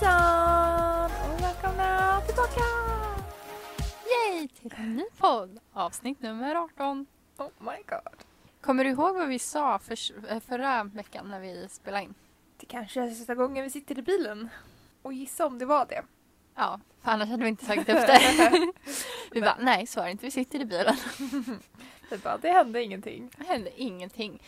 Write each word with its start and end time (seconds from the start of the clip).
Hejsan 0.00 1.04
och 1.04 1.42
välkomna 1.42 2.20
tillbaka! 2.20 2.64
Yay! 4.06 4.48
Till 4.48 4.74
en 4.76 4.96
ny 4.96 5.04
podd, 5.18 5.58
avsnitt 5.72 6.22
nummer 6.22 6.54
18. 6.54 7.06
Oh 7.36 7.48
my 7.58 7.82
god. 7.88 8.24
Kommer 8.60 8.84
du 8.84 8.90
ihåg 8.90 9.16
vad 9.16 9.28
vi 9.28 9.38
sa 9.38 9.78
för, 9.78 9.96
eh, 10.30 10.40
förra 10.40 10.84
veckan 10.84 11.28
när 11.30 11.40
vi 11.40 11.68
spelade 11.70 12.04
in? 12.04 12.14
Det 12.56 12.66
kanske 12.66 13.02
är 13.02 13.10
sista 13.10 13.34
gången 13.34 13.64
vi 13.64 13.70
sitter 13.70 13.98
i 13.98 14.02
bilen. 14.02 14.48
Och 15.02 15.12
gissa 15.12 15.46
om 15.46 15.58
det 15.58 15.66
var 15.66 15.86
det. 15.86 16.02
Ja, 16.54 16.80
för 17.02 17.10
annars 17.10 17.28
hade 17.28 17.42
vi 17.42 17.48
inte 17.48 17.66
tagit 17.66 17.88
upp 17.88 17.96
det. 18.06 18.72
vi 19.32 19.40
bara, 19.40 19.56
nej 19.60 19.86
så 19.86 20.00
är 20.00 20.04
det 20.04 20.10
inte, 20.10 20.24
vi 20.24 20.30
sitter 20.30 20.60
i 20.60 20.64
bilen. 20.64 20.96
Vi 22.10 22.18
bara, 22.18 22.38
det 22.38 22.50
hände 22.50 22.82
ingenting. 22.82 23.30
Det 23.36 23.44
hände 23.44 23.80
ingenting. 23.80 24.42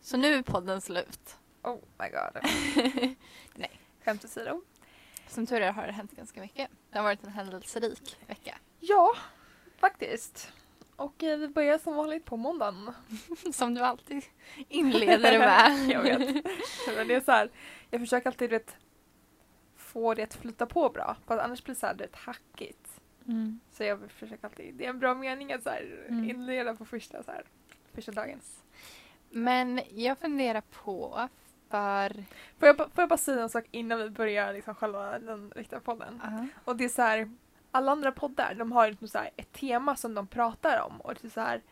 Så 0.00 0.16
nu 0.16 0.34
är 0.34 0.42
podden 0.42 0.80
slut. 0.80 1.36
Oh 1.62 1.78
my 1.98 2.08
god. 2.08 2.50
Nej. 3.54 3.80
Skämt 4.04 4.24
åsido. 4.24 4.62
Som 5.36 5.46
tur 5.46 5.60
är 5.60 5.72
har 5.72 5.86
det 5.86 5.92
hänt 5.92 6.12
ganska 6.12 6.40
mycket. 6.40 6.70
Det 6.90 6.98
har 6.98 7.04
varit 7.04 7.24
en 7.24 7.30
händelserik 7.30 8.16
vecka. 8.26 8.58
Ja, 8.80 9.12
faktiskt. 9.76 10.52
Och 10.96 11.22
eh, 11.22 11.38
vi 11.38 11.48
börjar 11.48 11.78
som 11.78 11.96
vanligt 11.96 12.24
på 12.24 12.36
måndagen. 12.36 12.92
Som 13.52 13.74
du 13.74 13.80
alltid 13.80 14.24
inleder 14.68 15.38
med. 15.38 15.88
jag 15.90 16.02
vet. 16.02 16.44
Men 16.96 17.08
det 17.08 17.14
är 17.14 17.20
så 17.20 17.32
här, 17.32 17.50
jag 17.90 18.00
försöker 18.00 18.26
alltid 18.26 18.50
vet, 18.50 18.76
få 19.76 20.14
det 20.14 20.22
att 20.22 20.34
flyta 20.34 20.66
på 20.66 20.88
bra. 20.88 21.16
För 21.26 21.38
annars 21.38 21.64
blir 21.64 21.74
det 21.74 21.80
så 21.80 21.86
här, 21.86 21.94
du 21.94 22.04
vet, 22.04 22.16
hackigt. 22.16 23.00
Mm. 23.26 23.60
Så 23.70 23.84
jag 23.84 24.10
försöker 24.10 24.44
alltid, 24.44 24.74
det 24.74 24.84
är 24.84 24.90
en 24.90 24.98
bra 24.98 25.14
mening 25.14 25.52
att 25.52 25.62
så 25.62 25.70
här, 25.70 26.06
Mm. 26.08 26.30
inleda 26.30 26.74
på 26.76 26.84
första, 26.84 27.22
så 27.22 27.30
här, 27.30 27.44
första 27.94 28.12
dagen. 28.12 28.40
Men 29.30 29.80
jag 29.90 30.18
funderar 30.18 30.60
på, 30.60 31.28
för... 31.70 32.24
Får 32.58 32.68
jag, 32.68 32.76
får 32.76 32.90
jag 32.96 33.08
bara 33.08 33.16
säga 33.16 33.42
en 33.42 33.48
sak 33.48 33.64
innan 33.70 33.98
vi 33.98 34.10
börjar 34.10 34.52
liksom 34.52 34.74
själva 34.74 35.18
den 35.18 35.52
riktiga 35.56 35.80
podden? 35.80 36.20
Uh-huh. 36.24 36.46
Och 36.64 36.76
det 36.76 36.84
är 36.84 36.88
så 36.88 37.02
här, 37.02 37.30
alla 37.70 37.92
andra 37.92 38.12
poddar 38.12 38.54
de 38.54 38.72
har 38.72 38.88
liksom 38.88 39.08
så 39.08 39.18
här 39.18 39.30
ett 39.36 39.52
tema 39.52 39.96
som 39.96 40.14
de 40.14 40.26
pratar 40.26 40.80
om 40.80 41.00
och 41.00 41.14
det 41.14 41.28
är 41.28 41.30
så 41.30 41.40
här 41.40 41.62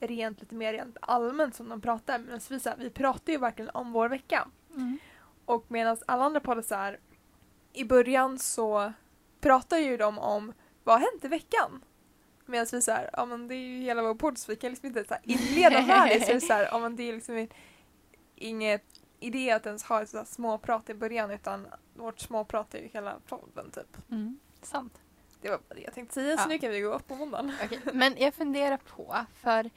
rent 0.00 0.40
lite 0.40 0.54
mer 0.54 0.72
rent 0.72 0.96
allmänt 1.00 1.54
som 1.54 1.68
de 1.68 1.80
pratar 1.80 2.18
medan 2.18 2.40
vi, 2.50 2.60
så 2.60 2.68
här, 2.68 2.76
vi 2.76 2.90
pratar 2.90 3.32
ju 3.32 3.38
verkligen 3.38 3.70
om 3.70 3.92
vår 3.92 4.08
vecka. 4.08 4.48
Mm. 4.74 4.98
Och 5.44 5.64
medan 5.68 5.96
alla 6.06 6.24
andra 6.24 6.40
poddar 6.40 6.62
så 6.62 6.74
här 6.74 6.98
i 7.72 7.84
början 7.84 8.38
så 8.38 8.92
pratar 9.40 9.78
ju 9.78 9.96
de 9.96 10.18
om 10.18 10.52
vad 10.84 11.00
har 11.00 11.10
hänt 11.12 11.24
i 11.24 11.28
veckan? 11.28 11.84
Medan 12.46 12.66
vi 12.72 12.82
så 12.82 12.92
här, 12.92 13.10
ja 13.12 13.24
men 13.24 13.48
det 13.48 13.54
är 13.54 13.58
ju 13.58 13.82
hela 13.82 14.02
vår 14.02 14.14
podd 14.14 14.38
så 14.38 14.52
vi 14.52 14.56
kan 14.56 14.70
liksom 14.70 14.86
inte 14.86 15.04
så 15.04 15.14
här 15.14 15.22
inleda 15.22 15.82
med 15.82 16.08
det 16.08 16.24
så 16.24 16.30
är 16.30 16.34
det 16.34 16.40
så 16.40 16.52
här, 16.52 16.68
ja 16.70 16.78
men 16.78 16.96
det 16.96 17.08
är 17.08 17.12
liksom 17.12 17.36
in- 17.36 17.52
inget 18.34 19.03
idé 19.20 19.50
att 19.50 19.66
ens 19.66 19.82
ha 19.84 20.02
ett 20.02 20.08
så 20.10 20.16
här 20.18 20.24
småprat 20.24 20.90
i 20.90 20.94
början 20.94 21.30
utan 21.30 21.66
vårt 21.94 22.20
småprat 22.20 22.74
är 22.74 22.78
ju 22.78 22.88
hela 22.88 23.16
podden 23.28 23.70
typ. 23.70 24.10
Mm. 24.10 24.38
Sant. 24.62 25.00
Det 25.40 25.50
var 25.50 25.58
bara 25.68 25.74
det 25.74 25.80
jag 25.80 25.94
tänkte 25.94 26.14
säga 26.14 26.36
så 26.36 26.42
Ja. 26.42 26.46
nu 26.46 26.58
kan 26.58 26.70
vi 26.70 26.80
gå 26.80 26.92
upp 26.94 27.08
på 27.08 27.14
måndagen. 27.14 27.52
Okej, 27.64 27.80
Men 27.92 28.14
jag 28.18 28.34
funderar 28.34 28.76
på, 28.76 29.16
för 29.34 29.70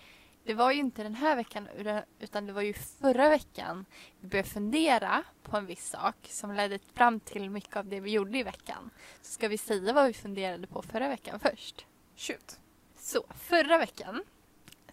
det 0.44 0.54
var 0.54 0.72
ju 0.72 0.80
inte 0.80 1.04
den 1.04 1.16
här 1.16 1.36
veckan 1.36 1.68
utan- 1.78 2.02
utan 2.20 2.46
det 2.48 2.54
var 2.54 2.62
ju 2.62 2.74
förra 2.74 3.30
veckan 3.30 3.86
vi 4.20 4.28
började 4.28 4.50
fundera 4.50 5.24
på 5.44 5.58
en 5.58 5.66
viss 5.66 5.90
sak 5.90 6.16
som 6.30 6.52
ledde 6.54 6.80
fram 6.94 7.20
till 7.20 7.50
mycket 7.50 7.76
av 7.78 7.86
det 7.86 8.00
vi 8.00 8.12
gjorde 8.12 8.38
i 8.38 8.44
veckan. 8.44 8.90
Så 9.22 9.32
ska 9.34 9.48
vi 9.48 9.58
säga 9.58 9.94
vad 9.94 10.08
vi 10.08 10.14
funderade 10.14 10.68
på 10.68 10.82
förra 10.82 11.08
veckan 11.08 11.40
först? 11.40 11.86
Shoot. 12.16 12.60
Så 13.00 13.24
förra 13.40 13.78
veckan 13.78 14.24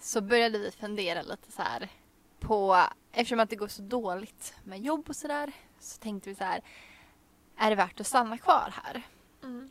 så 0.01 0.21
började 0.21 0.59
vi 0.59 0.71
fundera 0.71 1.23
lite 1.23 1.53
så 1.53 1.63
här 1.63 1.89
på, 2.47 2.87
eftersom 3.13 3.41
att 3.41 3.51
det 3.51 3.57
går 3.57 3.69
så 3.69 3.83
dåligt 3.83 4.55
med 4.65 4.81
jobb 4.81 5.09
och 5.09 5.17
sådär 5.17 5.53
så 5.79 5.99
tänkte 5.99 6.29
vi 6.29 6.35
så 6.35 6.45
här, 6.45 6.63
är 7.57 7.71
det 7.71 7.77
värt 7.77 8.01
att 8.01 8.07
stanna 8.07 8.39
kvar 8.39 8.75
här? 8.85 9.03
Mm. 9.43 9.71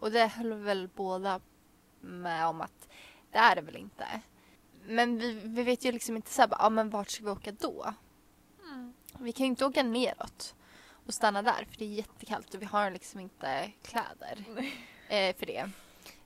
Och 0.00 0.10
det 0.10 0.26
höll 0.26 0.52
väl 0.52 0.88
båda 0.94 1.40
med 2.00 2.46
om 2.46 2.60
att 2.60 2.88
det 3.30 3.38
är 3.38 3.56
det 3.56 3.62
väl 3.62 3.76
inte. 3.76 4.06
Men 4.86 5.18
vi, 5.18 5.32
vi 5.44 5.62
vet 5.62 5.84
ju 5.84 5.92
liksom 5.92 6.16
inte 6.16 6.30
så 6.30 6.42
här, 6.42 6.48
bara, 6.48 6.60
ja 6.60 6.70
men 6.70 6.90
vart 6.90 7.10
ska 7.10 7.24
vi 7.24 7.30
åka 7.30 7.52
då? 7.52 7.94
Mm. 8.64 8.94
Vi 9.18 9.32
kan 9.32 9.46
ju 9.46 9.50
inte 9.50 9.64
åka 9.64 9.82
neråt 9.82 10.54
och 11.06 11.14
stanna 11.14 11.42
där 11.42 11.66
för 11.70 11.78
det 11.78 11.84
är 11.84 11.88
jättekallt 11.88 12.54
och 12.54 12.62
vi 12.62 12.66
har 12.66 12.90
liksom 12.90 13.20
inte 13.20 13.72
kläder 13.82 14.44
eh, 15.08 15.36
för 15.36 15.46
det. 15.46 15.70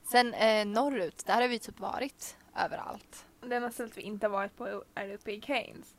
Sen 0.02 0.34
eh, 0.34 0.66
norrut, 0.66 1.26
där 1.26 1.40
har 1.40 1.48
vi 1.48 1.58
typ 1.58 1.80
varit 1.80 2.36
överallt. 2.56 3.26
Det 3.48 3.56
enda 3.56 3.70
stället 3.70 3.98
vi 3.98 4.02
inte 4.02 4.26
har 4.26 4.32
varit 4.32 4.56
på 4.56 4.84
är 4.94 5.14
uppe 5.14 5.32
i 5.32 5.40
Keynes. 5.40 5.94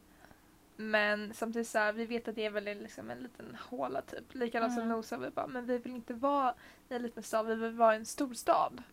Men 0.75 1.33
samtidigt 1.33 1.67
så 1.67 1.77
här, 1.77 1.93
vi 1.93 2.05
vet 2.05 2.27
att 2.27 2.35
det 2.35 2.45
är 2.45 2.49
väl 2.49 2.63
liksom 2.63 3.09
en 3.09 3.19
liten 3.19 3.57
håla 3.69 4.01
typ. 4.01 4.35
Likadant 4.35 4.73
som 4.73 4.83
Mm. 4.83 4.97
Nosa, 4.97 5.17
vi 5.17 5.29
bara, 5.29 5.47
men 5.47 5.65
vi 5.65 5.77
vill 5.77 5.95
inte 5.95 6.13
vara 6.13 6.53
i 6.89 6.95
en 6.95 7.01
liten 7.01 7.23
stad, 7.23 7.47
vi 7.47 7.55
vill 7.55 7.73
vara 7.73 7.93
i 7.93 7.97
en 7.97 8.05
stor 8.05 8.33
stad. 8.33 8.83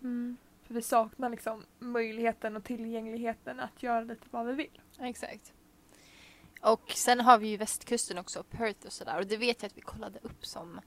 För 0.66 0.74
vi 0.74 0.82
saknar 0.82 1.28
liksom 1.30 1.64
möjligheten 1.78 2.56
och 2.56 2.64
tillgängligheten 2.64 3.60
att 3.60 3.82
göra 3.82 4.00
lite 4.00 4.26
vad 4.30 4.46
vi 4.46 4.52
vill. 4.52 4.80
Exakt. 4.98 5.52
Och 6.60 6.90
sen 6.90 7.20
har 7.20 7.38
vi 7.38 7.48
ju 7.48 7.56
västkusten 7.56 8.18
också, 8.18 8.42
Perth 8.42 8.86
och 8.86 8.92
sådär. 8.92 9.18
Och 9.18 9.26
det 9.26 9.36
vet 9.36 9.62
jag 9.62 9.68
att 9.68 9.76
vi 9.76 9.80
kollade 9.80 10.18
upp 10.22 10.46
som 10.46 10.80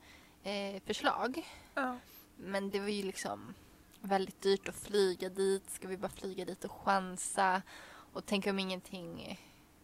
eh, 0.43 0.81
förslag. 0.85 1.47
Ja. 1.73 1.97
Men 2.35 2.69
det 2.69 2.79
var 2.79 2.87
ju 2.87 3.03
liksom 3.03 3.53
väldigt 4.07 4.41
dyrt 4.41 4.69
att 4.69 4.75
flyga 4.75 5.29
dit. 5.29 5.69
Ska 5.69 5.87
vi 5.87 5.97
bara 5.97 6.09
flyga 6.09 6.45
dit 6.45 6.65
och 6.65 6.71
chansa? 6.71 7.61
Och 8.13 8.25
tänk 8.25 8.47
om 8.47 8.59
ingenting 8.59 9.39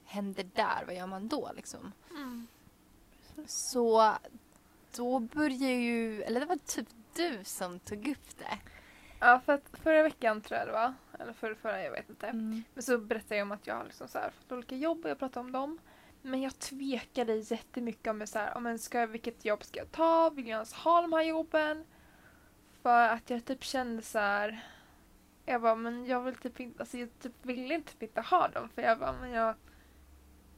händer 0.05 0.49
där, 0.55 0.83
vad 0.85 0.95
gör 0.95 1.07
man 1.07 1.27
då 1.27 1.51
liksom? 1.55 1.91
Så 3.47 4.13
då 4.95 5.19
börjar 5.19 5.69
ju, 5.69 6.23
eller 6.23 6.39
det 6.39 6.45
var 6.45 6.55
typ 6.55 6.87
du 7.15 7.39
som 7.43 7.79
tog 7.79 8.07
upp 8.07 8.37
det. 8.37 8.59
Ja, 9.19 9.41
för 9.45 9.53
att 9.53 9.69
förra 9.73 10.03
veckan 10.03 10.41
tror 10.41 10.59
jag 10.59 10.67
det 10.67 10.71
var, 10.71 10.93
eller 11.19 11.33
förra, 11.33 11.55
förra 11.55 11.83
jag 11.83 11.91
vet 11.91 12.09
inte. 12.09 12.27
Mm. 12.27 12.63
Men 12.73 12.83
så 12.83 12.97
berättade 12.97 13.35
jag 13.35 13.45
om 13.45 13.51
att 13.51 13.67
jag 13.67 13.75
har 13.75 13.83
liksom 13.83 14.07
så 14.07 14.19
här 14.19 14.31
fått 14.31 14.51
olika 14.51 14.75
jobb 14.75 15.03
och 15.03 15.09
jag 15.09 15.19
pratade 15.19 15.45
om 15.45 15.51
dem. 15.51 15.79
Men 16.21 16.41
jag 16.41 16.59
tvekade 16.59 17.35
jättemycket 17.35 18.07
om, 18.07 18.27
så 18.27 18.39
här, 18.39 18.57
om 18.57 18.65
en 18.65 18.79
ska, 18.79 19.05
vilket 19.05 19.45
jobb 19.45 19.63
ska 19.63 19.79
jag 19.79 19.91
ta, 19.91 20.29
vill 20.29 20.47
jag 20.47 20.55
ens 20.55 20.73
ha 20.73 21.01
de 21.01 21.13
här 21.13 21.23
jobben? 21.23 21.85
För 22.83 23.07
att 23.07 23.29
jag 23.29 23.45
typ 23.45 23.63
kände 23.63 24.01
så 24.01 24.19
här. 24.19 24.63
Jag 25.45 25.61
bara, 25.61 25.75
men 25.75 26.05
jag 26.05 26.21
vill 26.21 26.35
typ 26.35 26.59
inte, 26.59 26.79
alltså 26.79 26.97
jag 26.97 27.09
typ 27.19 27.45
ville 27.45 27.81
typ 27.81 28.03
inte 28.03 28.21
ha 28.21 28.47
dem 28.47 28.69
för 28.69 28.81
jag 28.81 28.99
bara, 28.99 29.13
men 29.13 29.31
jag, 29.31 29.55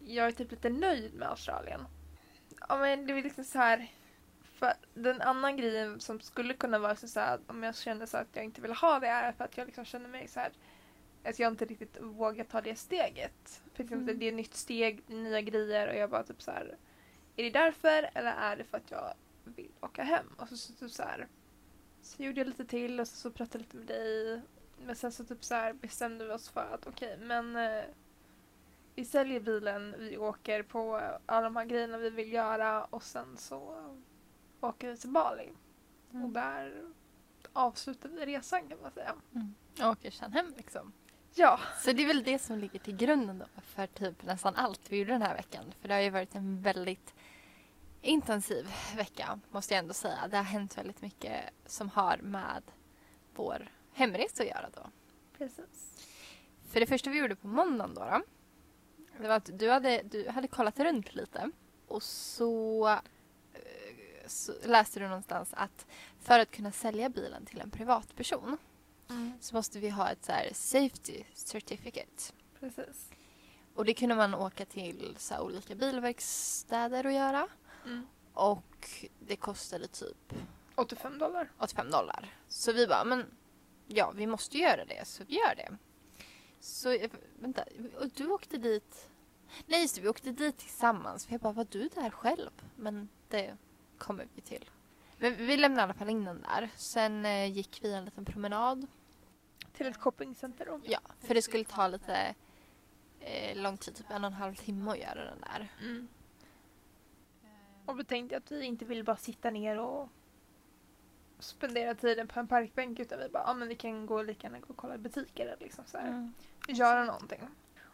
jag 0.05 0.27
är 0.27 0.31
typ 0.31 0.51
lite 0.51 0.69
nöjd 0.69 1.13
med 1.13 1.29
Australien. 1.29 1.81
Ja 2.69 2.77
men 2.77 3.07
det 3.07 3.13
är 3.13 3.23
liksom 3.23 3.43
så 3.43 3.57
här. 3.57 3.91
För 4.41 4.73
den 4.93 5.21
annan 5.21 5.57
grejen 5.57 5.99
som 5.99 6.19
skulle 6.19 6.53
kunna 6.53 6.79
vara 6.79 6.95
så 6.95 7.19
här 7.19 7.39
om 7.47 7.63
jag 7.63 7.75
kände 7.75 8.07
så 8.07 8.17
att 8.17 8.27
jag 8.33 8.45
inte 8.45 8.61
vill 8.61 8.73
ha 8.73 8.99
det 8.99 9.07
är 9.07 9.31
för 9.31 9.43
att 9.43 9.57
jag 9.57 9.65
liksom 9.65 9.85
känner 9.85 10.09
mig 10.09 10.27
så 10.27 10.39
här 10.39 10.51
att 11.23 11.39
jag 11.39 11.51
inte 11.51 11.65
riktigt 11.65 11.97
vågar 12.01 12.43
ta 12.43 12.61
det 12.61 12.75
steget. 12.75 13.63
För 13.73 13.83
exempel 13.83 14.09
Mm. 14.09 14.19
det 14.19 14.25
är 14.25 14.29
ett 14.29 14.35
nytt 14.35 14.55
steg, 14.55 15.09
nya 15.09 15.41
grejer 15.41 15.87
och 15.87 15.95
jag 15.95 16.09
bara 16.09 16.23
typ 16.23 16.41
så 16.41 16.51
här. 16.51 16.77
Är 17.35 17.43
det 17.43 17.49
därför 17.49 18.09
eller 18.13 18.31
är 18.31 18.55
det 18.55 18.63
för 18.63 18.77
att 18.77 18.91
jag 18.91 19.13
vill 19.43 19.71
åka 19.81 20.03
hem? 20.03 20.25
Och 20.37 20.49
så, 20.49 20.57
så, 20.57 20.73
typ 20.73 20.91
så 20.91 21.03
här. 21.03 21.27
Så 22.05 22.23
gjorde 22.23 22.39
jag 22.39 22.47
lite 22.47 22.65
till 22.65 22.99
och 22.99 23.07
så, 23.07 23.15
så 23.15 23.31
pratade 23.31 23.57
jag 23.57 23.61
lite 23.61 23.77
med 23.77 23.87
dig. 23.87 24.41
Men 24.85 24.95
sen 24.95 25.11
så 25.11 25.23
typ 25.25 25.43
så 25.43 25.55
här 25.55 25.73
bestämde 25.73 26.25
vi 26.25 26.31
oss 26.31 26.49
för 26.49 26.73
att 26.73 26.87
okej 26.87 27.17
men 27.21 27.55
eh, 27.55 27.83
vi 28.95 29.05
säljer 29.05 29.39
bilen, 29.39 29.95
vi 29.99 30.17
åker 30.17 30.63
på 30.63 31.01
alla 31.25 31.41
de 31.41 31.55
här 31.55 31.65
grejerna 31.65 31.97
vi 31.97 32.09
vill 32.09 32.33
göra 32.33 32.83
och 32.85 33.03
sen 33.03 33.37
så 33.37 33.75
åker 34.61 34.89
vi 34.91 34.97
till 34.97 35.09
Bali. 35.09 35.49
Och 36.09 36.15
Mm. 36.15 36.33
där 36.33 36.83
avslutar 37.53 38.09
vi 38.09 38.25
resan 38.25 38.67
kan 38.69 38.77
man 38.81 38.91
säga. 38.91 39.15
Jag 39.75 39.91
åker 39.91 40.11
sen 40.11 40.33
hem 40.33 40.53
liksom. 40.57 40.91
Ja, 41.33 41.59
Så 41.83 41.91
det 41.91 42.03
är 42.03 42.07
väl 42.07 42.23
det 42.23 42.39
som 42.39 42.57
ligger 42.59 42.79
till 42.79 42.95
grunden 42.95 43.39
då 43.39 43.61
för 43.61 43.87
typ 43.87 44.23
nästan 44.25 44.55
allt 44.55 44.81
vi 44.91 44.97
gjorde 44.97 45.11
den 45.11 45.21
här 45.21 45.35
veckan. 45.35 45.65
För 45.81 45.87
det 45.87 45.93
har 45.93 46.01
ju 46.01 46.09
varit 46.09 46.35
en 46.35 46.61
väldigt 46.61 47.13
intensiv 48.05 48.67
vecka 48.95 49.39
måste 49.49 49.73
jag 49.73 49.79
ändå 49.79 49.93
säga. 49.93 50.27
Det 50.27 50.37
har 50.37 50.43
hänt 50.43 50.77
väldigt 50.77 51.01
mycket 51.01 51.33
som 51.65 51.89
har 51.89 52.17
med 52.17 52.63
vår 53.35 53.71
hemresa 53.93 54.43
att 54.43 54.49
göra 54.49 54.69
då. 54.73 54.89
precis. 55.37 56.07
För 56.69 56.79
det 56.79 56.87
första 56.87 57.09
vi 57.09 57.17
gjorde 57.17 57.35
på 57.35 57.47
måndagen 57.47 57.93
då, 57.93 58.01
då 58.01 58.21
det 59.17 59.27
var 59.27 59.35
att 59.35 59.59
du 59.59 59.69
hade, 59.69 60.01
du 60.03 60.29
hade 60.29 60.47
kollat 60.47 60.79
runt 60.79 61.15
lite 61.15 61.51
och 61.87 62.03
så, 62.03 62.87
eh, 63.53 64.27
så 64.27 64.53
läste 64.65 64.99
du 64.99 65.07
någonstans 65.07 65.49
att 65.53 65.85
för 66.19 66.39
att 66.39 66.51
kunna 66.51 66.71
sälja 66.71 67.09
bilen 67.09 67.45
till 67.45 67.61
en 67.61 67.71
privatperson 67.71 68.57
så 69.39 69.55
måste 69.55 69.79
vi 69.79 69.89
ha 69.89 70.09
ett 70.09 70.25
så 70.25 70.33
safety 70.53 71.23
certificate. 71.33 72.33
Precis. 72.59 73.09
Och 73.75 73.85
det 73.85 73.93
kunde 73.93 74.15
man 74.15 74.33
åka 74.33 74.65
till 74.65 75.15
så 75.17 75.39
olika 75.39 75.75
bilverkstäder 75.75 77.05
och 77.05 77.11
göra. 77.11 77.47
Mm. 77.85 78.07
Och 78.33 78.89
det 79.19 79.35
kostade 79.35 79.87
typ 79.87 80.33
85 80.75 81.17
dollar. 81.17 81.51
85 81.57 81.91
dollar. 81.91 82.35
Så 82.47 82.73
vi 82.73 82.87
bara, 82.87 83.03
men 83.03 83.25
ja, 83.87 84.11
vi 84.15 84.27
måste 84.27 84.57
göra 84.57 84.85
det, 84.85 85.07
så 85.07 85.23
vi 85.23 85.35
gör 85.35 85.55
det. 85.55 85.77
Så, 86.59 86.97
vänta, 87.39 87.63
och 87.99 88.09
du 88.09 88.27
åkte 88.27 88.57
dit? 88.57 89.09
Nej, 89.65 89.81
just 89.81 89.95
det, 89.95 90.01
vi 90.01 90.07
åkte 90.07 90.31
dit 90.31 90.57
tillsammans. 90.57 91.25
För 91.25 91.33
jag 91.33 91.41
bara, 91.41 91.53
var 91.53 91.67
du 91.69 91.87
där 91.87 92.09
själv? 92.09 92.51
Men 92.75 93.09
det 93.29 93.57
kommer 93.97 94.27
vi 94.35 94.41
till. 94.41 94.69
Men 95.17 95.35
vi 95.35 95.57
lämnade 95.57 95.81
i 95.81 95.83
alla 95.83 95.93
fall 95.93 96.09
in 96.09 96.25
den 96.25 96.41
där. 96.41 96.69
Sen 96.75 97.25
eh, 97.25 97.51
gick 97.51 97.79
vi 97.83 97.93
en 97.93 98.05
liten 98.05 98.25
promenad. 98.25 98.87
Till 99.73 99.87
ett 99.87 99.97
shoppingcenter 99.97 100.65
då. 100.65 100.81
Ja, 100.83 100.99
för 101.19 101.33
det 101.33 101.41
skulle 101.41 101.63
ta 101.63 101.87
lite 101.87 102.35
eh, 103.19 103.57
lång 103.57 103.77
tid, 103.77 103.95
typ 103.95 104.11
en 104.11 104.23
och 104.23 104.27
en 104.27 104.33
halv 104.33 104.55
timme 104.55 104.91
att 104.91 104.99
göra 104.99 105.25
den 105.25 105.39
där. 105.39 105.73
Mm. 105.81 106.07
Och 107.85 107.99
vi 107.99 108.03
tänkte 108.03 108.37
att 108.37 108.51
vi 108.51 108.65
inte 108.65 108.85
vill 108.85 109.03
bara 109.03 109.17
sitta 109.17 109.49
ner 109.49 109.79
och 109.79 110.09
spendera 111.39 111.95
tiden 111.95 112.27
på 112.27 112.39
en 112.39 112.47
parkbänk 112.47 112.99
utan 112.99 113.19
vi 113.19 113.29
bara, 113.29 113.43
ja 113.43 113.49
ah, 113.49 113.53
men 113.53 113.67
vi 113.67 113.75
kan 113.75 114.05
gå 114.05 114.21
lika 114.23 114.47
gärna 114.47 114.59
gå 114.59 114.65
och 114.67 114.77
kolla 114.77 114.95
i 114.95 114.97
butiker 114.97 115.45
eller 115.45 115.57
liksom 115.59 115.83
så 115.87 115.97
här. 115.97 116.07
Mm. 116.07 116.33
Göra 116.67 117.03
någonting. 117.05 117.39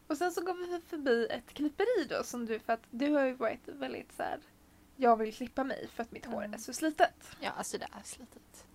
Och 0.08 0.18
sen 0.18 0.32
så 0.32 0.42
går 0.42 0.54
vi 0.54 0.82
förbi 0.88 1.28
ett 1.30 1.54
klipperi 1.54 2.06
då 2.10 2.24
som 2.24 2.46
du, 2.46 2.60
för 2.60 2.74
att 2.74 2.84
du 2.90 3.12
har 3.14 3.26
ju 3.26 3.34
varit 3.34 3.68
väldigt 3.68 4.14
så 4.14 4.24
här. 4.24 4.40
Jag 4.96 5.18
vill 5.18 5.34
klippa 5.34 5.64
mig 5.64 5.88
för 5.88 6.04
att 6.04 6.12
mitt 6.12 6.26
hår 6.26 6.42
Mm. 6.44 6.54
är 6.54 6.58
så 6.58 6.74
slitet. 6.74 7.36
Ja, 7.40 7.52
alltså 7.52 7.78
det 7.78 7.88
är 7.92 8.04
slitet. 8.04 8.66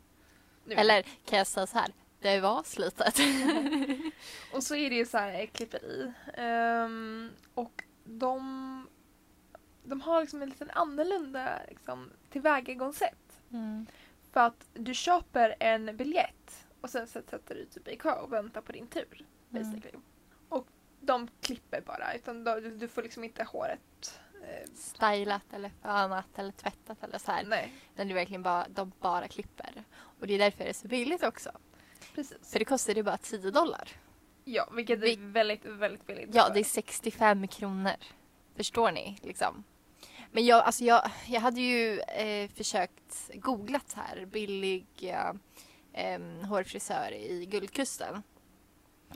Nu. 0.65 0.75
Eller 0.75 1.03
kan 1.03 1.39
jag 1.39 1.47
säga 1.47 1.67
så 1.67 1.79
här? 1.79 1.93
Det 2.21 2.41
var 2.41 2.63
slitet. 2.63 3.19
Och 4.53 4.63
så 4.63 4.75
är 4.75 4.91
det 4.91 4.97
ju 4.97 5.07
så 5.07 5.19
här 5.19 5.43
ett 5.45 5.53
klipperi. 5.53 6.13
Ehm, 6.35 7.31
och 7.55 7.85
de, 8.05 8.89
de 9.89 10.01
har 10.01 10.21
liksom 10.21 10.43
en 10.43 10.49
liten 10.49 10.71
annorlunda 10.71 11.61
liksom, 11.69 12.11
tillvägagångssätt. 12.31 13.41
Mm. 13.53 13.87
För 14.33 14.41
att 14.41 14.67
du 14.75 14.95
köper 14.95 15.55
en 15.61 15.97
biljett 15.97 16.67
och 16.81 16.91
sen 16.91 17.07
sätter 17.07 17.41
du 17.49 17.65
typ 17.65 17.89
i 17.89 17.97
kö 17.97 18.13
och 18.13 18.33
väntar 18.33 18.61
på 18.61 18.73
din 18.73 18.87
tur. 18.87 19.25
Mm. 19.51 19.63
Basically. 19.73 19.99
Och 20.49 20.67
de 21.01 21.29
klipper 21.41 21.81
bara, 21.81 22.15
utan 22.15 22.45
då, 22.45 22.55
du, 22.61 22.77
du 22.77 22.89
får 22.89 23.03
liksom 23.03 23.25
inte 23.25 23.45
håret... 23.45 24.21
Eh, 24.43 24.71
Stylat 24.75 25.43
eller 25.53 25.71
fönat 25.83 26.39
eller 26.39 26.53
tvättat 26.53 27.05
eller 27.05 27.19
så 27.19 27.33
här. 27.33 27.45
nej, 27.45 27.73
det 27.97 28.03
är 28.03 28.15
verkligen 28.15 28.43
bara, 28.43 28.67
de 28.69 28.93
bara 29.01 29.29
klipper. 29.29 29.85
Och 30.21 30.27
det 30.27 30.35
är 30.35 30.39
därför 30.39 30.65
det 30.65 30.71
är 30.71 30.75
så 30.75 30.89
billigt 30.89 31.23
också. 31.23 31.51
precis. 32.15 32.53
För 32.53 32.59
det 32.59 32.65
kostar 32.65 32.95
ju 32.95 33.03
bara 33.03 33.17
10 33.17 33.51
dollar. 33.51 33.89
Ja, 34.45 34.69
vilket 34.73 34.99
Vi- 34.99 35.13
är 35.13 35.33
väldigt, 35.33 35.65
väldigt 35.65 36.07
billigt. 36.07 36.31
Ja, 36.35 36.49
det 36.55 36.61
är 36.61 36.65
65 36.65 37.49
kronor. 37.49 37.93
Förstår 38.57 38.93
ni? 38.93 39.19
Liksom. 39.23 39.65
Men 40.33 40.45
jag, 40.45 40.65
alltså 40.65 40.85
jag, 40.85 41.11
jag 41.27 41.41
hade 41.41 41.61
ju 41.61 42.01
eh, 42.01 42.51
försökt 42.51 43.31
googlat 43.35 43.93
här 43.93 44.27
billig 44.27 44.87
eh, 45.93 46.47
hårfrisör 46.49 47.13
i 47.13 47.47
Guldkusten. 47.47 48.23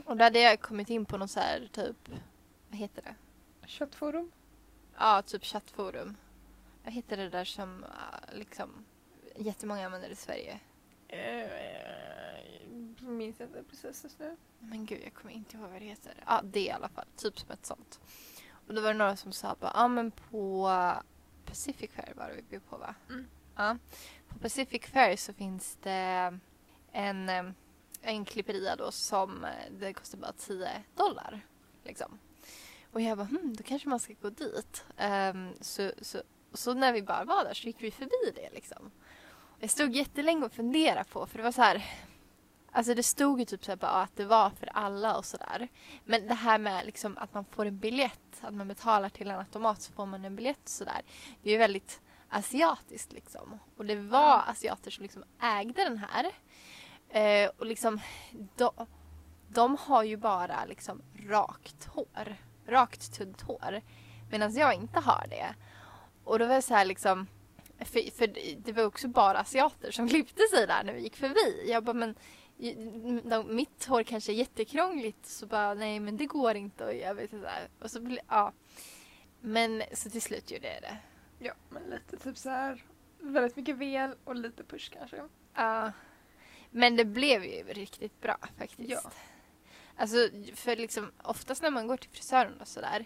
Och 0.05 0.17
då 0.17 0.23
hade 0.23 0.39
jag 0.39 0.61
kommit 0.61 0.89
in 0.89 1.05
på 1.05 1.17
någon 1.17 1.27
så 1.27 1.39
här 1.39 1.69
typ, 1.71 2.09
vad 2.69 2.79
heter 2.79 3.01
det? 3.01 3.15
Köttforum? 3.67 4.31
Ja, 4.97 5.21
typ 5.21 5.45
chattforum. 5.45 6.17
Vad 6.83 6.93
heter 6.93 7.17
det 7.17 7.29
där 7.29 7.45
som 7.45 7.83
eh, 7.83 8.37
liksom 8.37 8.85
jättemånga 9.35 9.85
använder 9.85 10.09
i 10.09 10.15
Sverige? 10.15 10.59
Eh, 11.07 11.49
minns 12.99 13.41
inte 13.41 13.63
precis 13.63 14.03
just 14.03 14.19
nu. 14.19 14.37
Men 14.59 14.85
gud, 14.85 15.01
jag 15.03 15.13
kommer 15.13 15.33
inte 15.33 15.57
ihåg 15.57 15.69
vad 15.69 15.81
det 15.81 15.85
heter. 15.85 16.13
Ja, 16.25 16.41
det 16.43 16.59
i 16.59 16.71
alla 16.71 16.89
fall. 16.89 17.05
Typ 17.15 17.39
som 17.39 17.51
ett 17.51 17.65
sånt. 17.65 17.99
Och 18.71 18.75
då 18.75 18.81
var 18.81 18.93
det 18.93 18.97
några 18.99 19.15
som 19.15 19.31
sa 19.31 19.55
bara, 19.59 19.71
ja 19.73 19.87
men 19.87 20.11
på 20.11 20.71
Pacific 21.45 21.91
Fair 21.91 22.13
var 22.15 22.29
det 22.29 22.35
vi 22.35 22.41
blev 22.41 22.59
på 22.59 22.77
va? 22.77 22.95
Mm. 23.09 23.27
Ja. 23.55 23.77
På 24.27 24.39
Pacific 24.39 24.85
Fair 24.85 25.15
så 25.15 25.33
finns 25.33 25.77
det 25.81 26.39
en, 26.91 27.29
eh, 27.29 27.43
en 28.01 28.25
klipperia 28.25 28.75
då 28.75 28.91
som 28.91 29.43
eh, 29.43 29.49
det 29.79 29.93
kostar 29.93 30.17
bara 30.17 30.31
10 30.31 30.69
dollar. 30.95 31.41
Liksom. 31.83 32.19
Och 32.91 33.01
jag 33.01 33.17
bara, 33.17 33.27
hmm, 33.27 33.55
då 33.55 33.63
kanske 33.63 33.89
man 33.89 33.99
ska 33.99 34.13
gå 34.21 34.29
dit. 34.29 34.85
Ehm, 34.97 35.53
så, 35.61 35.91
så, 36.01 36.21
så 36.53 36.73
när 36.73 36.93
vi 36.93 37.01
bara 37.01 37.23
var 37.23 37.43
där 37.43 37.53
så 37.53 37.67
gick 37.67 37.83
vi 37.83 37.91
förbi 37.91 38.31
det 38.35 38.49
liksom. 38.53 38.91
Jag 39.59 39.69
stod 39.69 39.95
jättelänge 39.95 40.45
och 40.45 40.53
funderade 40.53 41.03
på, 41.03 41.25
för 41.25 41.37
det 41.37 41.43
var 41.43 41.51
så 41.51 41.61
här 41.61 41.85
Alltså 42.71 42.93
det 42.93 43.03
stod 43.03 43.39
ju 43.39 43.45
typ 43.45 43.65
så 43.65 43.75
bara 43.75 43.91
att 43.91 44.15
det 44.15 44.25
var 44.25 44.49
för 44.49 44.69
alla 44.73 45.17
och 45.17 45.25
sådär. 45.25 45.67
Men 46.05 46.27
det 46.27 46.33
här 46.33 46.57
med 46.57 46.85
liksom 46.85 47.17
att 47.17 47.33
man 47.33 47.45
får 47.45 47.65
en 47.65 47.79
biljett, 47.79 48.41
att 48.41 48.53
man 48.53 48.67
betalar 48.67 49.09
till 49.09 49.29
en 49.29 49.39
automat 49.39 49.81
så 49.81 49.93
får 49.93 50.05
man 50.05 50.25
en 50.25 50.35
biljett 50.35 50.63
och 50.63 50.69
sådär. 50.69 51.01
Det 51.43 51.49
är 51.49 51.53
ju 51.53 51.59
väldigt 51.59 52.01
asiatiskt 52.29 53.11
liksom. 53.13 53.59
Och 53.77 53.85
det 53.85 53.95
var 53.95 54.43
asiater 54.47 54.91
som 54.91 55.01
liksom 55.01 55.23
ägde 55.41 55.83
den 55.83 55.97
här. 55.97 56.31
Eh, 57.09 57.49
och 57.57 57.65
liksom 57.65 57.99
de, 58.55 58.71
de 59.47 59.77
har 59.79 60.03
ju 60.03 60.17
bara 60.17 60.65
liksom 60.65 61.01
rakt 61.27 61.85
hår. 61.85 62.35
Rakt 62.67 63.13
tunt 63.13 63.41
hår. 63.41 63.81
Medan 64.31 64.53
jag 64.53 64.73
inte 64.73 64.99
har 64.99 65.25
det. 65.29 65.55
Och 66.23 66.39
då 66.39 66.45
var 66.45 66.55
det 66.55 66.61
så 66.61 66.73
här 66.73 66.85
liksom 66.85 67.27
för, 67.79 68.17
för 68.17 68.27
det 68.57 68.71
var 68.71 68.83
också 68.83 69.07
bara 69.07 69.39
asiater 69.39 69.91
som 69.91 70.09
klippte 70.09 70.41
sig 70.55 70.67
där 70.67 70.83
när 70.83 70.93
vi 70.93 71.01
gick 71.01 71.15
förbi. 71.15 71.71
Jag 71.71 71.83
bara 71.83 71.93
men 71.93 72.15
mitt 73.45 73.85
hår 73.85 74.03
kanske 74.03 74.31
är 74.31 74.35
jättekrångligt 74.35 75.25
så 75.25 75.45
bara 75.45 75.73
nej 75.73 75.99
men 75.99 76.17
det 76.17 76.25
går 76.25 76.55
inte 76.55 76.85
och 76.85 76.93
jag 76.93 77.15
vet 77.15 77.33
inte. 77.33 77.51
Och 77.79 77.91
så 77.91 78.01
bli, 78.01 78.19
ja. 78.27 78.53
Men 79.39 79.83
så 79.93 80.09
till 80.09 80.21
slut 80.21 80.51
gjorde 80.51 80.73
jag 80.73 80.81
det. 80.81 80.97
Ja, 81.39 81.53
men 81.69 81.83
lite 81.83 82.17
typ 82.17 82.37
så 82.37 82.49
här. 82.49 82.83
Väldigt 83.19 83.55
mycket 83.55 83.77
vel 83.77 84.15
och 84.23 84.35
lite 84.35 84.63
push 84.63 84.91
kanske. 84.93 85.21
Ja. 85.53 85.91
Men 86.71 86.95
det 86.95 87.05
blev 87.05 87.43
ju 87.43 87.63
riktigt 87.63 88.21
bra 88.21 88.37
faktiskt. 88.57 88.89
Ja. 88.89 89.11
Alltså 89.95 90.29
för 90.55 90.75
liksom 90.75 91.11
oftast 91.23 91.61
när 91.61 91.71
man 91.71 91.87
går 91.87 91.97
till 91.97 92.09
frisören 92.09 92.61
och 92.61 92.67
sådär. 92.67 93.05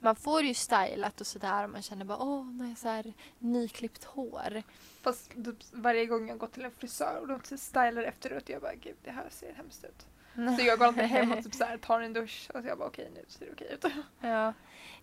Man 0.00 0.16
får 0.16 0.42
ju 0.42 0.54
stylat 0.54 1.20
och 1.20 1.26
sådär 1.26 1.64
och 1.64 1.70
man 1.70 1.82
känner 1.82 2.04
bara 2.04 2.18
åh, 2.18 2.46
nu 2.46 2.62
har 2.62 2.68
jag 2.68 2.78
så 2.78 2.88
här 2.88 3.12
nyklippt 3.38 4.04
hår. 4.04 4.62
Fast 5.02 5.32
varje 5.72 6.06
gång 6.06 6.28
jag 6.28 6.38
går 6.38 6.46
till 6.46 6.64
en 6.64 6.70
frisör 6.70 7.20
och 7.20 7.28
de 7.28 7.56
stylar 7.58 8.02
efteråt 8.02 8.48
jag 8.48 8.62
bara 8.62 8.74
gud 8.74 8.96
det 9.04 9.10
här 9.10 9.28
ser 9.30 9.52
hemskt 9.52 9.84
ut. 9.84 10.06
Så 10.58 10.64
jag 10.64 10.78
går 10.78 10.86
alltid 10.86 11.04
hem 11.04 11.32
och 11.32 11.44
typ 11.44 11.54
så 11.54 11.64
här, 11.64 11.78
tar 11.78 12.00
en 12.00 12.12
dusch 12.12 12.50
och 12.54 12.62
så 12.62 12.68
jag 12.68 12.78
bara 12.78 12.88
okej 12.88 13.10
nu 13.14 13.24
ser 13.28 13.46
det 13.46 13.52
okej 13.52 13.68
ut. 13.72 13.84
Ja. 14.20 14.52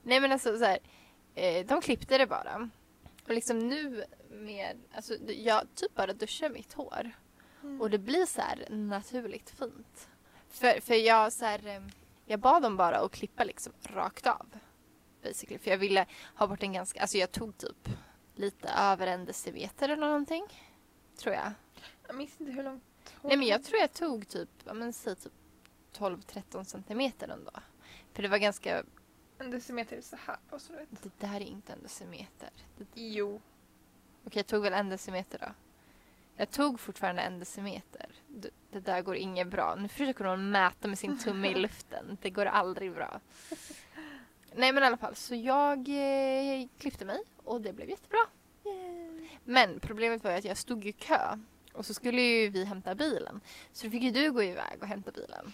Nej 0.04 0.20
men 0.20 0.32
alltså 0.32 0.58
så 0.58 0.66
här, 0.66 0.80
eh, 1.36 1.66
de 1.66 1.82
klippte 1.82 2.18
det 2.18 2.28
bara. 2.28 2.70
Och 3.28 3.34
liksom 3.34 3.60
nu 3.60 4.06
med, 4.32 4.78
alltså 4.94 5.14
jag 5.28 5.62
typ 5.76 5.96
bara 5.96 6.14
duschar 6.14 6.50
mitt 6.50 6.74
hår. 6.74 7.12
Och 7.80 7.90
det 7.90 7.98
blir 7.98 8.26
så 8.26 8.42
här 8.42 8.68
naturligt 8.70 9.50
fint. 9.50 10.08
För, 10.50 10.82
för 10.82 10.96
jag 10.96 11.34
så 11.34 11.46
här, 11.46 11.68
eh, 11.68 11.82
jag 12.26 12.40
bad 12.40 12.62
dem 12.62 12.78
bara 12.78 12.98
att 12.98 13.12
klippa 13.12 13.44
liksom 13.44 13.74
rakt 13.84 14.28
av. 14.28 14.46
Basically. 15.24 15.60
För 15.60 15.72
jag 15.72 15.78
ville 15.78 16.06
ha 16.36 16.48
bort 16.48 16.64
en 16.64 16.74
ganska, 16.74 17.02
alltså 17.02 17.18
jag 17.18 17.32
tog 17.32 17.58
typ 17.58 17.90
lite 18.36 18.70
över 18.70 19.08
en 19.08 19.26
decimeter 19.26 19.90
eller 19.90 20.08
någonting. 20.08 20.44
Tror 21.18 21.36
jag. 21.36 21.52
Jag 22.08 22.16
minns 22.16 22.42
inte 22.42 22.52
hur 22.54 22.64
långt 22.64 22.84
Nej 23.22 23.38
men 23.38 23.48
jag 23.48 23.64
tror 23.64 23.80
jag 23.80 23.94
tog 23.94 24.28
typ, 24.28 24.50
ja 24.66 24.74
men 24.74 24.94
säg 24.94 25.16
typ 25.16 25.34
12-13 25.98 26.64
centimeter 26.64 27.28
ändå. 27.28 27.52
För 28.14 28.22
det 28.24 28.28
var 28.30 28.38
ganska, 28.38 28.84
En 29.40 29.52
decimeter 29.52 29.98
är 29.98 30.02
så 30.02 30.16
här 30.26 30.38
och 30.50 30.62
så 30.62 30.74
du 30.74 30.80
vet. 30.80 31.04
det 31.04 31.28
där 31.28 31.36
är 31.36 31.40
inte 31.46 31.74
en 31.74 31.84
decimeter. 31.84 32.50
Det, 32.78 32.86
Jo. 33.02 33.42
okej 34.26 34.40
jag 34.40 34.48
tog 34.48 34.64
väl 34.64 34.74
en 34.74 34.90
decimeter 34.90 35.40
då. 35.40 35.48
Jag 36.36 36.50
tog 36.52 36.80
fortfarande 36.80 37.22
en 37.22 37.40
decimeter. 37.40 38.10
Det, 38.28 38.50
det 38.72 38.80
där 38.80 39.02
går 39.02 39.16
inget 39.16 39.48
bra. 39.48 39.76
Nu 39.76 39.88
försöker 39.88 40.26
hon 40.26 40.52
mäta 40.52 40.88
med 40.88 41.00
sin 41.00 41.20
tumme 41.20 41.48
i 41.48 41.56
luften. 41.60 42.18
Det 42.22 42.30
går 42.30 42.46
aldrig 42.46 42.94
bra. 42.94 43.20
Nej 44.58 44.74
men 44.74 44.84
i 44.84 44.86
alla 44.86 44.98
fall, 44.98 45.16
så 45.16 45.36
jag 45.36 45.78
eh, 45.90 46.68
klippte 46.78 47.06
mig 47.06 47.24
och 47.44 47.62
det 47.62 47.74
blev 47.74 47.90
jättebra. 47.90 48.20
Men 49.44 49.80
problemet 49.80 50.24
var 50.24 50.32
ju 50.32 50.38
att 50.38 50.46
jag 50.46 50.58
stod 50.58 50.86
i 50.86 50.92
kö 50.92 51.38
och 51.74 51.86
så 51.86 51.94
skulle 51.94 52.22
ju 52.22 52.50
vi 52.50 52.64
hämta 52.64 52.96
bilen. 52.96 53.42
Så 53.72 53.86
då 53.86 53.92
fick 53.92 54.04
ju 54.04 54.12
du 54.12 54.32
gå 54.32 54.44
iväg 54.44 54.78
och 54.82 54.88
hämta 54.88 55.12
bilen. 55.12 55.54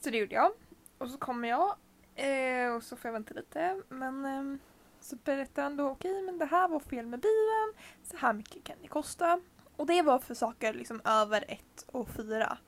Så 0.00 0.10
det 0.10 0.18
gjorde 0.18 0.34
jag. 0.34 0.52
Och 0.98 1.10
så 1.10 1.18
kommer 1.18 1.48
jag 1.48 1.76
eh, 2.14 2.74
och 2.74 2.82
så 2.82 2.96
får 2.96 3.08
jag 3.08 3.12
vänta 3.12 3.34
lite. 3.34 3.82
Men 3.88 4.24
eh, 4.24 4.60
så 5.00 5.16
berättade 5.16 5.62
han 5.62 5.76
då 5.76 5.88
okej 5.88 6.22
men 6.22 6.38
det 6.38 6.44
här 6.46 6.68
var 6.68 6.80
fel 6.80 7.06
med 7.06 7.20
bilen. 7.20 7.74
Så 8.02 8.16
här 8.16 8.32
mycket 8.32 8.64
kan 8.64 8.76
det 8.82 8.88
kosta. 8.88 9.40
Och 9.76 9.86
det 9.86 10.02
var 10.02 10.18
för 10.18 10.34
saker 10.34 10.74
liksom 10.74 11.00
över 11.04 11.44
ett 11.48 11.84
och 11.86 12.08
fyra 12.08 12.58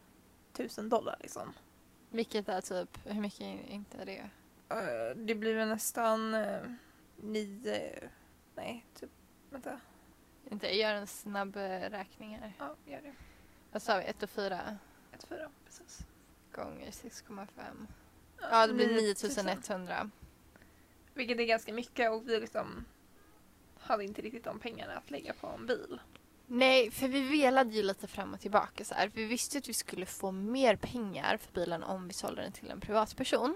tusen 0.52 0.88
dollar 0.88 1.16
liksom. 1.20 1.52
Vilket 2.10 2.48
är 2.48 2.60
typ, 2.60 2.98
hur 3.04 3.20
mycket 3.20 3.40
är 3.40 3.70
inte 3.70 3.98
är 3.98 4.06
det? 4.06 4.30
Eh, 4.70 5.16
det 5.16 5.34
blir 5.34 5.54
väl 5.54 5.68
nästan 5.68 6.34
eh, 6.34 6.62
nio, 7.16 8.10
nej 8.54 8.86
typ, 8.94 9.10
vänta. 9.50 9.80
Inte, 10.50 10.66
jag 10.66 10.76
gör 10.76 10.94
en 10.94 11.06
snabb 11.06 11.56
eh, 11.56 11.90
räkning 11.90 12.38
här. 12.38 12.52
Ja, 12.58 12.76
gör 12.86 13.00
det. 13.02 13.12
Vad 13.72 13.82
sa 13.82 13.98
vi? 13.98 14.04
1 14.04 14.22
och 14.22 14.30
4 14.30 14.78
Ett 15.12 15.24
fyra, 15.24 15.50
precis. 15.64 15.98
gånger 16.52 16.90
6,5. 16.90 17.46
Ja, 18.40 18.66
det 18.66 18.74
blir 18.74 19.08
9000. 19.08 19.46
9100. 19.46 20.10
Vilket 21.14 21.38
är 21.38 21.44
ganska 21.44 21.72
mycket 21.72 22.10
och 22.10 22.28
vi 22.28 22.40
liksom 22.40 22.84
hade 23.80 24.04
inte 24.04 24.22
riktigt 24.22 24.44
de 24.44 24.58
pengarna 24.58 24.92
att 24.94 25.10
lägga 25.10 25.32
på 25.32 25.46
en 25.46 25.66
bil. 25.66 26.00
Nej, 26.46 26.90
för 26.90 27.08
vi 27.08 27.28
velade 27.28 27.70
ju 27.70 27.82
lite 27.82 28.06
fram 28.06 28.34
och 28.34 28.40
tillbaka 28.40 28.84
så 28.84 28.94
här. 28.94 29.10
Vi 29.14 29.24
visste 29.24 29.58
att 29.58 29.68
vi 29.68 29.74
skulle 29.74 30.06
få 30.06 30.30
mer 30.32 30.76
pengar 30.76 31.36
för 31.36 31.52
bilen 31.52 31.82
om 31.82 32.06
vi 32.08 32.12
sålde 32.14 32.42
den 32.42 32.52
till 32.52 32.70
en 32.70 32.80
privatperson 32.80 33.54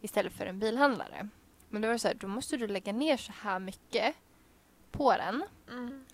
istället 0.00 0.32
för 0.32 0.46
en 0.46 0.58
bilhandlare. 0.58 1.28
Men 1.68 1.82
då 1.82 1.88
var 1.88 1.92
det 1.92 1.98
så 1.98 2.08
här, 2.08 2.14
då 2.14 2.28
måste 2.28 2.56
du 2.56 2.66
lägga 2.66 2.92
ner 2.92 3.16
så 3.16 3.32
här 3.32 3.58
mycket 3.58 4.14
på 4.90 5.12
den. 5.12 5.44
Mm. 5.70 6.04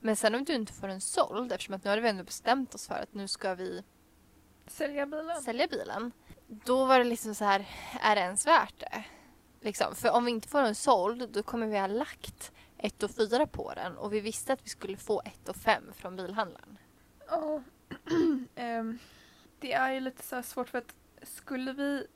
Men 0.00 0.16
sen 0.16 0.34
om 0.34 0.44
du 0.44 0.54
inte 0.54 0.72
får 0.72 0.88
den 0.88 1.00
såld, 1.00 1.52
eftersom 1.52 1.74
att 1.74 1.84
nu 1.84 1.90
har 1.90 1.98
vi 1.98 2.08
ändå 2.08 2.24
bestämt 2.24 2.74
oss 2.74 2.88
för 2.88 2.94
att 2.94 3.14
nu 3.14 3.28
ska 3.28 3.54
vi 3.54 3.84
Sälja 4.66 5.06
bilen. 5.06 5.42
sälja 5.42 5.66
bilen. 5.66 6.12
Då 6.46 6.84
var 6.84 6.98
det 6.98 7.04
liksom 7.04 7.34
så 7.34 7.44
här, 7.44 7.68
är 8.00 8.14
det 8.16 8.22
ens 8.22 8.46
värt 8.46 8.80
det? 8.80 9.04
Liksom, 9.60 9.94
för 9.94 10.10
om 10.10 10.24
vi 10.24 10.30
inte 10.30 10.48
får 10.48 10.62
den 10.62 10.74
såld, 10.74 11.28
då 11.30 11.42
kommer 11.42 11.66
vi 11.66 11.78
ha 11.78 11.86
lagt 11.86 12.52
1 12.78 13.02
och 13.02 13.10
4 13.10 13.46
på 13.46 13.72
den 13.74 13.96
och 13.96 14.12
vi 14.12 14.20
visste 14.20 14.52
att 14.52 14.64
vi 14.64 14.68
skulle 14.68 14.96
få 14.96 15.22
1 15.24 15.48
och 15.48 15.56
5 15.56 15.82
från 15.92 16.16
bilhandlaren. 16.16 16.78
Ja. 17.28 17.62
Ehm, 18.54 18.98
det 19.60 19.72
är 19.72 19.92
ju 19.92 20.00
lite 20.00 20.22
så 20.22 20.34
här 20.34 20.42
svårt 20.42 20.68
för 20.68 20.78
att 20.78 20.94
skulle 21.22 21.72
vi 21.72 22.06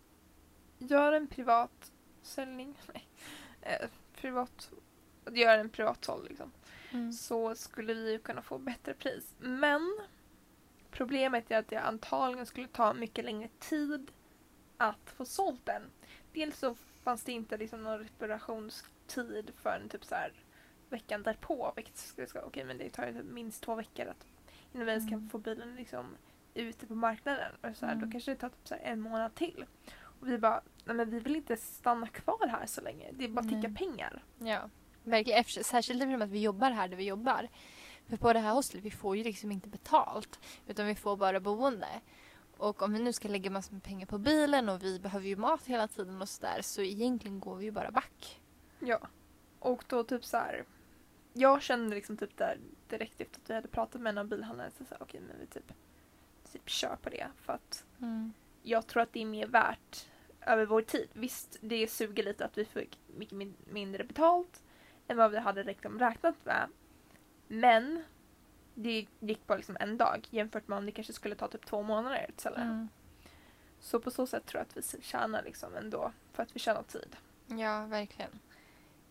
göra 0.79 1.17
en 1.17 1.27
privat 1.27 1.93
säljning, 2.23 2.75
nej, 2.95 3.09
eh, 3.63 3.89
privat, 4.17 4.71
göra 5.33 5.55
en 5.61 5.69
privat 5.71 6.05
såld 6.05 6.29
liksom, 6.29 6.53
så 7.13 7.55
skulle 7.55 7.95
vi 7.95 8.13
ju 8.13 8.19
kunna 8.19 8.43
få 8.43 8.59
bättre 8.59 8.95
pris. 8.95 9.35
Men 9.39 9.99
problemet 10.91 11.51
är 11.51 11.59
att 11.59 11.69
det 11.69 11.77
antagligen 11.77 12.47
skulle 12.47 12.69
ta 12.69 12.95
mycket 12.95 13.25
längre 13.25 13.49
tid 13.59 14.11
att 14.77 15.11
få 15.17 15.25
sålt 15.25 15.67
den. 15.67 15.83
Dels 16.33 16.59
så 16.59 16.75
fanns 16.75 17.23
det 17.25 17.33
inte 17.33 17.57
liksom 17.57 17.83
någon 17.83 17.99
reparationstid 17.99 19.53
förrän 19.57 19.89
typ 19.89 20.05
så 20.05 20.15
här 20.15 20.33
veckan 20.89 21.23
därpå. 21.23 21.73
Vilket 21.77 21.97
skulle 21.97 22.27
ska, 22.27 22.41
okej 22.43 22.65
men 22.65 22.79
det 22.79 22.91
tar 22.91 23.07
ju 23.07 23.13
typ 23.13 23.25
minst 23.33 23.63
två 23.63 23.75
veckor 23.75 24.07
att 24.07 24.27
innan 24.73 24.87
vi 24.87 24.93
ens 24.93 25.09
kan 25.09 25.19
Mm. 25.19 25.31
få 25.31 25.39
bilen 25.39 25.75
liksom 25.77 26.17
ute 26.55 26.87
på 26.87 26.95
marknaden. 26.95 27.53
Och 27.63 27.77
så 27.77 27.87
här, 27.87 27.95
Då 27.95 27.99
Mm. 27.99 28.13
kanske 28.13 28.31
det 28.31 28.37
tar 28.37 28.49
typ 28.49 28.69
så 28.69 28.75
en 28.83 29.01
månad 29.01 29.35
till. 29.35 29.65
Och 30.21 30.29
vi 30.29 30.39
bara, 30.39 30.63
nej 30.85 30.97
men 30.97 31.11
vi 31.11 31.21
vill 31.21 31.37
inte 31.37 31.57
stanna 31.57 32.07
kvar 32.07 32.47
här 32.47 32.67
så 32.67 32.81
länge. 32.81 33.11
Det 33.13 33.25
är 33.25 33.29
bara 33.29 33.41
att 33.41 33.49
ticka 33.49 33.71
pengar. 33.71 34.23
Ja, 34.39 34.71
verkligen. 35.05 35.45
Särskilt 35.45 36.03
eftersom 36.03 36.23
att 36.23 36.31
vi 36.31 36.41
jobbar 36.41 36.71
här 36.71 36.89
där 36.89 36.97
vi 36.97 37.05
jobbar. 37.05 37.49
För 38.07 38.17
på 38.17 38.33
det 38.33 38.39
här 38.39 38.53
hostelet, 38.53 38.85
vi 38.85 38.91
får 38.91 39.17
ju 39.17 39.25
liksom 39.25 39.53
inte 39.53 39.69
betalt. 39.69 40.39
Utan 40.67 40.87
vi 40.87 40.95
får 40.95 41.17
bara 41.17 41.41
boende. 41.41 42.01
Och 42.57 42.83
om 42.83 42.93
vi 42.93 42.99
nu 42.99 43.13
ska 43.13 43.29
lägga 43.29 43.51
massor 43.51 43.73
med 43.73 43.83
pengar 43.83 44.07
på 44.07 44.19
bilen 44.19 44.69
och 44.69 44.83
vi 44.83 45.01
behöver 45.01 45.27
ju 45.27 45.37
mat 45.37 45.67
hela 45.67 45.89
tiden 45.89 46.23
och 46.23 46.29
sådär. 46.29 46.63
Så 46.63 46.83
egentligen 46.83 47.41
går 47.41 47.57
vi 47.57 47.65
ju 47.65 47.71
bara 47.71 47.91
back. 47.91 48.41
Ja. 48.79 49.01
Och 49.59 49.85
då 49.89 50.05
typ 50.05 50.25
så 50.25 50.37
här. 50.37 50.65
Jag 51.33 51.63
kände 51.63 51.95
liksom 51.97 52.17
typ 52.17 52.37
där 52.37 52.59
direkt 52.89 53.21
efter 53.21 53.41
att 53.41 53.51
vi 53.51 53.55
hade 53.55 53.69
pratat 53.69 54.01
med 54.01 54.11
en 54.11 54.19
av 54.19 54.27
bilhandlarna 54.27 54.71
så 54.71 54.85
okej 55.01 55.21
men 55.21 55.41
vi 55.41 55.47
typ, 55.47 55.73
typ 56.53 56.69
kör 56.69 56.97
på 57.03 57.11
det 57.11 57.27
för 57.37 57.53
att 57.53 57.85
jag 58.69 58.87
tror 58.87 59.03
att 59.03 59.13
det 59.13 59.23
är 59.23 59.27
mer 59.27 59.47
värt 59.47 60.07
över 60.41 60.67
vår 60.67 60.83
tid. 60.83 61.09
Visst, 61.13 61.57
det 61.61 61.89
suger 61.89 62.23
lite 62.23 62.45
att 62.45 62.59
vi 62.59 62.65
fick 62.65 62.99
mycket 63.07 63.35
min- 63.37 63.55
mindre 63.65 64.05
betalt 64.05 64.63
än 65.09 65.17
vad 65.17 65.31
vi 65.31 65.39
hade 65.39 65.65
liksom 65.65 65.99
räknat 65.99 66.35
med. 66.45 66.69
Men 67.49 68.05
det 68.75 69.07
gick 69.21 69.47
bara 69.47 69.57
liksom 69.57 69.77
en 69.81 69.97
dag 69.99 70.27
jämfört 70.31 70.69
med 70.69 70.79
om 70.79 70.87
det 70.87 70.93
kanske 70.93 71.13
skulle 71.13 71.35
ta 71.35 71.49
typ 71.49 71.67
två 71.67 71.83
månader 71.83 72.31
den. 72.43 72.55
Mm. 72.63 72.89
Så 73.81 74.01
på 74.01 74.11
så 74.11 74.27
sätt 74.27 74.47
tror 74.47 74.59
jag 74.61 74.67
att 74.83 74.95
vi 74.97 75.03
tjänar 75.03 75.43
liksom 75.43 75.77
ändå 75.77 76.13
för 76.33 76.43
att 76.43 76.57
vi 76.57 76.61
tjänar 76.61 76.83
tid. 76.83 77.17
Ja, 77.47 77.87
verkligen. 77.87 78.39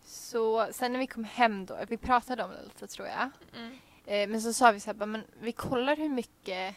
Så 0.04 0.68
sen 0.72 0.94
när 0.94 1.00
vi 1.00 1.08
kom 1.08 1.24
hem 1.24 1.66
då, 1.66 1.78
vi 1.88 1.98
pratade 1.98 2.44
om 2.44 2.52
det 2.52 2.64
lite 2.64 2.88
tror 2.88 3.08
jag. 3.08 3.30
Eh, 4.06 4.30
men 4.30 4.42
så 4.42 4.54
sa 4.54 4.72
vi 4.72 4.80
så 4.80 4.94
här, 4.94 5.06
men 5.06 5.24
vi 5.40 5.52
kollar 5.52 5.96
hur 5.96 6.10
mycket 6.10 6.76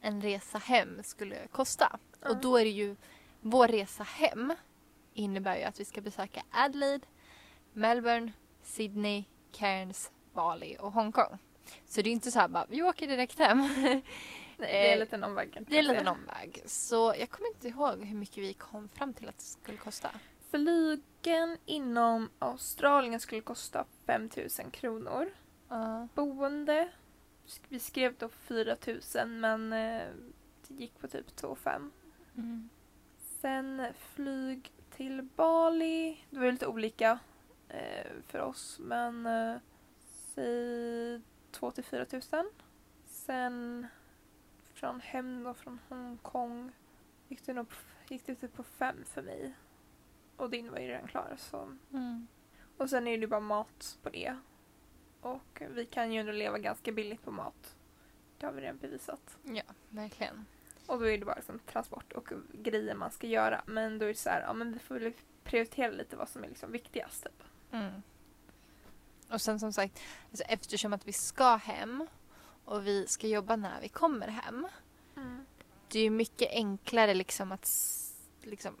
en 0.00 0.20
resa 0.20 0.58
hem 0.58 1.02
skulle 1.02 1.46
kosta. 1.46 1.98
Ja. 2.22 2.30
Och 2.30 2.36
då 2.36 2.56
är 2.56 2.64
det 2.64 2.70
ju, 2.70 2.96
vår 3.40 3.68
resa 3.68 4.02
hem 4.02 4.54
innebär 5.14 5.56
ju 5.56 5.62
att 5.62 5.80
vi 5.80 5.84
ska 5.84 6.00
besöka 6.00 6.42
Adelaide, 6.50 7.06
Melbourne, 7.72 8.32
Sydney, 8.62 9.24
Cairns, 9.52 10.10
Bali 10.34 10.76
och 10.80 10.92
Hongkong. 10.92 11.38
Så 11.86 12.02
det 12.02 12.10
är 12.10 12.12
inte 12.12 12.30
så 12.30 12.38
här 12.40 12.48
bara, 12.48 12.66
vi 12.68 12.82
åker 12.82 13.06
direkt 13.06 13.38
hem. 13.38 13.68
Det 14.56 14.76
är 14.78 14.88
en 14.88 14.94
Eh, 14.94 14.98
liten 15.00 15.24
omväg. 15.24 15.64
det 15.68 15.74
är 15.74 15.78
en 15.78 15.84
liten 15.86 16.08
omväg. 16.08 16.62
Så 16.66 17.14
jag 17.18 17.30
kommer 17.30 17.48
inte 17.48 17.68
ihåg 17.68 18.04
hur 18.04 18.16
mycket 18.16 18.36
vi 18.38 18.52
kom 18.54 18.88
fram 18.88 19.14
till 19.14 19.28
att 19.28 19.38
det 19.38 19.44
skulle 19.44 19.78
kosta. 19.78 20.10
Flygen 20.50 21.58
inom 21.66 22.30
Australien 22.38 23.20
skulle 23.20 23.40
kosta 23.40 23.84
5000 24.06 24.70
kronor. 24.70 25.30
Ja. 25.68 26.08
Boende, 26.14 26.88
vi 27.68 27.78
skrev 27.78 28.14
då 28.18 28.28
4000 28.28 29.40
men 29.40 29.72
eh, 29.72 30.08
det 30.68 30.74
gick 30.74 30.98
på 30.98 31.08
typ 31.08 31.36
2 31.36 31.54
5. 31.54 31.92
Mm. 32.36 32.68
Sen 33.40 33.86
flyg 33.98 34.72
till 34.90 35.28
Bali, 35.36 36.24
det 36.30 36.38
var 36.38 36.52
lite 36.52 36.66
olika 36.66 37.18
eh, 37.68 38.06
för 38.26 38.38
oss 38.38 38.78
men 38.82 39.26
eh, 39.26 39.56
säg 40.34 41.20
2 41.50 41.70
till 41.70 41.84
4000. 41.84 42.50
Sen 43.06 43.86
från 44.74 45.00
hem 45.00 45.42
då 45.42 45.54
från 45.54 45.78
Hongkong 45.88 46.72
gick 47.28 47.46
det 47.46 47.52
nog 47.54 47.66
gick 48.08 48.26
det 48.26 48.34
typ 48.34 48.54
på 48.54 48.62
5 48.62 48.96
för 49.04 49.22
mig. 49.22 49.52
Och 50.36 50.50
din 50.50 50.70
var 50.70 50.78
ju 50.78 50.88
redan 50.88 51.08
klar 51.08 51.34
så 51.38 51.76
Mm. 51.92 52.26
och 52.76 52.90
sen 52.90 53.06
är 53.06 53.16
det 53.16 53.20
ju 53.20 53.26
bara 53.26 53.40
mat 53.40 53.98
på 54.02 54.10
det. 54.10 54.36
Och 55.20 55.62
vi 55.70 55.86
kan 55.86 56.12
ju 56.12 56.20
ändå 56.20 56.32
leva 56.32 56.58
ganska 56.58 56.92
billigt 56.92 57.22
på 57.22 57.30
mat. 57.30 57.76
Det 58.38 58.46
har 58.46 58.52
vi 58.52 58.60
redan 58.60 58.78
bevisat. 58.78 59.38
Ja, 59.42 59.62
verkligen. 59.88 60.46
Och 60.86 61.00
då 61.00 61.08
är 61.08 61.18
det 61.18 61.24
bara 61.24 61.36
liksom 61.36 61.58
transport 61.58 62.12
och 62.12 62.32
grejer 62.52 62.94
man 62.94 63.10
ska 63.10 63.26
göra. 63.26 63.62
Men 63.66 63.98
då 63.98 64.04
är 64.04 64.08
det 64.08 64.14
så 64.14 64.28
här, 64.28 64.40
ja 64.40 64.52
men 64.52 64.72
vi 64.72 64.78
får 64.78 64.94
väl 64.94 65.12
prioritera 65.44 65.90
lite 65.90 66.16
vad 66.16 66.28
som 66.28 66.44
är 66.44 66.48
liksom 66.48 66.72
viktigast. 66.72 67.22
Typ. 67.24 67.42
Mm. 67.70 68.02
Och 69.30 69.40
sen 69.40 69.60
som 69.60 69.72
sagt, 69.72 70.00
alltså 70.30 70.44
eftersom 70.44 70.92
att 70.92 71.08
vi 71.08 71.12
ska 71.12 71.56
hem 71.56 72.06
och 72.64 72.86
vi 72.86 73.06
ska 73.06 73.26
jobba 73.26 73.56
när 73.56 73.80
vi 73.80 73.88
kommer 73.88 74.28
hem. 74.28 74.68
Det 75.88 75.98
är 75.98 76.02
ju 76.02 76.10
mycket 76.10 76.50
enklare 76.50 77.14
liksom 77.14 77.52
att 77.52 77.70
liksom, 78.42 78.76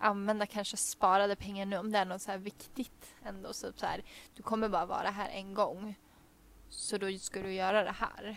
använda 0.00 0.46
kanske 0.46 0.76
sparade 0.76 1.36
pengar 1.36 1.66
nu 1.66 1.76
om 1.76 1.92
det 1.92 1.98
är 1.98 2.04
något 2.04 2.22
så 2.22 2.30
här 2.30 2.38
viktigt 2.38 3.14
ändå. 3.22 3.52
Så 3.52 3.66
typ 3.66 3.80
så 3.80 3.86
här, 3.86 4.04
du 4.34 4.42
kommer 4.42 4.68
bara 4.68 4.86
vara 4.86 5.10
här 5.10 5.28
en 5.28 5.54
gång. 5.54 5.98
Så 6.68 6.98
då 6.98 7.18
ska 7.18 7.42
du 7.42 7.52
göra 7.52 7.84
det 7.84 7.92
här. 7.92 8.36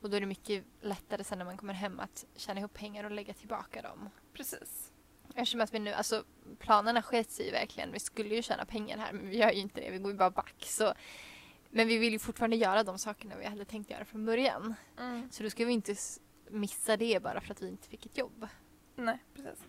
Och 0.00 0.10
då 0.10 0.16
är 0.16 0.20
det 0.20 0.26
mycket 0.26 0.64
lättare 0.80 1.24
sen 1.24 1.38
när 1.38 1.44
man 1.44 1.56
kommer 1.56 1.74
hem 1.74 2.00
att 2.00 2.24
tjäna 2.36 2.60
ihop 2.60 2.72
pengar 2.74 3.04
och 3.04 3.10
lägga 3.10 3.34
tillbaka 3.34 3.82
dem. 3.82 4.10
Precis. 4.32 4.92
Eftersom 5.34 5.60
att 5.60 5.74
vi 5.74 5.78
nu, 5.78 5.92
alltså 5.92 6.24
planerna 6.58 7.02
sket 7.02 7.30
sig 7.30 7.46
ju 7.46 7.52
verkligen. 7.52 7.92
Vi 7.92 8.00
skulle 8.00 8.34
ju 8.34 8.42
tjäna 8.42 8.64
pengar 8.64 8.98
här 8.98 9.12
men 9.12 9.28
vi 9.28 9.36
gör 9.36 9.50
ju 9.50 9.60
inte 9.60 9.80
det, 9.80 9.90
vi 9.90 9.98
går 9.98 10.12
ju 10.12 10.18
bara 10.18 10.30
back. 10.30 10.64
Så, 10.66 10.94
men 11.70 11.88
vi 11.88 11.98
vill 11.98 12.12
ju 12.12 12.18
fortfarande 12.18 12.56
göra 12.56 12.82
de 12.82 12.98
sakerna 12.98 13.36
vi 13.36 13.46
hade 13.46 13.64
tänkt 13.64 13.90
göra 13.90 14.04
från 14.04 14.24
början. 14.24 14.74
Så 15.30 15.42
då 15.42 15.50
ska 15.50 15.64
vi 15.64 15.72
inte 15.72 15.94
missa 16.50 16.96
det 16.96 17.22
bara 17.22 17.40
för 17.40 17.52
att 17.52 17.62
vi 17.62 17.68
inte 17.68 17.88
fick 17.88 18.06
ett 18.06 18.18
jobb. 18.18 18.48
Nej, 18.96 19.18
precis. 19.34 19.64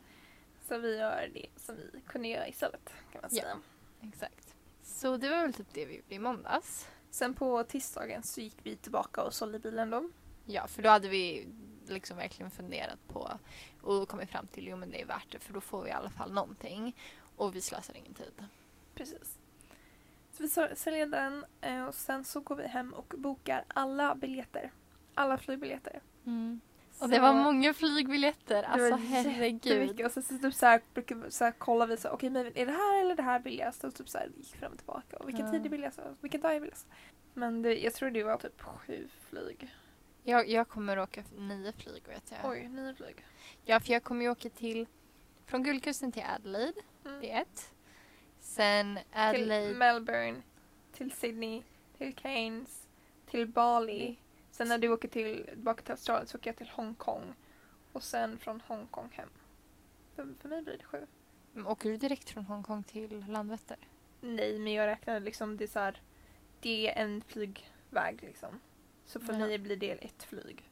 Så 0.67 0.77
vi 0.77 0.97
gör 0.97 1.29
det 1.33 1.45
som 1.55 1.75
vi 1.93 2.01
kunde 2.01 2.27
göra 2.27 2.47
istället 2.47 2.93
kan 3.11 3.21
man 3.21 3.29
Ja. 3.33 3.41
säga. 3.41 3.57
Exakt. 4.01 4.55
Så 4.83 5.17
det 5.17 5.29
var 5.29 5.41
väl 5.41 5.53
typ 5.53 5.73
det 5.73 5.85
vi 5.85 5.95
gjorde 5.95 6.15
i 6.15 6.19
måndags. 6.19 6.87
Sen 7.09 7.33
på 7.33 7.63
tisdagen 7.63 8.23
så 8.23 8.41
gick 8.41 8.57
vi 8.63 8.75
tillbaka 8.75 9.21
och 9.23 9.33
sålde 9.33 9.59
bilen 9.59 9.89
då. 9.89 10.09
Ja, 10.45 10.67
för 10.67 10.81
då 10.83 10.89
hade 10.89 11.07
vi 11.09 11.47
liksom 11.87 12.17
verkligen 12.17 12.51
funderat 12.51 13.07
på 13.07 13.39
och 13.81 14.09
kommit 14.09 14.29
fram 14.29 14.47
till 14.47 14.67
jo 14.67 14.77
men 14.77 14.91
det 14.91 15.01
är 15.01 15.05
värt 15.05 15.31
det 15.31 15.39
för 15.39 15.53
då 15.53 15.61
får 15.61 15.83
vi 15.83 15.89
i 15.89 15.93
alla 15.93 16.09
fall 16.09 16.31
någonting 16.33 16.95
och 17.35 17.55
vi 17.55 17.61
slösar 17.61 17.97
ingen 17.97 18.13
tid. 18.13 18.43
Precis. 18.95 19.39
Så 20.31 20.43
vi 20.43 20.75
säljer 20.75 21.05
den 21.05 21.45
eh, 21.61 21.85
och 21.85 21.95
sen 21.95 22.23
så 22.25 22.39
går 22.39 22.55
vi 22.55 22.67
hem 22.67 22.93
och 22.93 23.13
bokar 23.17 23.65
alla 23.67 24.15
biljetter. 24.15 24.71
Alla 25.13 25.37
flygbiljetter. 25.37 26.01
Och 26.99 27.09
det 27.09 27.19
var 27.19 27.33
många 27.33 27.73
flygbiljetter, 27.73 28.63
alltså 28.63 28.95
herregud. 28.95 30.01
Och 30.05 30.11
så, 30.11 30.21
så, 30.21 30.37
typ 30.37 30.53
så 30.53 30.65
här, 30.65 30.81
brukar 30.93 31.15
vi 31.15 31.31
så 31.31 31.43
här, 31.43 31.51
kolla 31.57 31.85
vi 31.85 31.97
så 31.97 32.09
okej 32.09 32.29
men 32.29 32.45
är 32.45 32.65
det 32.65 32.71
här 32.71 33.01
eller 33.01 33.15
det 33.15 33.23
här 33.23 33.39
billigast? 33.39 33.83
Och 33.83 33.95
typ 33.95 34.09
så 34.09 34.17
här, 34.17 34.29
gick 34.37 34.55
fram 34.55 34.71
och 34.71 34.77
tillbaka. 34.77 35.17
Och 35.17 35.27
vilken 35.27 35.45
Ja. 35.45 35.51
tid 35.51 35.65
är 35.65 35.69
billigast? 35.69 35.99
Och 35.99 36.17
vilken 36.21 36.41
dag 36.41 36.55
är 36.55 36.59
billigast? 36.59 36.87
Men 37.33 37.61
det, 37.61 37.75
jag 37.75 37.93
tror 37.93 38.09
det 38.09 38.23
var 38.23 38.37
typ 38.37 38.61
sju 38.61 39.07
flyg. 39.29 39.69
Jag, 40.23 40.49
jag 40.49 40.67
kommer 40.67 40.99
åka 40.99 41.23
nio 41.37 41.71
flyg 41.71 42.03
vet 42.07 42.31
jag. 42.41 42.51
Oj, 42.51 42.67
nio 42.67 42.93
flyg. 42.95 43.25
Ja, 43.65 43.79
för 43.79 43.93
jag 43.93 44.03
kommer 44.03 44.21
ju 44.25 44.31
åka 44.31 44.49
till 44.49 44.87
från 45.45 45.63
Guldkusten 45.63 46.11
till 46.11 46.23
Adelaide, 46.35 46.75
Mm. 47.05 47.21
det 47.21 47.31
är 47.31 47.41
ett. 47.41 47.71
Sen 48.39 48.95
Till 48.95 49.19
Adelaide, 49.19 49.77
Melbourne, 49.77 50.41
till 50.93 51.11
Sydney, 51.11 51.61
till 51.97 52.13
Cairns, 52.15 52.87
till 53.29 53.47
Bali. 53.47 54.17
Sen 54.55 54.67
när 54.67 54.77
du 54.77 54.89
åker 54.89 55.07
till, 55.07 55.45
tillbaka 55.49 55.81
till 55.81 55.91
Australien 55.91 56.27
så 56.27 56.37
åker 56.37 56.49
jag 56.49 56.57
till 56.57 56.69
Hongkong. 56.69 57.33
Och 57.91 58.03
sen 58.03 58.37
från 58.37 58.61
Hongkong 58.67 59.09
hem. 59.11 59.29
För, 60.15 60.33
för 60.41 60.49
mig 60.49 60.61
blir 60.61 60.77
det 60.77 60.83
sju. 60.83 61.07
Mm, 61.55 61.67
åker 61.67 61.89
du 61.89 61.97
direkt 61.97 62.29
från 62.29 62.45
Hongkong 62.45 62.83
till 62.83 63.25
Landvetter? 63.29 63.77
Nej, 64.21 64.59
men 64.59 64.73
jag 64.73 64.87
räknar 64.87 65.19
liksom 65.19 65.57
det 65.57 65.63
är 65.63 65.67
så 65.67 65.79
här, 65.79 66.01
det 66.59 66.89
är 66.89 67.03
en 67.03 67.21
flygväg 67.21 68.19
liksom. 68.21 68.59
Så 69.05 69.19
för 69.19 69.33
mig 69.33 69.57
blir 69.59 69.77
det 69.77 69.91
ett 69.91 70.23
flyg. 70.23 70.69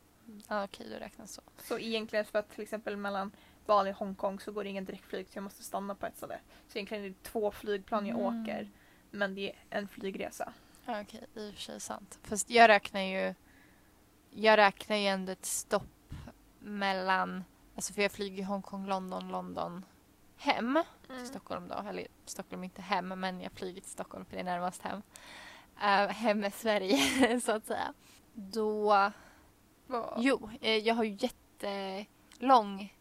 Ja, 0.47 0.63
okej, 0.63 0.87
då 0.89 0.95
räknas 0.97 1.33
så. 1.33 1.41
Så 1.57 1.79
egentligen 1.79 2.25
för 2.25 2.39
att 2.39 2.49
till 2.51 2.63
exempel 2.63 2.97
mellan 2.97 3.31
Bali 3.65 3.91
och 3.91 3.95
Hongkong 3.95 4.39
så 4.39 4.51
går 4.51 4.63
det 4.63 4.69
ingen 4.69 4.85
direktflyg 4.85 5.27
så 5.29 5.37
jag 5.37 5.43
måste 5.43 5.63
stanna 5.63 5.95
på 5.95 6.05
ett 6.05 6.17
ställe. 6.17 6.39
Så 6.67 6.77
egentligen 6.77 7.03
är 7.03 7.09
det 7.09 7.23
två 7.23 7.51
flygplan 7.51 8.05
jag 8.07 8.19
Mm. 8.19 8.41
åker. 8.43 8.69
men 9.11 9.35
det 9.35 9.49
är 9.49 9.55
en 9.69 9.87
flygresa. 9.87 10.53
Ja, 10.85 11.01
okej, 11.01 11.25
i 11.35 11.49
och 11.49 11.53
för 11.53 11.61
sig 11.61 11.79
sant. 11.79 12.19
Fast 12.23 12.49
jag 12.49 12.67
räknar 12.67 13.01
ju 13.01 13.33
jag 14.35 14.57
räknar 14.57 14.95
ju 14.97 15.07
ändå 15.07 15.31
ett 15.31 15.45
stopp 15.45 16.13
mellan, 16.59 17.43
alltså 17.75 17.93
för 17.93 18.01
jag 18.01 18.11
flyger 18.11 18.43
Hongkong, 18.43 18.87
London, 18.87 19.27
London 19.27 19.85
hem 20.37 20.83
till 21.07 21.27
Stockholm 21.27 21.67
då. 21.67 21.89
Eller 21.89 22.07
Stockholm 22.25 22.63
inte 22.63 22.81
hem, 22.81 23.07
men 23.07 23.41
jag 23.41 23.51
flyger 23.51 23.81
till 23.81 23.91
Stockholm 23.91 24.25
för 24.25 24.35
det 24.35 24.39
är 24.39 24.43
närmast 24.43 24.81
hem. 24.81 25.01
Uh, 25.75 26.11
hem 26.11 26.43
är 26.43 26.49
Sverige, 26.49 27.39
så 27.45 27.51
att 27.51 27.65
säga. 27.65 27.93
Då, 28.33 29.11
Vad? 29.87 30.13
jo, 30.17 30.49
eh, 30.61 30.77
jag 30.77 30.95
har 30.95 31.03
ju 31.03 31.17
jättelång 31.19 32.93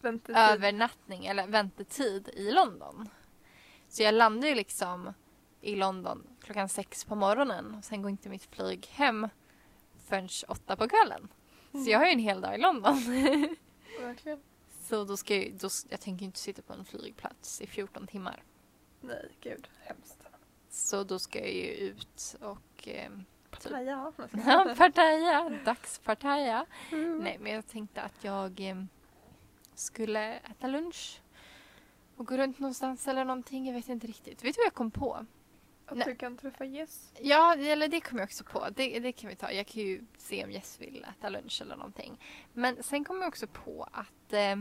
Väntetid. 0.00 0.36
övernattning 0.36 1.26
eller 1.26 1.46
väntetid 1.46 2.28
i 2.28 2.50
London. 2.50 3.08
Så 3.88 4.02
jag 4.02 4.14
landar 4.14 4.48
ju 4.48 4.54
liksom 4.54 5.14
i 5.60 5.76
London 5.76 6.26
klockan 6.40 6.68
sex 6.68 7.04
på 7.04 7.14
morgonen 7.14 7.74
och 7.74 7.84
sen 7.84 8.02
går 8.02 8.10
inte 8.10 8.28
mitt 8.28 8.44
flyg 8.44 8.86
hem 8.86 9.28
förrän 10.10 10.28
åtta 10.48 10.76
på 10.76 10.88
kvällen. 10.88 11.28
Så 11.72 11.90
jag 11.90 11.98
har 11.98 12.06
ju 12.06 12.12
en 12.12 12.18
hel 12.18 12.40
dag 12.40 12.54
i 12.54 12.58
London. 12.58 12.94
Verkligen. 14.00 14.40
Så 14.80 15.04
då 15.04 15.16
ska 15.16 15.36
jag, 15.36 15.54
då, 15.54 15.68
jag 15.88 16.00
tänker 16.00 16.24
inte 16.24 16.38
sitta 16.38 16.62
på 16.62 16.72
en 16.72 16.84
flygplats 16.84 17.60
i 17.60 17.66
14 17.66 18.06
timmar. 18.06 18.42
Nej, 19.00 19.28
gud. 19.40 19.68
Hemskt. 19.80 20.26
Så 20.70 21.04
då 21.04 21.18
ska 21.18 21.38
jag 21.38 21.52
ju 21.52 21.66
ut 21.66 22.36
och 22.40 22.88
eh, 22.88 23.10
Pattaya. 23.50 24.12
ja, 24.46 24.74
partaja, 24.78 25.50
dagspartaja. 25.64 26.66
Mm. 26.92 27.18
Nej, 27.18 27.38
men 27.40 27.52
jag 27.52 27.66
tänkte 27.66 28.02
att 28.02 28.24
jag 28.24 28.60
eh, 28.60 28.84
skulle 29.74 30.34
äta 30.34 30.66
lunch 30.66 31.20
och 32.16 32.26
gå 32.26 32.36
runt 32.36 32.58
någonstans 32.58 33.08
eller 33.08 33.24
någonting. 33.24 33.66
Jag 33.66 33.74
vet 33.74 33.88
inte 33.88 34.06
riktigt. 34.06 34.44
Vet 34.44 34.54
du 34.54 34.60
vad 34.60 34.66
jag 34.66 34.74
kom 34.74 34.90
på? 34.90 35.26
Att 35.90 35.96
Nej. 35.96 36.06
du 36.08 36.14
kan 36.14 36.36
träffa 36.36 36.64
Jess. 36.64 37.12
Ja, 37.20 37.54
eller 37.54 37.88
det 37.88 38.00
kom 38.00 38.18
jag 38.18 38.24
också 38.26 38.44
på. 38.44 38.68
Det, 38.76 38.98
det 39.00 39.12
kan 39.12 39.30
vi 39.30 39.36
ta. 39.36 39.52
Jag 39.52 39.66
kan 39.66 39.82
ju 39.82 40.04
se 40.18 40.44
om 40.44 40.50
Jess 40.50 40.80
vill 40.80 41.06
äta 41.18 41.28
lunch 41.28 41.62
eller 41.62 41.76
någonting. 41.76 42.20
Men 42.52 42.82
sen 42.82 43.04
kom 43.04 43.20
jag 43.20 43.28
också 43.28 43.46
på 43.46 43.88
att 43.92 44.32
eh, 44.32 44.56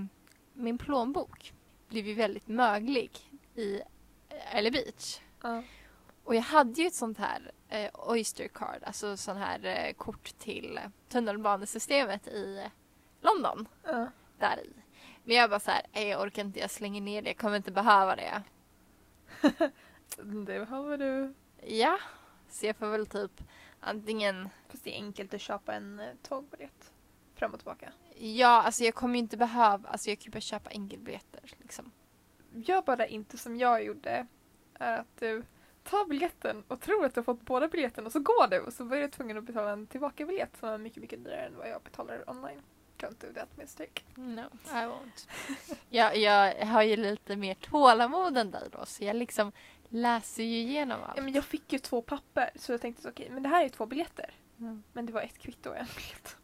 min 0.54 0.78
plånbok 0.78 1.54
blev 1.88 2.08
ju 2.08 2.14
väldigt 2.14 2.48
möglig 2.48 3.12
i 3.56 3.82
Early 4.54 4.72
Beach. 4.72 5.20
Ja. 5.42 5.64
Och 6.24 6.36
jag 6.36 6.42
hade 6.42 6.82
ju 6.82 6.88
ett 6.88 6.94
sånt 6.94 7.18
här 7.18 7.52
eh, 7.70 7.90
Oyster 7.94 8.48
card, 8.48 8.84
alltså 8.84 9.18
sån 9.18 9.38
här 9.38 9.66
eh, 9.66 9.94
kort 9.94 10.38
till 10.40 10.80
tunnelbanesystemet 11.10 12.28
i 12.28 12.64
London. 13.22 13.68
Ja. 13.84 14.08
Där 14.40 14.60
i. 14.60 14.70
Men 15.24 15.36
jag 15.36 15.50
bara 15.50 15.60
så 15.60 15.72
här, 15.72 15.82
"Nej, 15.94 16.08
jag 16.08 16.22
orkar 16.22 16.42
inte, 16.42 16.60
jag 16.60 16.72
slänger 16.72 17.02
ner 17.02 17.22
det, 17.22 17.30
jag 17.30 17.38
kommer 17.38 17.58
inte 17.58 17.72
behöva 17.72 18.16
det. 18.16 18.44
Det 20.18 20.60
behöver 20.60 20.98
du. 20.98 21.34
Ja, 21.66 22.00
så 22.50 22.66
jag 22.66 22.76
får 22.76 22.88
väl 22.88 23.06
typ 23.08 23.32
antingen 23.80 24.50
Fast 24.70 24.84
det 24.84 24.98
är 24.98 25.04
enkelt 25.04 25.34
att 25.34 25.42
köpa 25.42 25.74
en 25.74 26.00
eh, 26.00 26.08
tågbiljett. 26.22 26.92
Fram 27.36 27.52
och 27.54 27.60
tillbaka. 27.60 27.92
Ja, 28.16 28.62
alltså 28.62 28.84
jag 28.84 28.96
kommer 28.96 29.14
ju 29.16 29.20
inte 29.20 29.38
behöva, 29.38 29.90
alltså 29.90 30.10
jag 30.10 30.20
kan 30.20 30.26
ju 30.26 30.32
bara 30.32 30.42
köpa 30.42 30.70
enkelbiljetter 30.70 31.42
liksom. 31.58 31.92
Gör 32.54 32.82
bara 32.82 33.08
inte 33.08 33.38
som 33.38 33.58
jag 33.58 33.84
gjorde. 33.84 34.28
Är 34.74 34.98
att 34.98 35.18
du 35.20 35.44
tar 35.84 36.06
biljetten 36.06 36.64
och 36.68 36.82
tror 36.82 37.06
att 37.06 37.14
du 37.14 37.20
har 37.20 37.24
fått 37.24 37.42
båda 37.42 37.68
biljetterna 37.68 38.06
och 38.06 38.12
så 38.12 38.20
går 38.20 38.48
du 38.48 38.60
och 38.60 38.74
så 38.74 38.86
blir 38.86 39.02
du 39.02 39.08
tvungen 39.08 39.38
att 39.38 39.44
betala 39.44 39.72
en 39.72 39.88
tillbakabiljett 39.88 40.58
som 40.60 40.70
är 40.70 40.78
mycket, 40.78 41.02
mycket 41.02 41.24
dyrare 41.24 41.46
än 41.46 41.58
vad 41.58 41.70
jag 41.70 41.82
betalar 41.82 42.30
online. 42.30 42.62
Don't 42.98 43.22
do 43.22 43.34
that 43.36 43.58
mistake. 43.58 44.02
No, 44.16 44.42
I 44.66 44.86
won't. 44.86 45.28
jag, 45.90 46.18
jag 46.18 46.66
har 46.66 46.84
ju 46.84 46.96
lite 46.96 47.36
mer 47.36 47.54
tålamod 47.54 48.38
än 48.38 48.52
dig 48.52 48.70
då, 48.72 48.86
så 48.86 49.04
jag 49.04 49.16
liksom 49.16 49.52
läser 49.90 50.44
ju 50.44 50.58
igenom 50.58 51.04
allt. 51.04 51.18
Ja, 51.18 51.24
men 51.24 51.34
jag 51.34 51.44
fick 51.46 51.74
ju 51.74 51.80
två 51.80 52.02
papper 52.02 52.50
så 52.56 52.72
jag 52.72 52.82
tänkte 52.82 53.02
så 53.02 53.10
okej, 53.10 53.30
men 53.30 53.44
det 53.44 53.50
här 53.50 53.60
är 53.60 53.64
ju 53.64 53.70
två 53.70 53.86
biljetter. 53.86 54.34
Mm. 54.60 54.84
Men 54.94 55.06
det 55.06 55.14
var 55.14 55.22
ett 55.22 55.40
kvitto 55.40 55.70
och 55.70 55.78
en 55.78 55.88
biljett. 55.96 56.38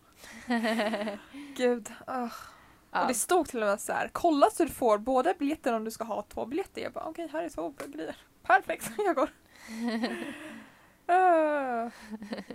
Gud. 1.57 1.91
ah. 2.07 2.29
ja. 2.91 3.01
Och 3.01 3.07
det 3.07 3.13
stod 3.13 3.47
till 3.47 3.61
och 3.61 3.67
med 3.67 3.81
så 3.81 3.93
här, 3.93 4.09
kolla 4.13 4.49
så 4.49 4.63
du 4.63 4.69
får 4.71 4.97
båda 4.97 5.33
biljetterna 5.33 5.77
om 5.77 5.83
du 5.83 5.91
ska 5.91 6.03
ha 6.03 6.21
två 6.21 6.45
biljetter. 6.45 6.81
Jag 6.81 6.91
bara 6.93 7.05
okej, 7.05 7.27
här 7.31 7.43
är 7.43 7.49
två 7.49 7.73
grejer. 7.93 8.15
Perfekt, 8.43 8.91
jag 8.97 9.15
går. 9.15 9.29
Ah. 11.07 11.91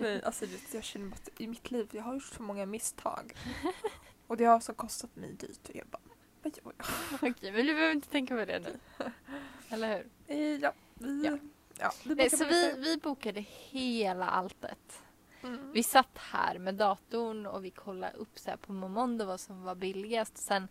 Nej, 0.00 0.22
alltså 0.24 0.46
jag 0.72 0.84
känner 0.84 1.12
att 1.12 1.28
i 1.38 1.46
mitt 1.46 1.70
liv, 1.70 1.88
jag 1.92 2.02
har 2.02 2.14
gjort 2.14 2.22
så 2.22 2.42
många 2.42 2.66
misstag. 2.66 3.34
Och 4.26 4.36
det 4.36 4.44
har 4.44 4.60
så 4.60 4.74
kostat 4.74 5.16
mig 5.16 5.32
dyrt. 5.32 5.68
Och 5.68 5.76
jag 5.76 5.86
bara, 5.86 6.00
vad 6.42 6.56
gör 6.56 6.72
jag? 6.76 6.86
Okej, 7.30 7.52
men 7.52 7.66
du 7.66 7.74
behöver 7.74 7.94
inte 7.94 8.08
tänka 8.08 8.36
på 8.36 8.44
det 8.44 8.58
nu. 8.58 8.78
Eller 9.70 9.96
hur? 9.96 10.08
Ja, 10.62 10.72
vi, 10.94 11.26
Ja. 11.26 11.38
ja. 11.78 11.92
vi 12.04 12.14
Nej, 12.14 12.30
så 12.30 12.44
vi, 12.44 12.74
vi 12.76 12.96
bokade 12.96 13.44
hela 13.70 14.28
alltet. 14.28 15.02
Mm. 15.42 15.72
Vi 15.72 15.82
satt 15.82 16.18
här 16.18 16.58
med 16.58 16.74
datorn 16.74 17.46
och 17.46 17.64
vi 17.64 17.70
kollade 17.70 18.16
upp 18.16 18.38
så 18.38 18.50
här 18.50 18.56
på 18.56 18.72
Momondo 18.72 19.24
vad 19.24 19.40
som 19.40 19.62
var 19.62 19.74
billigast. 19.74 20.38
Sen 20.38 20.68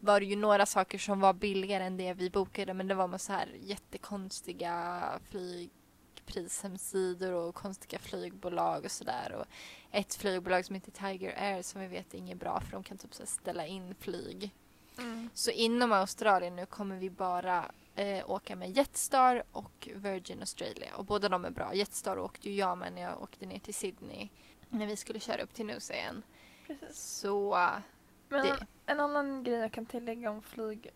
var 0.00 0.20
det 0.20 0.26
ju 0.26 0.36
några 0.36 0.66
saker 0.66 0.98
som 0.98 1.20
var 1.20 1.32
billigare 1.32 1.84
än 1.84 1.96
det 1.96 2.14
vi 2.14 2.30
bokade 2.30 2.74
men 2.74 2.88
det 2.88 2.94
var 2.94 3.08
med 3.08 3.20
så 3.20 3.32
här 3.32 3.48
jättekonstiga 3.60 5.02
flygprishemsidor 5.30 7.32
och 7.32 7.54
konstiga 7.54 7.98
flygbolag 7.98 8.84
och 8.84 8.90
sådär. 8.90 9.34
Och 9.38 9.44
ett 9.90 10.14
flygbolag 10.14 10.64
som 10.64 10.74
heter 10.74 10.92
Tiger 10.92 11.42
Air 11.42 11.62
som 11.62 11.80
vi 11.80 11.86
vet 11.86 12.14
är 12.14 12.18
inget 12.18 12.38
bra 12.38 12.60
för 12.60 12.72
de 12.72 12.82
kan 12.82 12.98
typ 12.98 13.14
så 13.14 13.26
ställa 13.26 13.66
in 13.66 13.94
flyg. 13.94 14.54
Mm. 14.98 15.30
Så 15.34 15.50
inom 15.50 15.92
Australien 15.92 16.56
nu 16.56 16.66
kommer 16.66 16.96
vi 16.96 17.10
bara 17.10 17.70
eh, 17.94 18.30
åka 18.30 18.56
med 18.56 18.76
Jetstar 18.76 19.42
och 19.52 19.88
Virgin 19.94 20.40
Australia. 20.40 20.96
Och 20.96 21.04
båda 21.04 21.28
de 21.28 21.44
är 21.44 21.50
bra. 21.50 21.74
Jetstar 21.74 22.18
åkte 22.18 22.50
ju 22.50 22.56
jag 22.56 22.78
med 22.78 22.92
när 22.92 23.02
jag 23.02 23.22
åkte 23.22 23.46
ner 23.46 23.58
till 23.58 23.74
Sydney. 23.74 24.28
När 24.68 24.86
vi 24.86 24.96
skulle 24.96 25.20
köra 25.20 25.42
upp 25.42 25.54
till 25.54 25.66
Noosa 25.66 25.94
igen. 25.94 26.22
Precis. 26.66 26.98
Så 26.98 27.70
Men 28.28 28.46
det, 28.46 28.66
en 28.86 29.00
annan 29.00 29.44
grej 29.44 29.58
jag 29.58 29.72
kan 29.72 29.86
tillägga 29.86 30.30
om 30.30 30.42
flyg, 30.42 30.90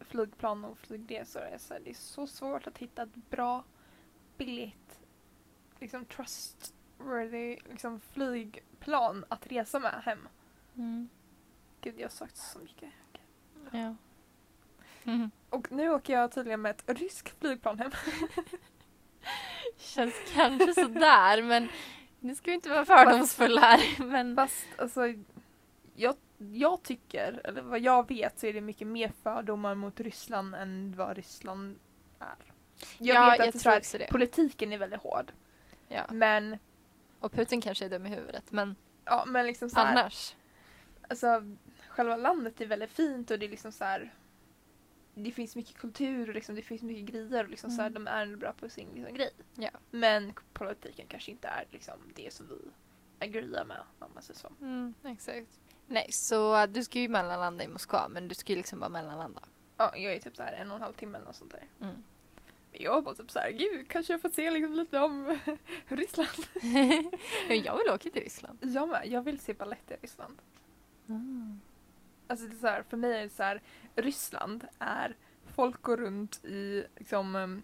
flygplan 0.00 0.64
och 0.64 0.78
flygresor 0.78 1.42
är 1.42 1.58
så 1.58 1.74
här, 1.74 1.80
det 1.84 1.90
är 1.90 1.94
så 1.94 2.26
svårt 2.26 2.66
att 2.66 2.78
hitta 2.78 3.02
ett 3.02 3.14
bra, 3.30 3.64
billigt, 4.36 5.00
liksom 5.78 6.04
trustworthy 6.04 7.58
liksom 7.70 8.00
flygplan 8.00 9.24
att 9.28 9.46
resa 9.46 9.78
med 9.78 10.02
hem. 10.04 10.28
mm, 10.74 11.08
Gud, 11.80 11.94
jag 11.98 12.04
har 12.04 12.10
sagt 12.10 12.36
så 12.36 12.58
mycket. 12.58 12.90
Ja. 13.70 13.94
Mm. 15.04 15.30
Och 15.50 15.72
nu 15.72 15.90
åker 15.90 16.12
jag 16.12 16.32
tydligen 16.32 16.60
med 16.60 16.70
ett 16.70 17.00
ryskt 17.00 17.40
flygplan 17.40 17.78
hem. 17.78 17.90
Känns 19.76 20.14
kanske 20.34 20.74
sådär 20.74 21.42
men 21.42 21.68
nu 22.20 22.34
ska 22.34 22.50
vi 22.50 22.54
inte 22.54 22.68
vara 22.68 22.84
fördomsfulla 22.84 23.60
här. 23.60 24.04
Men 24.04 24.36
Fast 24.36 24.66
alltså, 24.78 25.00
jag, 25.94 26.14
jag 26.38 26.82
tycker, 26.82 27.40
eller 27.44 27.62
vad 27.62 27.80
jag 27.80 28.08
vet 28.08 28.38
så 28.38 28.46
är 28.46 28.52
det 28.52 28.60
mycket 28.60 28.86
mer 28.86 29.12
fördomar 29.22 29.74
mot 29.74 30.00
Ryssland 30.00 30.54
än 30.54 30.94
vad 30.96 31.16
Ryssland 31.16 31.78
är. 32.18 32.52
Jag 32.98 33.16
ja, 33.16 33.24
vet 33.24 33.32
att 33.32 33.38
jag 33.38 33.46
det 33.46 33.48
är 33.48 33.52
så 33.52 33.58
tror 33.58 33.72
här, 33.72 33.78
också 33.78 33.98
det. 33.98 34.08
politiken 34.10 34.72
är 34.72 34.78
väldigt 34.78 35.00
hård. 35.00 35.32
Ja. 35.88 36.06
Men, 36.10 36.58
Och 37.20 37.32
Putin 37.32 37.60
kanske 37.60 37.84
är 37.84 37.88
dum 37.88 38.06
i 38.06 38.08
huvudet 38.08 38.52
men 38.52 38.76
ja, 39.04 39.24
men 39.26 39.46
liksom 39.46 39.70
så 39.70 39.80
här, 39.80 39.92
annars. 39.92 40.36
alltså, 41.08 41.56
själva 42.00 42.16
landet 42.16 42.60
är 42.60 42.66
väldigt 42.66 42.90
fint 42.90 43.30
och 43.30 43.38
det 43.38 43.46
är 43.46 43.50
liksom 43.50 43.72
så 43.72 43.84
här. 43.84 44.14
Det 45.14 45.30
finns 45.30 45.56
mycket 45.56 45.76
kultur 45.76 46.28
och 46.28 46.34
liksom, 46.34 46.54
det 46.54 46.62
finns 46.62 46.82
mycket 46.82 47.04
grejer 47.04 47.44
och 47.44 47.50
liksom 47.50 47.70
så 47.70 47.82
här, 47.82 47.90
Mm. 47.90 48.04
de 48.04 48.10
är 48.10 48.36
bra 48.36 48.52
på 48.52 48.68
sin 48.68 48.88
liksom, 48.94 49.14
grej. 49.14 49.30
Ja. 49.54 49.70
Men 49.90 50.32
politiken 50.52 51.06
kanske 51.08 51.30
inte 51.30 51.48
är 51.48 51.64
liksom, 51.70 51.94
det 52.14 52.32
som 52.32 52.46
vi 52.48 52.54
agreear 53.26 53.64
med 53.64 53.80
om 53.98 54.10
man 54.14 54.22
säger 54.22 54.38
så. 54.40 54.48
Mm, 54.60 54.94
exakt. 55.04 55.60
Nej, 55.86 56.12
så 56.12 56.66
du 56.66 56.84
ska 56.84 56.98
ju 56.98 57.08
mellanlanda 57.08 57.64
i 57.64 57.68
Moskva 57.68 58.08
men 58.08 58.28
du 58.28 58.34
ska 58.34 58.52
ju 58.52 58.56
liksom 58.56 58.80
bara 58.80 58.88
mellanlanda. 58.90 59.42
Ja, 59.76 59.96
jag 59.96 60.12
är 60.14 60.18
typ 60.20 60.36
så 60.36 60.42
här 60.42 60.52
en 60.52 60.70
och 60.70 60.76
en 60.76 60.82
halv 60.82 60.92
timme 60.94 61.18
eller 61.18 61.26
något 61.26 61.36
sånt 61.36 61.52
där. 61.52 61.64
Mm. 61.88 62.02
Jag 62.72 63.04
var 63.04 63.14
typ 63.14 63.30
såhär, 63.30 63.50
gud 63.50 63.88
kanske 63.88 64.12
jag 64.12 64.22
får 64.22 64.28
se 64.30 64.50
liksom 64.50 64.72
lite 64.74 64.98
om 65.00 65.38
Ryssland. 65.88 66.28
Men 67.48 67.62
jag 67.62 67.76
vill 67.78 67.88
åka 67.88 68.10
till 68.10 68.22
Ryssland. 68.22 68.58
Jag 68.62 68.88
med, 68.88 69.06
jag 69.06 69.22
vill 69.22 69.38
se 69.38 69.54
balett 69.54 69.90
i 69.90 69.94
Ryssland. 70.02 70.38
Alltså 72.30 72.46
det 72.46 72.54
är 72.54 72.58
så 72.58 72.66
här, 72.66 72.82
för 72.82 72.96
mig 72.96 73.18
är 73.18 73.22
det 73.22 73.28
så 73.28 73.42
här, 73.42 73.62
Ryssland 73.94 74.66
är 74.78 75.16
folk 75.44 75.82
går 75.82 75.96
runt 75.96 76.44
i 76.44 76.86
liksom 76.96 77.36
um, 77.36 77.62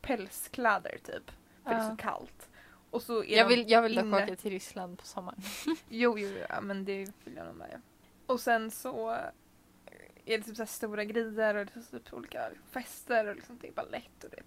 pälskläder 0.00 0.98
typ. 1.04 1.30
För 1.62 1.70
det 1.70 1.76
är 1.76 1.90
så 1.90 1.96
kallt. 1.96 2.48
Och 2.90 3.02
så 3.02 3.24
är 3.24 3.36
Jag 3.36 3.48
de 3.48 3.56
vill, 3.56 3.70
jag 3.70 3.82
vill 3.82 3.94
dock 3.94 4.22
åka 4.22 4.36
till 4.36 4.50
Ryssland 4.50 4.98
på 4.98 5.06
sommaren. 5.06 5.42
Jo, 5.88 6.18
jo, 6.18 6.28
ja, 6.48 6.60
men 6.60 6.84
det 6.84 7.12
vill 7.24 7.36
jag 7.36 7.46
nog 7.46 7.54
med. 7.54 7.80
Och 8.26 8.40
sen 8.40 8.70
så 8.70 9.10
är 9.10 10.38
det 10.38 10.42
typ 10.42 10.56
så 10.56 10.62
här 10.62 10.66
stora 10.66 11.04
grejer 11.04 11.54
och 11.54 11.66
det 11.66 11.76
är 11.76 11.98
typ 11.98 12.12
olika 12.12 12.50
fester 12.70 13.26
och 13.26 13.36
liksom 13.36 13.58
det 13.60 13.68
är 13.68 13.72
balett 13.72 14.24
och 14.24 14.30
det. 14.30 14.42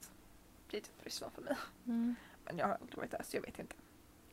Det 0.69 0.77
är 0.77 0.81
typ 0.81 1.03
Ryssland 1.03 1.33
för 1.33 1.41
mig. 1.41 1.55
Men 2.45 2.57
jag 2.57 2.67
har 2.67 2.73
aldrig 2.73 2.97
varit 2.97 3.11
där 3.11 3.23
så 3.23 3.37
jag 3.37 3.41
vet 3.41 3.59
inte. 3.59 3.75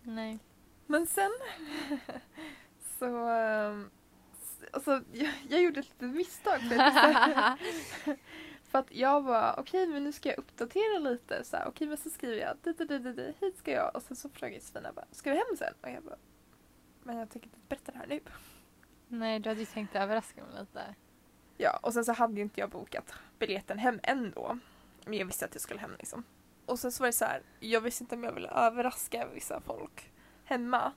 Nej. 0.02 0.38
Men 0.86 1.06
sen 1.06 1.30
så 2.98 3.06
um, 3.70 3.90
alltså, 4.72 5.02
jag, 5.12 5.32
jag 5.48 5.62
gjorde 5.62 5.80
ett 5.80 5.86
litet 5.88 6.16
misstag. 6.16 6.60
För 6.60 6.78
att, 6.78 7.58
För 8.70 8.78
att 8.78 8.92
jag 8.94 9.20
var 9.20 9.54
okej 9.58 9.86
men 9.86 10.04
nu 10.04 10.12
ska 10.12 10.28
jag 10.28 10.38
uppdatera 10.38 10.98
lite 10.98 11.44
så 11.44 11.56
här, 11.56 11.68
okej 11.68 11.86
men 11.86 11.96
så 11.96 12.10
skriver 12.10 12.36
jag 12.36 12.56
di, 12.62 12.72
di, 12.72 12.84
di, 12.84 12.98
di, 12.98 13.12
di, 13.12 13.34
hit 13.40 13.58
ska 13.58 13.70
jag 13.70 13.96
och 13.96 14.02
sen 14.02 14.16
så 14.16 14.28
frågar 14.28 14.54
Josefina 14.54 14.92
bara 14.92 15.06
ska 15.10 15.30
du 15.30 15.36
hem 15.36 15.56
sen? 15.58 15.74
Och 15.80 15.90
jag 15.90 16.02
bara 16.02 16.16
men 17.02 17.16
jag 17.16 17.30
tänker 17.30 17.46
inte 17.46 17.58
berätta 17.68 17.92
det 17.92 17.98
här 17.98 18.06
nu. 18.06 18.20
Nej, 19.08 19.40
du 19.40 19.48
hade 19.48 19.60
ju 19.60 19.66
tänkt 19.66 19.96
överraska 19.96 20.44
mig 20.44 20.60
lite. 20.60 20.94
Ja 21.56 21.78
och 21.82 21.94
sen 21.94 22.04
så 22.04 22.12
hade 22.12 22.34
ju 22.34 22.42
inte 22.42 22.60
jag 22.60 22.70
bokat 22.70 23.14
biljetten 23.38 23.78
hem 23.78 24.00
ändå. 24.02 24.58
Men 25.04 25.18
jag 25.18 25.26
visste 25.26 25.44
att 25.44 25.54
jag 25.54 25.62
skulle 25.62 25.80
hem 25.80 25.96
liksom. 25.98 26.24
Och 26.66 26.78
sen 26.78 26.92
så 26.92 27.02
var 27.02 27.08
det 27.08 27.12
så 27.12 27.24
här, 27.24 27.42
jag 27.60 27.80
visste 27.80 28.04
inte 28.04 28.14
om 28.14 28.24
jag 28.24 28.32
ville 28.32 28.48
överraska 28.48 29.28
vissa 29.34 29.60
folk 29.60 30.12
hemma. 30.44 30.92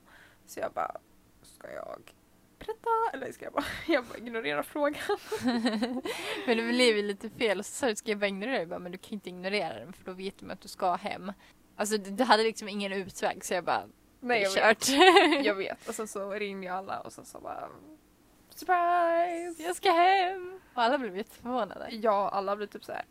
Så 0.46 0.60
jag 0.60 0.72
bara, 0.72 0.96
ska 1.42 1.72
jag 1.72 2.14
berätta? 2.66 2.90
Eller 3.12 3.32
ska 3.32 3.44
jag 3.44 3.52
bara, 3.52 3.64
jag 3.88 4.04
bara 4.04 4.18
ignorera 4.18 4.62
frågan? 4.62 5.02
men 6.46 6.56
det 6.56 6.68
blev 6.68 6.96
ju 6.96 7.02
lite 7.02 7.30
fel 7.30 7.58
och 7.58 7.66
så 7.66 7.72
sa 7.72 7.86
du 7.86 7.96
ska 7.96 8.10
jag 8.10 8.18
bara 8.18 8.26
ignorera 8.26 8.58
det? 8.58 8.66
Bara, 8.66 8.78
men 8.78 8.92
du 8.92 8.98
kan 8.98 9.12
inte 9.12 9.28
ignorera 9.28 9.78
den 9.78 9.92
för 9.92 10.04
då 10.04 10.12
vet 10.12 10.38
de 10.38 10.50
att 10.50 10.60
du 10.60 10.68
ska 10.68 10.94
hem. 10.94 11.32
Alltså 11.76 11.96
du, 11.96 12.24
hade 12.24 12.42
liksom 12.42 12.68
ingen 12.68 12.92
utväg 12.92 13.44
så 13.44 13.54
jag 13.54 13.64
bara, 13.64 13.88
Nej 14.20 14.42
jag 14.42 14.56
är 14.58 14.68
vet. 14.68 14.80
kört. 14.80 15.44
Jag 15.44 15.54
vet. 15.54 15.88
Och 15.88 15.94
sen 15.94 16.08
så 16.08 16.30
ringde 16.30 16.66
jag 16.66 16.76
alla 16.76 17.00
och 17.00 17.12
sen 17.12 17.24
så 17.24 17.40
bara 17.40 17.68
Surprise! 18.50 19.62
jag 19.62 19.76
ska 19.76 19.92
hem! 19.92 20.60
Och 20.74 20.82
alla 20.82 20.98
blev 20.98 21.16
jätteförvånade. 21.16 21.88
Ja, 21.90 22.28
alla 22.28 22.56
blev 22.56 22.66
typ 22.66 22.84
så 22.84 22.92
här. 22.92 23.04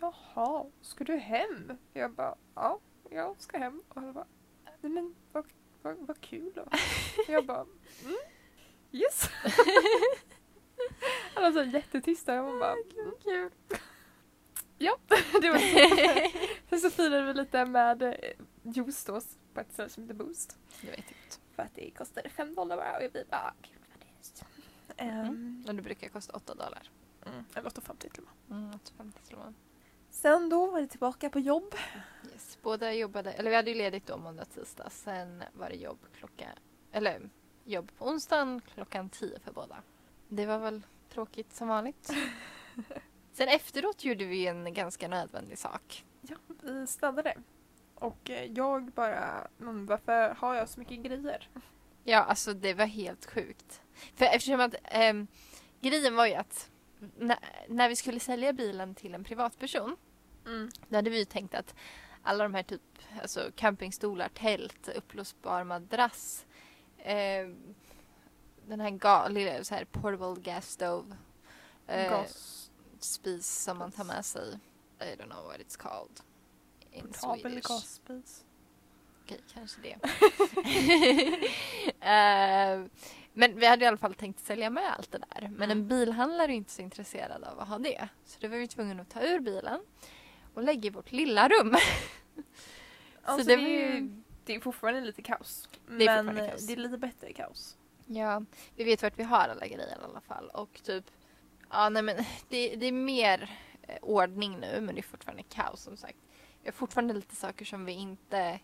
Jaha, 0.00 0.64
ska 0.80 1.04
du 1.04 1.16
hem? 1.16 1.78
Jag 1.92 2.12
bara, 2.12 2.34
ja, 2.54 2.78
jag 3.10 3.40
ska 3.40 3.58
hem. 3.58 3.82
Och 3.88 3.96
alla 3.96 4.12
bara, 4.12 4.26
nej 4.80 4.90
men 4.92 5.14
vad, 5.32 5.44
vad, 5.82 5.96
vad 5.98 6.20
kul 6.20 6.52
då. 6.54 6.64
Jag 7.28 7.46
bara, 7.46 7.66
mm, 8.04 8.16
yes. 8.94 9.30
alla 11.34 11.50
var 11.50 11.62
jättetysta. 11.64 12.34
Jag 12.34 12.58
bara, 12.58 12.72
mm, 12.72 13.12
Kul. 13.22 13.50
ja, 14.78 14.96
det 15.40 15.50
var 15.50 15.58
så. 15.58 16.38
Sen 16.70 16.80
så 16.80 16.90
firade 16.90 17.22
vi 17.22 17.34
lite 17.34 17.64
med 17.66 18.02
eh, 18.02 18.14
juice 18.62 19.04
då 19.04 19.20
på 19.54 19.60
ett 19.60 19.72
ställe 19.72 19.88
som 19.88 20.02
heter 20.02 20.14
Boost. 20.14 20.58
Jag 20.80 20.90
vet 20.90 20.98
inte. 20.98 21.36
För 21.56 21.62
att 21.62 21.74
det 21.74 21.90
kostade 21.90 22.28
fem 22.28 22.54
dollar 22.54 22.76
bara 22.76 22.96
och 22.96 23.02
vi 23.02 23.24
bara, 23.30 23.54
gud 23.62 23.78
vad 23.90 24.00
dyrt. 24.00 24.44
Ehm, 24.96 25.64
Men 25.66 25.76
det 25.76 25.82
brukar 25.82 26.08
kosta 26.08 26.32
8 26.36 26.54
dollar. 26.54 26.90
mm, 27.26 27.44
eller 27.54 27.70
8,50 27.70 27.96
till 28.10 28.22
och 28.22 28.28
med. 28.48 28.58
Mm, 28.58 28.70
8,50 28.72 29.12
till 29.26 29.36
och 29.36 29.44
med. 29.44 29.54
Sen 30.10 30.48
då 30.48 30.66
var 30.70 30.80
det 30.80 30.86
tillbaka 30.86 31.30
på 31.30 31.38
jobb. 31.40 31.74
Yes. 32.32 32.58
Båda 32.62 32.92
jobbade, 32.94 33.32
eller 33.32 33.50
vi 33.50 33.56
hade 33.56 33.70
ju 33.70 33.76
ledigt 33.76 34.06
då 34.06 34.16
måndag 34.16 34.44
tisdag. 34.44 34.90
Sen 34.90 35.44
var 35.52 35.68
det 35.68 35.76
jobb 35.76 35.98
klockan, 36.18 36.48
eller 36.92 37.30
jobb 37.64 37.92
på 37.98 38.06
onsdagen 38.08 38.60
klockan 38.74 39.10
10 39.10 39.38
för 39.38 39.52
båda. 39.52 39.76
Det 40.28 40.46
var 40.46 40.58
väl 40.58 40.82
tråkigt 41.08 41.52
som 41.52 41.68
vanligt. 41.68 42.10
Sen 43.32 43.48
efteråt 43.48 44.04
gjorde 44.04 44.24
vi 44.24 44.46
en 44.46 44.74
ganska 44.74 45.08
nödvändig 45.08 45.58
sak. 45.58 46.04
Ja, 46.20 46.36
vi 46.62 46.86
städade. 46.86 47.34
Och 47.94 48.30
eh, 48.30 48.44
jag 48.44 48.84
bara, 48.84 49.48
men 49.56 49.86
varför 49.86 50.34
har 50.34 50.54
jag 50.54 50.68
så 50.68 50.80
mycket 50.80 50.98
grejer? 50.98 51.48
Ja, 52.04 52.18
alltså 52.18 52.54
det 52.54 52.74
var 52.74 52.86
helt 52.86 53.26
sjukt. 53.26 53.82
För 54.14 54.24
eftersom 54.24 54.60
att 54.60 54.74
ehm, 54.82 55.26
grejen 55.80 56.16
var 56.16 56.26
ju 56.26 56.34
att 56.34 56.70
när, 57.18 57.38
när 57.68 57.88
vi 57.88 57.96
skulle 57.96 58.20
sälja 58.20 58.52
bilen 58.52 58.94
till 58.94 59.14
en 59.14 59.24
privatperson 59.24 59.96
Mm. 60.46 60.70
Då 60.88 60.96
hade 60.96 61.10
vi 61.10 61.18
ju 61.18 61.24
tänkt 61.24 61.54
att 61.54 61.74
alla 62.22 62.44
de 62.44 62.54
här 62.54 62.62
typ 62.62 62.82
alltså 63.22 63.50
campingstolar, 63.56 64.28
tält, 64.28 64.88
uppblåsbar 64.88 65.64
madrass 65.64 66.46
eh, 67.04 67.48
den 68.66 68.80
här 68.80 68.90
ga- 68.90 69.28
lilla 69.28 69.64
så 69.64 69.74
här 69.74 69.84
portable 69.84 70.40
gas 70.52 70.70
stove 70.70 71.16
eh, 71.86 72.10
Gas. 72.10 72.70
spis 72.98 73.62
som 73.62 73.78
man 73.78 73.92
tar 73.92 74.04
med 74.04 74.24
sig. 74.24 74.58
I 75.00 75.04
don't 75.04 75.24
know 75.30 75.44
what 75.44 75.56
it's 75.58 75.76
called 75.78 76.20
in 76.92 77.12
Swedish. 77.12 77.68
gasspis. 77.68 78.44
Okej, 79.24 79.40
kanske 79.54 79.80
det. 79.80 79.96
Eh, 82.00 82.84
men 83.32 83.58
vi 83.58 83.66
hade 83.66 83.84
i 83.84 83.88
alla 83.88 83.96
fall 83.96 84.14
tänkt 84.14 84.40
sälja 84.40 84.70
med 84.70 84.92
allt 84.98 85.12
det 85.12 85.18
där. 85.18 85.48
Men 85.48 85.70
en 85.70 85.88
bilhandlare 85.88 86.52
är 86.52 86.56
inte 86.56 86.70
så 86.72 86.82
intresserad 86.82 87.44
av 87.44 87.60
att 87.60 87.68
ha 87.68 87.78
det. 87.78 88.08
Så 88.24 88.38
då 88.40 88.48
var 88.48 88.56
vi 88.56 88.68
tvungna 88.68 89.02
att 89.02 89.10
ta 89.10 89.20
ur 89.22 89.40
bilen 89.40 89.80
och 90.54 90.62
lägga 90.62 90.86
i 90.86 90.90
vårt 90.90 91.12
lilla 91.12 91.48
rum. 91.48 91.76
Alltså 93.26 93.48
det 93.48 93.56
var 93.56 93.62
ju- 93.62 94.22
det 94.44 94.54
är 94.54 94.60
fortfarande 94.60 95.00
lite 95.00 95.22
kaos. 95.22 95.68
Det 95.86 96.06
är 96.06 96.22
men 96.22 96.38
eh, 96.38 96.48
kaos. 96.48 96.66
det 96.66 96.72
är 96.72 96.76
lite 96.76 96.98
bättre 96.98 97.32
kaos. 97.32 97.76
Ja, 98.06 98.42
vi 98.76 98.84
vet 98.84 99.02
vart 99.02 99.18
vi 99.18 99.22
har 99.22 99.48
alla 99.48 99.66
grejer 99.66 99.88
i 99.88 100.04
alla 100.04 100.20
fall. 100.20 100.48
Och 100.48 100.80
typ, 100.82 101.04
ja 101.70 101.88
nej 101.88 102.02
men 102.02 102.16
det, 102.48 102.76
det 102.76 102.86
är 102.86 102.92
mer 102.92 103.50
eh, 103.82 103.98
ordning 104.02 104.58
nu 104.60 104.80
men 104.80 104.94
det 104.94 105.00
är 105.00 105.02
fortfarande 105.02 105.42
kaos 105.42 105.82
som 105.82 105.96
sagt. 105.96 106.18
Vi 106.62 106.68
har 106.68 106.72
fortfarande 106.72 107.14
lite 107.14 107.36
saker 107.36 107.64
som 107.64 107.84
vi 107.84 107.92
inte... 107.92 108.60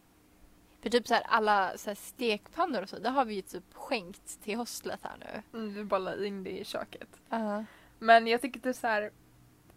För 0.83 0.90
typ 0.90 1.09
så 1.09 1.14
här 1.14 1.23
alla 1.27 1.79
så 1.79 1.90
här 1.90 1.95
stekpannor 1.95 2.83
och 2.83 2.88
så, 2.88 2.99
det 2.99 3.09
har 3.09 3.25
vi 3.25 3.35
ju 3.35 3.43
typ 3.43 3.75
skänkt 3.75 4.43
till 4.43 4.57
hostlet 4.57 5.01
här 5.03 5.16
nu. 5.19 5.59
Mm, 5.59 5.75
vi 5.75 5.85
bara 5.85 5.99
la 5.99 6.25
in 6.25 6.45
det 6.45 6.59
i 6.59 6.64
köket. 6.64 7.09
Uh. 7.33 7.62
Men 7.99 8.27
jag 8.27 8.40
tycker 8.40 8.61
typ 8.61 8.77
så 8.77 8.87
här 8.87 9.11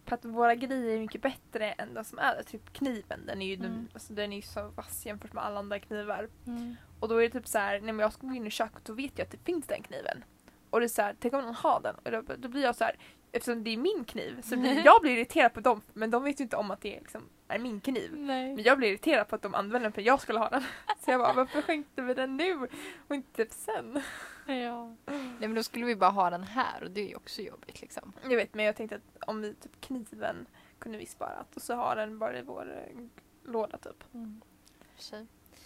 för 0.06 0.16
att 0.16 0.26
våra 0.26 0.56
grejer 0.56 0.96
är 0.96 1.00
mycket 1.00 1.22
bättre 1.22 1.72
än 1.72 1.94
den 1.94 2.06
som 2.06 2.20
är 2.20 2.36
där. 2.36 2.44
Typ 2.44 2.74
kniven, 2.74 3.26
den 3.26 3.42
är 3.42 3.46
ju 3.46 3.54
Mm. 3.56 3.64
den, 3.72 3.90
alltså, 3.94 4.14
den 4.14 4.32
är 4.32 4.36
ju 4.36 4.42
så 4.42 4.68
vass 4.68 5.06
jämfört 5.06 5.34
med 5.34 5.44
alla 5.44 5.60
andra 5.60 5.80
knivar. 5.80 6.30
Mm. 6.48 6.76
Och 7.00 7.10
då 7.10 7.18
är 7.18 7.22
det 7.22 7.30
typ 7.30 7.48
så 7.48 7.58
här, 7.58 7.80
men 7.82 8.00
jag 8.00 8.14
ska 8.14 8.28
gå 8.28 8.34
in 8.34 8.48
i 8.48 8.52
köket 8.52 8.90
och 8.90 9.00
vet 9.00 9.12
jag 9.18 9.26
att 9.26 9.32
det 9.32 9.46
finns 9.46 9.68
den 9.68 9.84
kniven. 9.84 10.24
Och 10.70 10.80
det 10.80 10.86
är 10.86 10.88
så 10.88 11.02
här, 11.02 11.16
tänk 11.20 11.34
om 11.34 11.42
någon 11.44 11.56
har 11.56 11.80
den? 11.82 11.96
Och 11.96 12.12
då, 12.12 12.22
då 12.38 12.48
blir 12.48 12.64
jag 12.64 12.76
så 12.76 12.84
här, 12.84 12.96
eftersom 13.32 13.64
det 13.64 13.70
är 13.74 13.78
min 13.78 14.04
kniv 14.06 14.42
så 14.42 14.58
blir 14.58 14.86
jag 14.86 15.02
blir 15.02 15.12
irriterad 15.18 15.54
på 15.54 15.60
dem 15.60 15.82
men 15.94 16.12
de 16.12 16.24
vet 16.24 16.40
ju 16.40 16.44
inte 16.44 16.56
om 16.56 16.72
att 16.72 16.82
det 16.82 17.00
liksom 17.00 17.30
är 17.48 17.60
min 17.60 17.82
kniv. 17.82 18.12
Nej. 18.18 18.56
Men 18.56 18.64
jag 18.64 18.78
blir 18.78 18.90
irriterad 18.90 19.28
på 19.28 19.36
att 19.36 19.42
de 19.42 19.56
använder 19.56 19.80
den 19.80 19.92
för 19.92 20.02
att 20.02 20.06
jag 20.08 20.22
skulle 20.22 20.40
ha 20.40 20.50
den. 20.50 20.62
Så 21.06 21.12
jag 21.12 21.20
bara, 21.20 21.34
varför 21.34 21.62
skänkte 21.62 22.02
vi 22.02 22.14
den 22.14 22.38
nu 22.38 22.68
och 23.08 23.16
inte 23.16 23.44
typ 23.44 23.52
sen? 23.52 24.02
Ja. 24.46 24.96
Nej 25.06 25.40
men 25.40 25.54
då 25.54 25.64
skulle 25.64 25.86
vi 25.86 25.96
bara 25.96 26.12
ha 26.12 26.30
den 26.30 26.44
här 26.44 26.84
och 26.84 26.92
det 26.92 27.02
är 27.02 27.08
ju 27.08 27.16
också 27.16 27.42
jobbigt 27.42 27.82
liksom. 27.82 28.14
Jag 28.24 28.36
vet 28.36 28.54
men 28.54 28.66
jag 28.66 28.76
tänkte 28.76 28.96
att 28.96 29.30
om 29.30 29.42
vi 29.42 29.54
typ 29.54 29.82
kniven 29.82 30.46
kunde 30.80 30.98
vi 30.98 31.06
sparat 31.06 31.56
och 31.56 31.62
så 31.62 31.76
har 31.76 31.96
den 31.96 32.20
bara 32.20 32.40
i 32.40 32.42
vår 32.42 32.72
eh, 32.72 33.04
låda 33.44 33.78
typ. 33.78 34.04
Mm. 34.14 34.42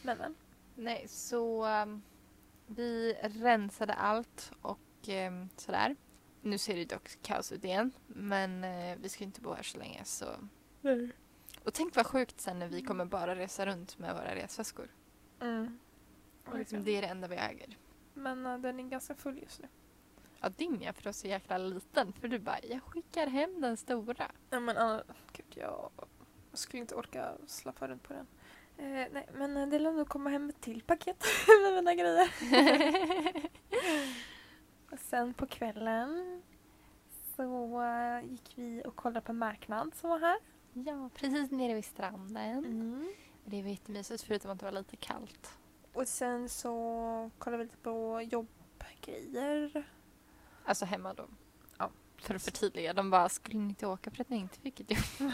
Men 0.02 0.18
men. 0.18 0.36
Nej, 0.76 1.08
så 1.08 1.66
um, 1.66 2.02
vi 2.68 3.14
rensade 3.22 3.94
allt 3.94 4.52
och 4.62 4.80
um, 5.08 5.50
sådär. 5.58 5.96
Nu 6.42 6.58
ser 6.58 6.76
det 6.76 6.86
dock 6.86 7.18
kaos 7.22 7.52
ut 7.52 7.64
igen, 7.64 7.92
men 8.08 8.64
eh, 8.64 8.98
vi 9.02 9.10
ska 9.10 9.24
inte 9.24 9.42
bo 9.42 9.54
här 9.54 9.64
så 9.64 9.78
länge 9.78 10.04
så. 10.06 10.26
Och 11.64 11.74
tänk 11.74 11.96
vad 11.96 12.06
sjukt 12.06 12.42
sen 12.42 12.60
när 12.60 12.68
vi 12.68 12.82
kommer 12.82 13.06
bara 13.06 13.36
resa 13.36 13.66
runt 13.66 13.98
med 13.98 14.16
våra 14.16 14.36
resväskor. 14.36 14.88
Mm. 15.40 15.80
Och 16.46 16.58
liksom, 16.58 16.84
det 16.84 16.92
är 16.92 17.02
det 17.02 17.08
enda 17.08 17.28
vi 17.28 17.36
äger. 17.36 17.78
Men 18.18 18.46
eh, 18.46 18.58
den 18.58 18.80
är 18.80 18.84
ganska 18.84 19.16
full 19.16 19.40
just 19.40 19.62
nu. 19.62 19.68
Ja, 20.42 20.50
din 20.50 20.82
ja, 20.82 20.94
för 20.94 21.04
du 21.04 21.10
är 21.10 21.14
så 21.14 21.28
jäkla 21.28 21.58
liten. 21.58 22.14
För 22.14 22.28
du 22.28 22.40
bara, 22.40 22.60
jag 22.64 22.84
skickar 22.84 23.28
hem 23.28 23.62
den 23.62 23.78
stora. 23.78 24.32
Ja 24.50 24.60
men 24.60 24.78
Anna, 24.78 25.04
gud 25.34 25.46
jag, 25.50 25.90
jag 26.52 26.60
skulle 26.60 26.82
inte 26.82 26.96
orka 26.96 27.32
slappa 27.48 27.88
runt 27.88 28.04
på 28.04 28.14
den. 28.14 28.28
Eh, 28.78 29.08
nej 29.12 29.28
men 29.34 29.58
eh, 29.58 29.68
det 29.68 29.80
lär 29.80 29.92
nog 29.92 30.10
komma 30.10 30.30
hem 30.30 30.50
ett 30.50 30.62
till 30.62 30.82
paket 30.82 31.24
med 31.64 31.74
mina 31.74 31.96
grejer. 31.96 32.30
och 34.92 35.00
sen 35.00 35.34
på 35.34 35.46
kvällen 35.48 36.42
så 37.36 37.82
eh, 37.82 38.32
gick 38.32 38.54
vi 38.56 38.84
och 38.86 38.96
kollade 38.96 39.22
på 39.22 39.32
en 39.32 39.38
marknad 39.38 39.96
som 39.96 40.10
var 40.10 40.20
här. 40.20 40.38
ja, 40.74 41.10
precis 41.16 41.52
nere 41.52 41.74
vid 41.74 41.86
stranden. 41.86 42.66
Mm. 42.66 43.14
Det 43.46 43.62
var 43.62 43.70
jättemysigt 43.70 44.24
förutom 44.24 44.52
att 44.52 44.60
det 44.60 44.66
var 44.66 44.72
lite 44.72 44.96
kallt. 44.96 45.58
Och 45.98 46.08
sen 46.08 46.50
så 46.50 47.32
kollade 47.38 47.64
vi 47.64 47.64
lite 47.64 47.78
på 47.78 48.22
jobbgrejer. 48.22 49.84
Alltså 50.66 50.86
hemma 50.86 51.14
då. 51.14 51.28
Ja. 51.78 51.90
För 52.18 52.36
att 52.36 52.44
förtydliga, 52.44 52.94
de 52.94 53.10
bara, 53.10 53.30
skulle 53.30 53.60
ni 53.60 53.70
inte 53.70 53.88
åka 53.88 54.12
för 54.12 54.22
att 54.22 54.30
ni 54.30 54.38
inte 54.38 54.60
fick 54.60 54.80
ett 54.80 54.92
jobb? 54.92 55.32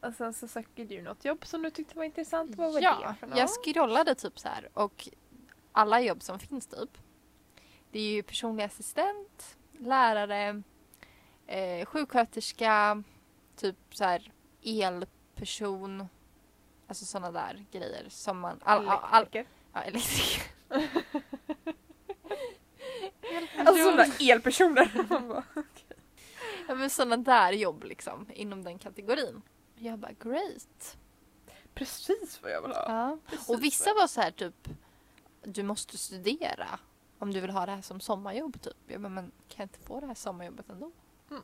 och 0.00 0.14
sen 0.14 0.34
så 0.34 0.48
sökte 0.48 0.84
du 0.84 1.02
något 1.02 1.24
jobb 1.24 1.46
som 1.46 1.62
du 1.62 1.70
tyckte 1.70 1.96
var 1.96 2.04
intressant. 2.04 2.56
Vad 2.56 2.72
var 2.72 2.80
ja, 2.80 3.08
det 3.08 3.14
för 3.20 3.26
något? 3.26 3.38
jag 3.38 3.48
scrollade 3.48 4.14
typ 4.14 4.38
så 4.38 4.48
här 4.48 4.68
och 4.74 5.08
alla 5.72 6.00
jobb 6.00 6.22
som 6.22 6.38
finns 6.38 6.66
typ. 6.66 6.98
Det 7.90 7.98
är 7.98 8.12
ju 8.12 8.22
personlig 8.22 8.64
assistent, 8.64 9.56
lärare, 9.78 10.62
eh, 11.46 11.86
sjuksköterska, 11.86 13.02
typ 13.56 13.76
så 13.90 14.04
här 14.04 14.32
elperson. 14.62 16.08
Alltså 16.86 17.04
sådana 17.04 17.30
där 17.30 17.64
grejer 17.72 18.06
som 18.08 18.38
man... 18.38 18.60
All, 18.62 18.88
all, 18.88 18.98
all, 19.02 19.26
ja, 19.72 19.82
elektriker. 19.82 20.42
Alltså 23.58 23.84
sådana 23.84 24.06
elpersoner. 24.20 24.92
Ja, 26.68 26.74
men 26.74 26.90
sådana 26.90 27.16
där 27.16 27.52
jobb 27.52 27.84
liksom 27.84 28.26
inom 28.34 28.64
den 28.64 28.78
kategorin. 28.78 29.42
Jag 29.76 29.98
bara 29.98 30.12
great. 30.12 30.96
Precis 31.74 32.42
vad 32.42 32.52
jag 32.52 32.62
vill 32.62 32.70
ha. 32.70 32.84
Ja. 32.88 33.18
Och 33.48 33.62
vissa 33.62 33.94
var 33.94 34.06
så 34.06 34.20
här 34.20 34.30
typ, 34.30 34.68
du 35.42 35.62
måste 35.62 35.98
studera 35.98 36.78
om 37.18 37.32
du 37.32 37.40
vill 37.40 37.50
ha 37.50 37.66
det 37.66 37.72
här 37.72 37.82
som 37.82 38.00
sommarjobb 38.00 38.60
typ. 38.60 38.76
Jag 38.86 39.00
bara, 39.00 39.08
men 39.08 39.24
kan 39.24 39.56
jag 39.56 39.64
inte 39.64 39.78
få 39.78 40.00
det 40.00 40.06
här 40.06 40.14
sommarjobbet 40.14 40.70
ändå? 40.70 40.90
Mm. 41.30 41.42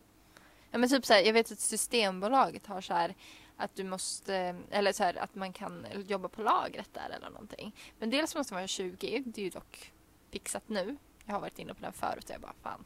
Ja, 0.70 0.78
men 0.78 0.88
typ 0.88 1.06
så 1.06 1.12
här, 1.12 1.20
jag 1.20 1.32
vet 1.32 1.52
att 1.52 1.60
Systembolaget 1.60 2.66
har 2.66 2.80
så 2.80 2.94
här 2.94 3.14
att 3.60 3.74
du 3.76 3.84
måste, 3.84 4.56
eller 4.70 4.92
så 4.92 5.04
här 5.04 5.14
att 5.16 5.34
man 5.34 5.52
kan 5.52 5.86
jobba 6.06 6.28
på 6.28 6.42
lagret 6.42 6.88
där 6.94 7.10
eller 7.10 7.30
någonting. 7.30 7.74
Men 7.98 8.10
dels 8.10 8.34
måste 8.34 8.54
man 8.54 8.60
vara 8.60 8.68
20, 8.68 9.22
det 9.26 9.40
är 9.40 9.44
ju 9.44 9.50
dock 9.50 9.92
fixat 10.30 10.68
nu. 10.68 10.96
Jag 11.24 11.32
har 11.34 11.40
varit 11.40 11.58
inne 11.58 11.74
på 11.74 11.80
den 11.82 11.92
förut 11.92 12.24
och 12.24 12.30
jag 12.30 12.40
bara 12.40 12.54
fan. 12.62 12.84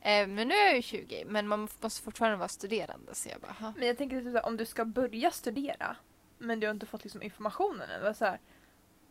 Eh, 0.00 0.26
men 0.26 0.48
nu 0.48 0.54
är 0.54 0.66
jag 0.66 0.76
ju 0.76 0.82
20 0.82 1.24
men 1.24 1.48
man 1.48 1.68
måste 1.80 2.02
fortfarande 2.02 2.36
vara 2.36 2.48
studerande 2.48 3.14
så 3.14 3.28
jag 3.28 3.40
bara 3.40 3.52
"Ha." 3.52 3.72
Men 3.76 3.86
jag 3.86 3.98
tänker 3.98 4.20
typ 4.20 4.44
om 4.44 4.56
du 4.56 4.66
ska 4.66 4.84
börja 4.84 5.30
studera 5.30 5.96
men 6.38 6.60
du 6.60 6.66
har 6.66 6.74
inte 6.74 6.86
fått 6.86 7.04
liksom 7.04 7.22
informationen 7.22 7.90
än. 7.90 8.14
Så 8.14 8.24
här, 8.24 8.40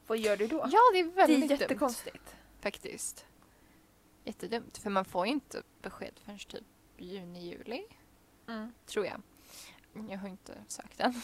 vad 0.08 0.18
gör 0.18 0.38
du 0.38 0.48
då? 0.48 0.58
Ja 0.72 0.80
det 0.94 1.00
är 1.00 1.04
det 1.04 1.10
väldigt 1.12 1.44
är 1.44 1.48
dumt 1.48 1.60
jättekonstigt. 1.60 2.36
faktiskt. 2.60 3.26
Jättedumt 4.24 4.78
för 4.78 4.90
man 4.90 5.06
får 5.06 5.26
ju 5.26 5.32
inte 5.32 5.64
besked 5.82 6.20
förrän 6.26 6.38
typ 6.40 6.64
juni, 6.98 7.50
juli 7.50 7.84
Mm. 8.48 8.74
tror 8.86 9.06
jag. 9.06 9.22
Jag 10.10 10.18
har 10.18 10.30
inte 10.30 10.64
sökt 10.68 11.00
än. 11.00 11.22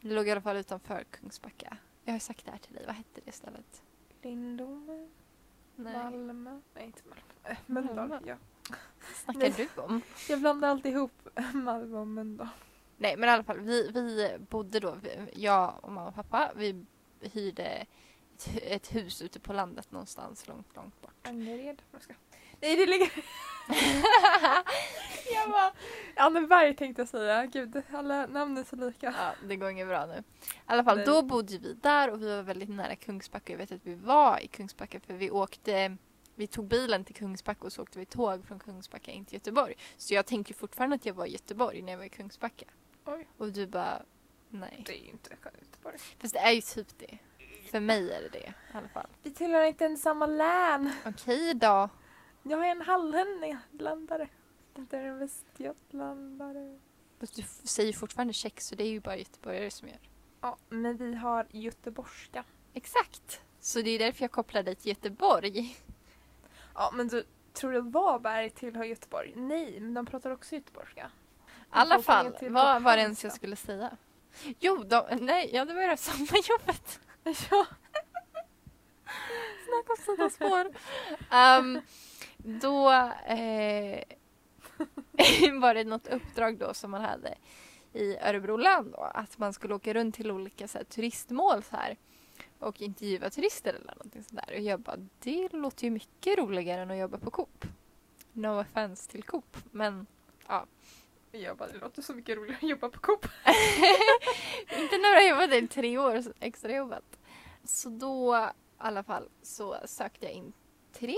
Det 0.00 0.14
låg 0.14 0.28
i 0.28 0.30
alla 0.30 0.40
fall 0.40 0.56
utanför 0.56 1.04
Kungsbacka. 1.10 1.76
Jag 2.04 2.12
har 2.12 2.16
ju 2.16 2.20
sagt 2.20 2.44
det 2.44 2.50
här 2.50 2.58
till 2.58 2.74
dig, 2.74 2.86
vad 2.86 2.94
hette 2.94 3.20
det 3.24 3.32
stället? 3.32 3.82
Lindome, 4.22 5.08
Nej, 5.76 5.92
Malmö. 5.94 6.60
Nej, 6.74 6.84
inte 6.84 7.02
Malmö. 7.08 7.22
Äh, 7.44 7.56
Mölndal. 7.66 8.08
Malmö. 8.08 8.20
Ja. 8.26 8.36
snackar 9.14 9.40
Nej. 9.40 9.68
du 9.74 9.80
om? 9.80 10.00
Jag 10.28 10.40
blandar 10.40 10.68
alltid 10.68 10.92
ihop 10.92 11.28
Malmö 11.52 11.98
och 11.98 12.06
Mölndal. 12.06 12.48
Nej 12.96 13.16
men 13.16 13.28
i 13.28 13.32
alla 13.32 13.44
fall, 13.44 13.60
vi, 13.60 13.90
vi 13.92 14.36
bodde 14.50 14.80
då, 14.80 14.96
jag 15.32 15.74
och 15.82 15.92
mamma 15.92 16.08
och 16.08 16.14
pappa, 16.14 16.52
vi 16.56 16.84
hyrde 17.20 17.86
ett, 18.34 18.48
ett 18.62 18.94
hus 18.94 19.22
ute 19.22 19.40
på 19.40 19.52
landet 19.52 19.92
någonstans 19.92 20.48
långt, 20.48 20.76
långt 20.76 21.02
bort. 21.02 21.28
Angered. 21.28 21.82
Nej, 22.60 22.76
det 22.76 22.86
ligger... 22.86 23.10
jag 25.34 25.50
bara... 25.50 25.72
Anneberg 26.16 26.76
tänkte 26.76 27.02
jag 27.02 27.08
säga. 27.08 27.46
Gud, 27.46 27.82
alla 27.92 28.26
namn 28.26 28.58
är 28.58 28.64
så 28.64 28.76
lika. 28.76 29.14
Ja, 29.18 29.48
det 29.48 29.56
går 29.56 29.70
inget 29.70 29.88
bra 29.88 30.06
nu. 30.06 30.14
I 30.14 30.22
alla 30.66 30.84
fall, 30.84 30.96
Nej. 30.96 31.06
då 31.06 31.22
bodde 31.22 31.58
vi 31.58 31.72
där 31.72 32.10
och 32.10 32.22
vi 32.22 32.36
var 32.36 32.42
väldigt 32.42 32.68
nära 32.68 32.96
Kungsbacka. 32.96 33.52
Jag 33.52 33.58
vet 33.58 33.72
att 33.72 33.86
vi 33.86 33.94
var 33.94 34.40
i 34.44 34.48
Kungsbacka 34.48 35.00
för 35.00 35.14
vi 35.14 35.30
åkte 35.30 35.96
vi 36.38 36.46
tog 36.46 36.66
bilen 36.66 37.04
till 37.04 37.14
Kungsbacka 37.14 37.64
och 37.64 37.72
så 37.72 37.82
åkte 37.82 37.98
vi 37.98 38.06
tåg 38.06 38.44
från 38.46 38.58
Kungsbacka 38.58 39.10
in 39.10 39.24
till 39.24 39.34
Göteborg. 39.34 39.74
Så 39.96 40.14
jag 40.14 40.26
tänkte 40.26 40.52
ju 40.52 40.56
fortfarande 40.56 40.96
att 40.96 41.06
jag 41.06 41.14
var 41.14 41.26
i 41.26 41.30
Göteborg 41.30 41.82
när 41.82 41.92
jag 41.92 41.98
var 41.98 42.04
i 42.04 42.08
Kungsbacka. 42.08 42.66
Oj. 43.04 43.28
Och 43.36 43.52
du 43.52 43.66
bara, 43.66 44.02
nej. 44.48 44.82
Det 44.86 44.92
är 44.92 45.04
ju 45.04 45.10
inte 45.10 45.30
Göteborg. 45.60 45.98
Fast 46.18 46.34
det 46.34 46.40
är 46.40 46.52
ju 46.52 46.60
typ 46.60 46.98
det. 46.98 47.18
För 47.70 47.80
mig 47.80 48.12
är 48.12 48.22
det 48.22 48.28
det 48.28 48.38
i 48.38 48.76
alla 48.76 48.88
fall. 48.88 49.06
Vi 49.22 49.30
tillhör 49.30 49.64
inte 49.64 49.84
ens 49.84 50.02
samma 50.02 50.26
län. 50.26 50.92
Okej 51.04 51.54
då. 51.54 51.88
Jag 52.48 52.66
är 52.66 52.70
en 52.70 52.80
hallänningslandare. 52.80 54.28
Inte 54.74 54.98
en 54.98 55.18
västgötlandare. 55.18 56.78
Fast 57.20 57.36
du 57.36 57.42
säger 57.64 57.92
fortfarande 57.92 58.32
kex 58.32 58.66
så 58.66 58.74
det 58.74 58.84
är 58.84 58.88
ju 58.88 59.00
bara 59.00 59.16
göteborgare 59.16 59.70
som 59.70 59.88
gör. 59.88 59.98
Ja, 60.40 60.56
men 60.68 60.96
vi 60.96 61.14
har 61.14 61.46
göteborgska. 61.50 62.44
Exakt. 62.74 63.40
Så 63.60 63.82
det 63.82 63.90
är 63.90 63.98
därför 63.98 64.22
jag 64.24 64.32
kopplar 64.32 64.62
dig 64.62 64.74
till 64.74 64.88
Göteborg. 64.88 65.76
Ja, 66.74 66.90
men 66.94 67.08
du, 67.08 67.24
tror 67.52 67.72
du 67.72 67.80
Varberg 67.80 68.50
tillhör 68.50 68.84
Göteborg? 68.84 69.32
Nej, 69.36 69.80
men 69.80 69.94
de 69.94 70.06
pratar 70.06 70.30
också 70.30 70.54
göteborgska. 70.54 71.10
I 71.46 71.68
alla 71.68 72.02
fall, 72.02 72.36
vad 72.50 72.82
var 72.82 72.96
det 72.96 73.02
ens 73.02 73.24
jag 73.24 73.32
skulle 73.32 73.56
säga? 73.56 73.96
Jo, 74.60 74.76
de, 74.76 75.04
nej, 75.20 75.50
ja 75.52 75.64
det 75.64 75.74
var 75.74 75.80
det 75.82 75.88
här 75.88 75.96
sommarjobbet. 75.96 77.00
Ja. 77.50 77.66
Snacka 79.64 79.92
om 79.92 80.16
sidospår. 80.16 80.66
um, 81.36 81.80
då 82.46 82.90
eh, 83.26 84.02
var 85.60 85.74
det 85.74 85.84
något 85.84 86.08
uppdrag 86.08 86.58
då 86.58 86.74
som 86.74 86.90
man 86.90 87.00
hade 87.00 87.34
i 87.92 88.16
Örebro 88.16 88.56
län 88.56 88.90
då. 88.90 89.00
Att 89.14 89.38
man 89.38 89.52
skulle 89.52 89.74
åka 89.74 89.94
runt 89.94 90.14
till 90.14 90.30
olika 90.30 90.68
så 90.68 90.78
här, 90.78 90.84
turistmål 90.84 91.62
så 91.62 91.76
här. 91.76 91.96
Och 92.58 92.80
intervjua 92.80 93.30
turister 93.30 93.74
eller 93.74 93.94
någonting 93.94 94.24
sådär. 94.24 94.50
Och 94.54 94.60
jag 94.60 94.80
bara, 94.80 94.96
det 95.18 95.52
låter 95.52 95.84
ju 95.84 95.90
mycket 95.90 96.38
roligare 96.38 96.82
än 96.82 96.90
att 96.90 96.98
jobba 96.98 97.18
på 97.18 97.30
Coop. 97.30 97.64
No 98.32 98.60
offense 98.60 99.10
till 99.10 99.22
Coop, 99.22 99.56
men 99.70 100.06
Jag 101.32 101.56
bara, 101.56 101.68
det 101.68 101.78
låter 101.78 102.02
så 102.02 102.14
mycket 102.14 102.36
roligare 102.36 102.58
att 102.62 102.70
jobba 102.70 102.88
på 102.88 102.98
Coop. 102.98 103.26
Inte 104.78 104.98
när 104.98 105.14
jag 105.14 105.28
jobbade 105.28 105.56
i 105.56 105.68
tre 105.68 105.98
år 105.98 106.22
extra 106.40 106.72
jobbat. 106.72 107.18
Så 107.64 107.88
då 107.88 108.36
i 108.36 108.48
alla 108.78 109.02
fall 109.02 109.28
så 109.42 109.76
sökte 109.84 110.26
jag 110.26 110.34
in 110.34 110.52
det. 110.98 111.16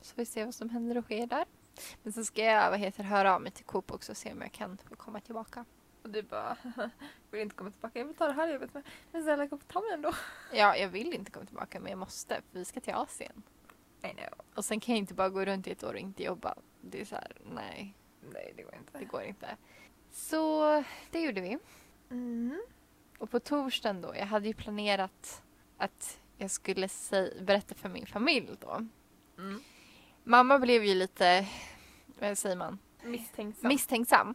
Så 0.00 0.12
vi 0.16 0.26
ser 0.26 0.44
vad 0.44 0.54
som 0.54 0.70
händer 0.70 0.98
och 0.98 1.04
sker 1.04 1.26
där. 1.26 1.44
Men 2.02 2.12
så 2.12 2.24
ska 2.24 2.44
jag 2.44 2.70
vad 2.70 2.78
heter, 2.78 3.04
höra 3.04 3.34
av 3.34 3.42
mig 3.42 3.52
till 3.52 3.64
Coop 3.64 3.92
också 3.92 4.12
och 4.12 4.16
se 4.16 4.32
om 4.32 4.40
jag 4.40 4.52
kan 4.52 4.78
få 4.78 4.96
komma 4.96 5.20
tillbaka. 5.20 5.64
Och 6.02 6.10
du 6.10 6.22
bara, 6.22 6.56
vill 7.30 7.40
inte 7.40 7.54
komma 7.54 7.70
tillbaka. 7.70 7.98
Jag 7.98 8.06
vill 8.06 8.16
ta 8.16 8.26
det 8.26 8.32
här 8.32 8.52
jobbet 8.52 8.74
med. 8.74 8.82
Men 9.12 9.22
snälla 9.22 9.48
kom 9.48 9.58
ta 9.58 9.80
mig 9.80 9.90
ändå. 9.92 10.12
Ja, 10.52 10.76
jag 10.76 10.88
vill 10.88 11.14
inte 11.14 11.30
komma 11.30 11.46
tillbaka 11.46 11.80
men 11.80 11.90
jag 11.90 11.98
måste 11.98 12.34
för 12.34 12.58
vi 12.58 12.64
ska 12.64 12.80
till 12.80 12.94
Asien. 12.94 13.42
Nej, 14.00 14.14
nej, 14.16 14.28
Och 14.54 14.64
sen 14.64 14.80
kan 14.80 14.94
jag 14.94 14.98
inte 14.98 15.14
bara 15.14 15.28
gå 15.28 15.44
runt 15.44 15.66
i 15.66 15.70
ett 15.70 15.84
år 15.84 15.92
och 15.92 15.98
inte 15.98 16.22
jobba. 16.22 16.54
Det 16.80 17.00
är 17.00 17.04
så 17.04 17.14
här, 17.14 17.32
nej, 17.54 17.94
nej 18.32 18.52
det 18.56 18.62
går 18.62 18.74
inte. 18.74 18.98
det 18.98 19.04
går 19.04 19.22
inte. 19.22 19.56
Så 20.10 20.84
det 21.10 21.20
gjorde 21.20 21.40
vi. 21.40 21.58
Mm. 22.10 22.62
Och 23.18 23.30
på 23.30 23.40
torsdagen 23.40 24.00
då, 24.00 24.16
jag 24.16 24.26
hade 24.26 24.48
ju 24.48 24.54
planerat 24.54 25.42
att 25.76 26.20
jag 26.36 26.50
skulle 26.50 26.88
säg, 26.88 27.42
berätta 27.42 27.74
för 27.74 27.88
min 27.88 28.06
familj 28.06 28.50
då. 28.60 28.86
Mm. 29.38 29.60
Mamma 30.30 30.58
blev 30.58 30.84
ju 30.84 30.94
lite, 30.94 31.46
vad 32.18 32.38
säger 32.38 32.56
man, 32.56 32.78
Misstänksam. 33.02 33.68
misstänksam. 33.68 34.34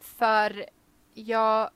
För 0.00 0.66
jag 1.14 1.70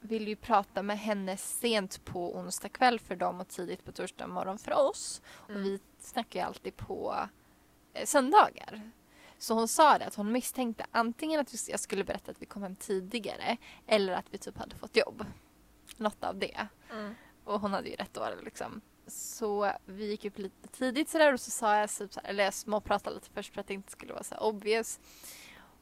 vill 0.00 0.28
ju 0.28 0.36
prata 0.36 0.82
med 0.82 0.98
henne 0.98 1.36
sent 1.36 2.04
på 2.04 2.36
onsdag 2.36 2.68
kväll 2.68 3.00
för 3.00 3.16
dem 3.16 3.40
och 3.40 3.48
tidigt 3.48 3.84
på 3.84 3.92
torsdag 3.92 4.26
morgon 4.26 4.58
för 4.58 4.88
oss. 4.88 5.22
Mm. 5.48 5.60
Och 5.60 5.66
vi 5.66 5.80
snackar 5.98 6.40
ju 6.40 6.46
alltid 6.46 6.76
på 6.76 7.16
eh, 7.92 8.04
söndagar. 8.04 8.90
Så 9.38 9.54
hon 9.54 9.68
sa 9.68 9.98
det 9.98 10.06
att 10.06 10.14
hon 10.14 10.32
misstänkte 10.32 10.86
antingen 10.90 11.40
att 11.40 11.68
jag 11.68 11.80
skulle 11.80 12.04
berätta 12.04 12.30
att 12.30 12.42
vi 12.42 12.46
kom 12.46 12.62
hem 12.62 12.76
tidigare 12.76 13.56
eller 13.86 14.12
att 14.12 14.26
vi 14.30 14.38
typ 14.38 14.58
hade 14.58 14.76
fått 14.76 14.96
jobb. 14.96 15.24
Något 15.96 16.24
av 16.24 16.38
det. 16.38 16.68
Mm. 16.92 17.14
Och 17.44 17.60
hon 17.60 17.72
hade 17.72 17.88
ju 17.88 17.96
rätt 17.96 18.14
då 18.14 18.28
liksom. 18.42 18.80
Så 19.06 19.72
vi 19.86 20.10
gick 20.10 20.24
upp 20.24 20.38
lite 20.38 20.68
tidigt 20.68 21.08
sådär 21.08 21.32
och 21.32 21.40
så 21.40 21.50
sa 21.50 21.76
jag 21.76 21.90
typ 21.90 22.12
så 22.12 22.20
här, 22.20 22.30
eller 22.30 22.44
jag 22.44 22.54
småpratade 22.54 23.14
lite 23.16 23.30
först 23.30 23.54
för 23.54 23.60
att 23.60 23.66
det 23.66 23.74
inte 23.74 23.92
skulle 23.92 24.12
vara 24.12 24.22
så 24.22 24.36
obvious. 24.36 25.00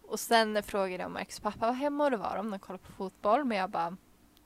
Och 0.03 0.21
sen 0.21 0.63
frågade 0.63 1.03
jag 1.03 1.07
om 1.07 1.13
Marcus 1.13 1.41
pappa 1.41 1.67
var 1.67 1.73
hemma 1.73 2.05
och 2.05 2.11
det 2.11 2.17
var 2.17 2.37
de, 2.37 2.51
de 2.51 2.59
kollade 2.59 2.85
på 2.85 2.93
fotboll 2.93 3.45
men 3.45 3.59
jag 3.59 3.71
bara 3.71 3.97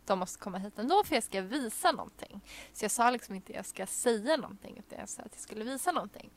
de 0.04 0.18
måste 0.18 0.38
komma 0.38 0.58
hit 0.58 0.78
ändå 0.78 1.04
för 1.04 1.14
jag 1.14 1.24
ska 1.24 1.40
visa 1.40 1.92
någonting. 1.92 2.40
Så 2.72 2.84
jag 2.84 2.90
sa 2.90 3.10
liksom 3.10 3.34
inte 3.34 3.52
jag 3.52 3.66
ska 3.66 3.86
säga 3.86 4.36
någonting 4.36 4.78
utan 4.78 4.98
jag 4.98 5.08
sa 5.08 5.22
att 5.22 5.32
jag 5.32 5.40
skulle 5.40 5.64
visa 5.64 5.92
någonting. 5.92 6.30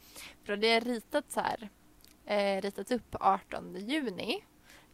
För 0.44 0.48
då 0.48 0.54
hade 0.54 0.68
jag 0.68 0.88
ritat 0.88 1.32
så 1.32 1.40
här, 1.40 1.70
eh, 2.26 2.62
ritat 2.62 2.92
upp 2.92 3.16
18 3.20 3.76
juni, 3.76 4.46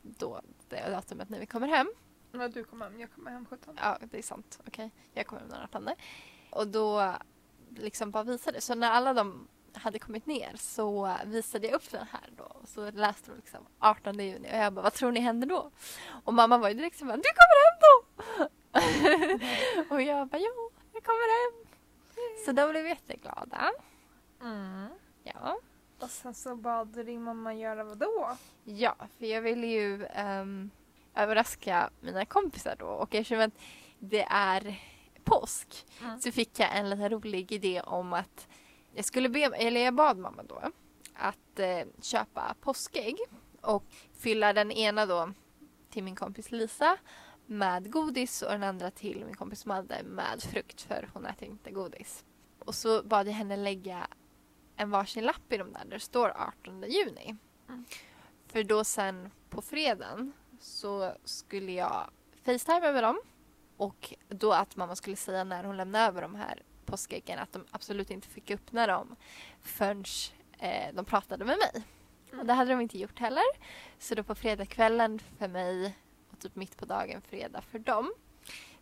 då 0.01 0.41
det 0.69 0.89
datumet 0.89 1.29
när 1.29 1.39
vi 1.39 1.45
kommer 1.45 1.67
hem. 1.67 1.91
Men 2.31 2.51
du 2.51 2.63
kommer 2.63 2.85
hem, 2.89 2.99
jag 2.99 3.11
kommer 3.11 3.31
hem 3.31 3.45
17. 3.45 3.77
Ja, 3.81 3.97
det 4.11 4.17
är 4.17 4.21
sant. 4.21 4.59
Okej, 4.67 4.91
jag 5.13 5.27
kommer 5.27 5.41
med 5.41 5.49
den 5.51 5.63
18. 5.63 5.89
Och 6.49 6.67
då 6.67 7.15
liksom 7.77 8.11
bara 8.11 8.23
visade. 8.23 8.61
Så 8.61 8.75
när 8.75 8.91
alla 8.91 9.13
de 9.13 9.47
hade 9.73 9.99
kommit 9.99 10.25
ner 10.25 10.51
så 10.55 11.17
visade 11.25 11.67
jag 11.67 11.75
upp 11.75 11.91
den 11.91 12.07
här 12.11 12.29
då 12.37 12.43
och 12.43 12.67
så 12.67 12.91
läste 12.91 13.31
de 13.31 13.37
liksom 13.37 13.59
18 13.79 14.19
juni 14.19 14.49
och 14.51 14.57
jag 14.57 14.73
bara 14.73 14.81
vad 14.81 14.93
tror 14.93 15.11
ni 15.11 15.19
händer 15.19 15.47
då? 15.47 15.71
Och 16.23 16.33
mamma 16.33 16.57
var 16.57 16.69
ju 16.69 16.75
direkt 16.75 16.97
så 16.97 17.05
bara 17.05 17.17
du 17.17 17.23
kommer 17.23 17.57
hem 17.63 17.79
då! 17.87 18.17
och 19.95 20.01
jag 20.01 20.27
bara 20.27 20.37
jo, 20.39 20.71
jag 20.93 21.03
kommer 21.03 21.59
hem. 21.59 21.67
Så 22.45 22.51
de 22.51 22.69
blev 22.69 22.87
jätteglada. 22.87 23.71
Mm. 24.41 24.87
Ja. 25.23 25.59
Och 25.99 26.09
sen 26.09 26.33
så 26.33 26.55
bad 26.55 26.87
din 26.87 27.23
mamma 27.23 27.53
göra 27.53 27.83
vad 27.83 27.97
då? 27.97 28.37
Ja, 28.63 28.95
för 29.17 29.25
jag 29.25 29.41
ville 29.41 29.67
ju 29.67 30.05
ehm, 30.05 30.69
överraska 31.15 31.89
mina 31.99 32.25
kompisar 32.25 32.75
då 32.79 32.85
och 32.85 33.15
eftersom 33.15 33.39
att 33.39 33.53
det 33.99 34.27
är 34.29 34.79
påsk 35.29 35.85
Mm. 36.01 36.19
så 36.21 36.31
fick 36.31 36.59
jag 36.59 36.77
en 36.77 36.89
liten 36.89 37.09
rolig 37.09 37.51
idé 37.51 37.81
om 37.81 38.13
att 38.13 38.47
jag 38.93 39.05
skulle 39.05 39.29
be, 39.29 39.39
eller 39.39 39.81
jag 39.81 39.93
bad 39.95 40.17
mamma 40.17 40.43
då 40.43 40.61
att 41.13 41.59
eh, 41.59 41.87
köpa 42.01 42.55
påskägg 42.61 43.17
och 43.61 43.83
fylla 44.17 44.53
den 44.53 44.71
ena 44.71 45.05
då 45.05 45.33
till 45.89 46.03
min 46.03 46.15
kompis 46.15 46.51
Lisa 46.51 46.97
med 47.45 47.91
godis 47.91 48.41
och 48.41 48.51
den 48.51 48.63
andra 48.63 48.91
till 48.91 49.25
min 49.25 49.35
kompis 49.35 49.65
Madde 49.65 50.03
med 50.03 50.43
frukt 50.43 50.81
för 50.81 51.09
hon 51.13 51.25
äter 51.25 51.47
inte 51.47 51.71
godis. 51.71 52.25
Och 52.59 52.75
så 52.75 53.03
bad 53.03 53.27
jag 53.27 53.33
henne 53.33 53.57
lägga 53.57 54.07
en 54.75 54.89
varsin 54.89 55.23
lapp 55.23 55.53
i 55.53 55.57
de 55.57 55.73
där 55.73 55.83
där 55.85 55.89
det 55.91 55.99
står 55.99 56.29
18 56.29 56.83
juni. 56.87 57.35
Mm. 57.67 57.85
För 58.47 58.63
då 58.63 58.83
sen 58.83 59.31
på 59.49 59.61
fredagen 59.61 60.33
så 60.59 61.13
skulle 61.23 61.71
jag 61.71 62.09
facetima 62.43 62.91
med 62.91 63.03
dem 63.03 63.19
och 63.77 64.13
då 64.29 64.53
att 64.53 64.75
mamma 64.75 64.95
skulle 64.95 65.15
säga 65.15 65.43
när 65.43 65.63
hon 65.63 65.77
lämnade 65.77 66.05
över 66.05 66.21
de 66.21 66.35
här 66.35 66.63
påskäggen 66.85 67.39
att 67.39 67.53
de 67.53 67.65
absolut 67.71 68.11
inte 68.11 68.27
fick 68.27 68.51
öppna 68.51 68.87
dem 68.87 69.15
förrän 69.61 70.03
eh, 70.59 70.93
de 70.93 71.05
pratade 71.05 71.45
med 71.45 71.57
mig. 71.57 71.83
Mm. 72.27 72.39
Och 72.39 72.45
det 72.45 72.53
hade 72.53 72.71
de 72.71 72.81
inte 72.81 72.97
gjort 72.97 73.19
heller. 73.19 73.43
Så 73.99 74.15
då 74.15 74.23
på 74.23 74.35
fredagskvällen 74.35 75.19
för 75.37 75.47
mig 75.47 75.97
och 76.31 76.39
typ 76.39 76.55
mitt 76.55 76.77
på 76.77 76.85
dagen 76.85 77.21
fredag 77.21 77.61
för 77.61 77.79
dem 77.79 78.13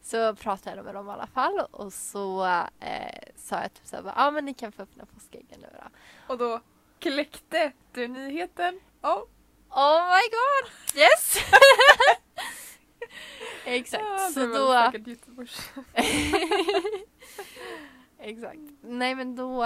så 0.02 0.36
pratade 0.36 0.76
jag 0.76 0.86
med 0.86 0.96
dem 0.96 1.08
i 1.10 1.12
alla 1.12 1.28
fall 1.28 1.60
och 1.72 1.94
så 1.94 2.46
eh, 2.80 3.34
sa 3.36 3.62
jag 3.62 3.74
typ 3.74 3.88
såhär, 3.88 4.04
ja 4.06 4.14
ah, 4.16 4.32
men 4.32 4.46
ni 4.46 4.54
kan 4.54 4.72
få 4.72 4.82
öppna 4.82 5.06
påskäggen 5.06 5.60
nu 5.60 5.68
då. 5.74 5.90
Och 6.34 6.38
då 6.38 6.62
kläckte 7.00 7.72
du 7.92 8.08
nyheten. 8.08 8.80
Oh. 9.02 9.24
Oh 9.70 10.04
my 10.04 10.22
god! 10.32 10.72
Yes! 10.98 11.38
Exakt, 13.74 14.04
Ja, 14.04 14.18
så 14.34 14.46
då... 14.46 14.74
Exakt. 18.20 18.60
Nej 18.82 19.16
men 19.16 19.36
då 19.36 19.66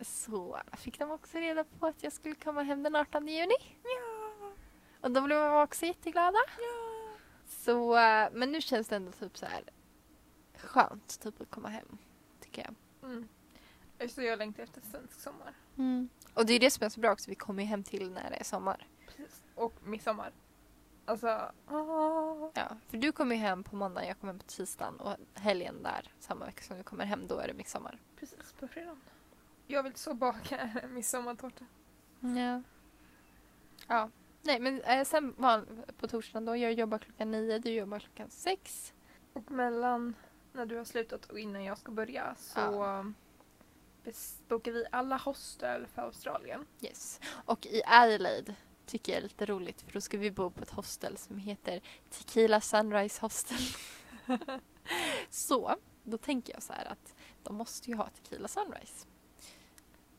så 0.00 0.60
fick 0.72 0.98
de 0.98 1.10
också 1.10 1.38
reda 1.38 1.64
på 1.64 1.86
att 1.86 2.02
jag 2.02 2.12
skulle 2.12 2.34
komma 2.34 2.62
hem 2.62 2.82
den 2.82 2.96
18 2.96 3.28
juni. 3.28 3.54
Ja. 3.82 4.52
Och 5.00 5.10
då 5.10 5.20
blev 5.20 5.38
de 5.38 5.62
också 5.62 5.86
jätteglada. 5.86 6.38
Ja. 6.58 7.14
Så, 7.46 7.94
men 8.32 8.52
nu 8.52 8.60
känns 8.60 8.88
det 8.88 8.96
ändå 8.96 9.12
typ 9.12 9.38
så 9.38 9.46
här 9.46 9.62
skönt 10.56 11.20
typ 11.20 11.40
att 11.40 11.50
komma 11.50 11.68
hem. 11.68 11.98
Tycker 12.40 12.62
jag. 12.62 12.74
Mm. 13.10 13.28
Så 14.08 14.22
jag 14.22 14.38
längtar 14.38 14.62
efter 14.62 14.80
svensk 14.80 15.20
sommar. 15.20 15.54
Och 16.34 16.46
det 16.46 16.52
är 16.52 16.60
det 16.60 16.70
som 16.70 16.84
är 16.86 16.88
så 16.88 17.00
bra 17.00 17.12
också. 17.12 17.30
Vi 17.30 17.36
kommer 17.36 17.62
ju 17.62 17.68
hem 17.68 17.82
till 17.84 18.10
när 18.10 18.30
det 18.30 18.36
är 18.36 18.44
sommar. 18.44 18.86
Precis. 19.06 19.42
Och 19.54 19.74
midsommar. 19.84 20.32
Alltså, 21.12 21.52
åh. 21.70 22.50
Ja, 22.54 22.76
för 22.88 22.96
du 22.96 23.12
kommer 23.12 23.34
ju 23.34 23.40
hem 23.40 23.64
på 23.64 23.76
måndag, 23.76 24.06
jag 24.06 24.20
kommer 24.20 24.32
hem 24.32 24.38
på 24.38 24.46
tisdagen 24.46 25.00
och 25.00 25.16
helgen 25.34 25.82
där 25.82 26.12
samma 26.20 26.44
vecka 26.46 26.62
som 26.62 26.76
du 26.76 26.82
kommer 26.82 27.04
hem, 27.04 27.26
då 27.26 27.38
är 27.38 27.48
det 27.48 27.54
midsommar. 27.54 27.98
precis 28.16 28.52
på 28.60 28.68
fredagen. 28.68 29.00
Jag 29.66 29.82
vill 29.82 29.94
så 29.94 30.14
baka 30.14 30.70
midsommartårta. 30.90 31.64
Ja. 32.20 32.62
Ja. 33.88 34.10
Nej 34.42 34.60
men 34.60 34.80
eh, 34.82 35.04
sen 35.04 35.34
på 35.98 36.08
torsdagen 36.08 36.44
då, 36.44 36.56
jag 36.56 36.72
jobbar 36.72 36.98
klockan 36.98 37.30
nio, 37.30 37.58
du 37.58 37.70
jobbar 37.70 37.98
klockan 37.98 38.30
sex. 38.30 38.92
Och 39.32 39.50
mellan 39.50 40.14
när 40.52 40.66
du 40.66 40.76
har 40.76 40.84
slutat 40.84 41.24
och 41.26 41.38
innan 41.38 41.64
jag 41.64 41.78
ska 41.78 41.92
börja 41.92 42.34
så 42.38 42.60
Ja. 42.60 43.04
bokar 44.48 44.72
vi 44.72 44.84
alla 44.92 45.16
hostel 45.16 45.86
för 45.86 46.02
Australien. 46.02 46.66
Yes. 46.80 47.20
Och 47.44 47.66
i 47.66 47.82
Adelaide 47.86 48.54
tycker 48.92 49.12
jag 49.12 49.18
är 49.18 49.22
lite 49.22 49.46
roligt 49.46 49.82
för 49.82 49.92
då 49.92 50.00
ska 50.00 50.18
vi 50.18 50.30
bo 50.30 50.50
på 50.50 50.62
ett 50.62 50.70
hostel 50.70 51.16
som 51.16 51.38
heter 51.38 51.80
Tequila 52.10 52.60
Sunrise 52.60 53.20
Hostel. 53.20 53.58
så, 55.30 55.76
då 56.02 56.18
tänker 56.18 56.52
jag 56.52 56.62
så 56.62 56.72
här 56.72 56.84
att 56.84 57.14
de 57.42 57.56
måste 57.56 57.90
ju 57.90 57.96
ha 57.96 58.08
Tequila 58.08 58.48
Sunrise. 58.48 59.06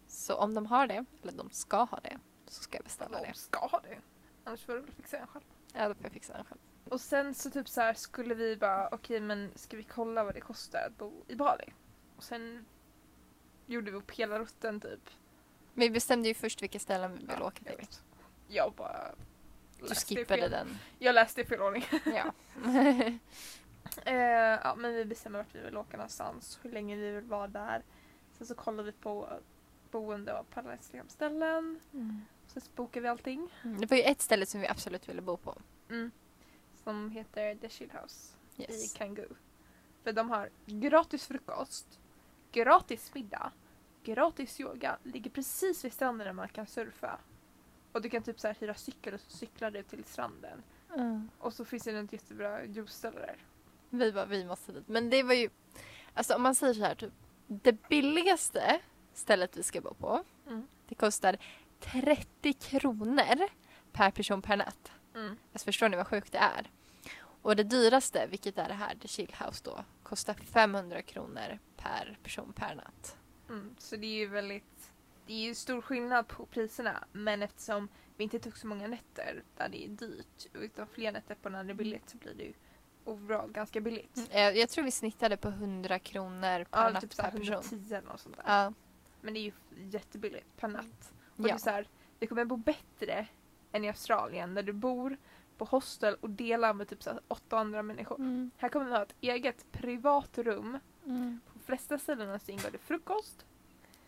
Så 0.08 0.36
om 0.36 0.54
de 0.54 0.66
har 0.66 0.88
det, 0.88 1.06
eller 1.22 1.32
de 1.32 1.50
ska 1.52 1.84
ha 1.84 2.00
det, 2.00 2.20
så 2.48 2.64
ska 2.64 2.78
jag 2.78 2.84
beställa 2.84 3.22
De 3.22 3.28
det. 3.28 3.34
ska 3.34 3.60
ha 3.68 3.80
det. 3.80 3.98
Annars 4.44 4.66
får 4.66 4.74
du 4.74 4.92
fixa 4.92 5.18
den 5.18 5.28
själv. 5.28 5.44
Ja, 5.74 5.88
då 5.88 5.94
får 5.96 6.04
jag 6.04 6.12
fixa 6.14 6.34
den 6.34 6.46
själv. 6.46 6.60
Och 6.90 7.02
sen 7.02 7.34
så 7.34 7.50
typ 7.50 7.70
så 7.70 7.82
här 7.82 7.94
skulle 7.94 8.36
vi 8.36 8.56
bara 8.58 8.88
okej 8.92 9.20
men 9.20 9.52
ska 9.56 9.78
vi 9.78 9.84
kolla 9.84 10.24
vad 10.24 10.34
det 10.34 10.42
kostar 10.42 10.86
att 10.88 10.98
bo 10.98 11.24
i 11.28 11.36
Bali? 11.36 11.74
Och 12.18 12.24
sen 12.24 12.66
gjorde 13.66 13.92
vi 13.92 13.98
upp 13.98 14.12
hela 14.12 14.40
rutten 14.40 14.80
typ. 14.80 15.10
Men 15.74 15.84
vi 15.84 15.90
bestämde 15.90 16.28
ju 16.28 16.34
först 16.34 16.62
vilka 16.62 16.80
ställen 16.80 17.12
vi 17.14 17.18
vill 17.20 17.36
Ja, 17.40 17.48
åka 17.48 17.64
till. 17.64 17.88
Jag 18.54 18.74
bara 18.74 19.12
Du 19.80 19.96
skippade 19.96 20.50
den. 20.50 20.78
Jag 21.00 21.16
läste 21.16 21.42
i 21.42 21.46
fel 21.46 21.62
ordning. 21.62 21.86
Ja. 22.06 22.34
Eh, 24.06 24.16
ja, 24.64 24.76
men 24.78 24.94
vi 24.94 25.06
bestämmer 25.06 25.40
vart 25.40 25.56
vi 25.56 25.60
vill 25.60 25.78
åka 25.78 25.98
någonstans, 25.98 26.60
hur 26.62 26.72
länge 26.72 26.96
vi 26.96 27.12
vill 27.12 27.24
vara 27.24 27.48
där. 27.48 27.84
Sen 28.38 28.48
så 28.48 28.56
kollar 28.56 28.84
vi 28.84 28.92
på 28.92 29.30
boende 29.92 30.34
och 30.34 30.50
parallellställen. 30.50 31.10
Sen 32.48 32.62
så 32.62 32.72
bokar 32.76 33.02
vi 33.02 33.08
allting. 33.08 33.50
Mm, 33.64 33.82
Det 33.82 33.90
var 33.90 33.98
ju 33.98 34.04
ett 34.04 34.22
ställe 34.22 34.46
som 34.46 34.62
vi 34.62 34.68
absolut 34.68 35.10
ville 35.10 35.22
bo 35.22 35.38
på. 35.38 35.56
Mm. 35.90 36.12
Som 36.84 37.10
heter 37.12 37.56
The 37.56 37.70
Chill 37.70 37.92
House 37.92 38.36
Yes. 38.58 38.96
i 38.96 38.98
Kangoo. 38.98 39.36
För 40.04 40.14
de 40.14 40.30
har 40.30 40.50
gratis 40.66 41.28
frukost, 41.28 42.00
gratis 42.52 43.14
middag, 43.14 43.52
gratis 44.04 44.60
yoga, 44.60 44.98
ligger 45.04 45.30
precis 45.32 45.86
vid 45.86 45.94
stranden 45.94 46.26
där 46.28 46.34
man 46.34 46.48
kan 46.50 46.68
surfa. 46.68 47.20
Och 47.94 48.02
du 48.02 48.10
kan 48.10 48.24
typ 48.24 48.40
så 48.40 48.48
här 48.48 48.56
hyra 48.60 48.74
cykel 48.74 49.14
och 49.14 49.20
så 49.20 49.38
cyklar 49.38 49.72
du 49.72 49.84
till 49.84 50.04
stranden. 50.04 50.64
Mm. 50.96 51.30
Och 51.40 51.54
så 51.54 51.66
finns 51.66 51.84
det 51.84 52.00
ett 52.00 52.14
jättebra 52.14 52.66
juiceställe 52.66 53.20
där. 53.20 53.38
Vi 53.90 54.12
bara, 54.12 54.26
vi 54.26 54.46
måste 54.46 54.72
dit. 54.72 54.88
Men 54.88 55.10
det 55.10 55.24
var 55.24 55.34
ju, 55.34 55.50
alltså 56.14 56.36
om 56.36 56.42
man 56.42 56.56
säger 56.56 56.74
så 56.74 56.82
här 56.82 56.96
typ, 56.96 57.14
det 57.48 57.88
billigaste 57.90 58.80
stället 59.14 59.58
vi 59.58 59.64
ska 59.64 59.82
bo 59.82 59.94
på, 59.94 60.24
Mm. 60.48 60.68
det 60.88 60.96
kostar 60.96 61.38
30 61.80 62.54
kronor 62.54 63.50
per 63.92 64.12
person 64.12 64.42
per 64.42 64.58
natt. 64.58 64.92
Mm. 65.16 65.38
Alltså 65.54 65.66
förstår 65.66 65.90
ni 65.90 65.98
vad 65.98 66.08
sjukt 66.08 66.32
det 66.32 66.38
är? 66.38 66.72
Och 67.42 67.56
det 67.56 67.64
dyraste, 67.64 68.28
vilket 68.28 68.58
är 68.58 68.68
det 68.68 68.74
här, 68.74 68.96
The 68.96 69.08
Chill 69.08 69.36
House 69.46 69.62
då, 69.64 69.84
kostar 70.04 70.34
500 70.34 71.02
kronor 71.02 71.60
per 71.78 72.18
person 72.24 72.54
per 72.54 72.76
natt. 72.76 73.18
Mm. 73.50 73.76
Så 73.80 73.96
det 73.96 74.06
är 74.08 74.16
ju 74.20 74.28
väldigt, 74.28 74.73
det 75.26 75.34
är 75.34 75.48
ju 75.48 75.56
stor 75.56 75.82
skillnad 75.82 76.28
på 76.28 76.46
priserna 76.46 77.04
men 77.12 77.44
eftersom 77.44 77.88
vi 78.18 78.24
inte 78.24 78.40
tog 78.40 78.58
så 78.58 78.68
många 78.68 78.88
nätter 78.88 79.44
där 79.58 79.70
det 79.70 79.86
är 79.86 79.90
dyrt 79.90 80.48
utan 80.54 80.88
fler 80.88 81.12
nätter 81.12 81.36
på 81.36 81.50
när 81.50 81.64
det 81.64 81.72
är 81.72 81.76
billigt 81.76 82.10
så 82.10 82.18
blir 82.18 82.34
det 82.34 82.44
ju 82.44 82.54
overall 83.06 83.52
ganska 83.52 83.82
billigt. 83.82 84.28
Jag, 84.32 84.50
Eh, 84.50 84.60
jag 84.60 84.70
tror 84.70 84.86
vi 84.86 84.92
snittade 84.92 85.38
på 85.38 85.48
100 85.48 86.00
kronor 86.00 86.64
per 86.64 86.68
Ja, 86.72 86.90
natt 86.90 87.02
typ 87.02 87.18
per 87.18 87.32
person. 87.32 87.54
110 87.54 87.96
eller 87.96 88.08
något 88.08 88.20
sånt 88.20 88.36
där. 88.36 88.44
Ja. 88.48 88.74
Men 89.22 89.34
det 89.34 89.40
är 89.40 89.42
ju 89.42 89.52
jättebilligt 89.90 90.58
per 90.58 90.68
natt. 90.68 91.14
Och 91.36 91.44
det 91.44 91.50
ja. 91.50 91.56
är 91.56 91.60
så 91.60 91.70
här, 91.70 91.88
det 92.20 92.28
kommer 92.28 92.46
bo 92.46 92.58
bättre 92.58 93.28
än 93.72 93.86
i 93.86 93.88
Australien 93.88 94.54
där 94.54 94.64
du 94.64 94.74
bor 94.74 95.18
på 95.58 95.66
hostel 95.66 96.16
och 96.22 96.30
delar 96.30 96.74
med 96.74 96.88
typ 96.88 97.04
så 97.04 97.20
åtta 97.28 97.58
andra 97.58 97.84
människor. 97.84 98.16
Mm. 98.16 98.52
Här 98.58 98.70
kommer 98.70 98.86
vi 98.86 98.92
ha 98.92 99.04
ett 99.04 99.16
eget 99.22 99.72
privat 99.72 100.38
rum. 100.38 100.80
Mm. 101.06 101.40
På 101.46 101.54
de 101.54 101.66
flesta 101.66 101.98
ställena 101.98 102.40
så 102.40 102.52
ingår 102.52 102.72
det 102.72 102.78
frukost, 102.78 103.46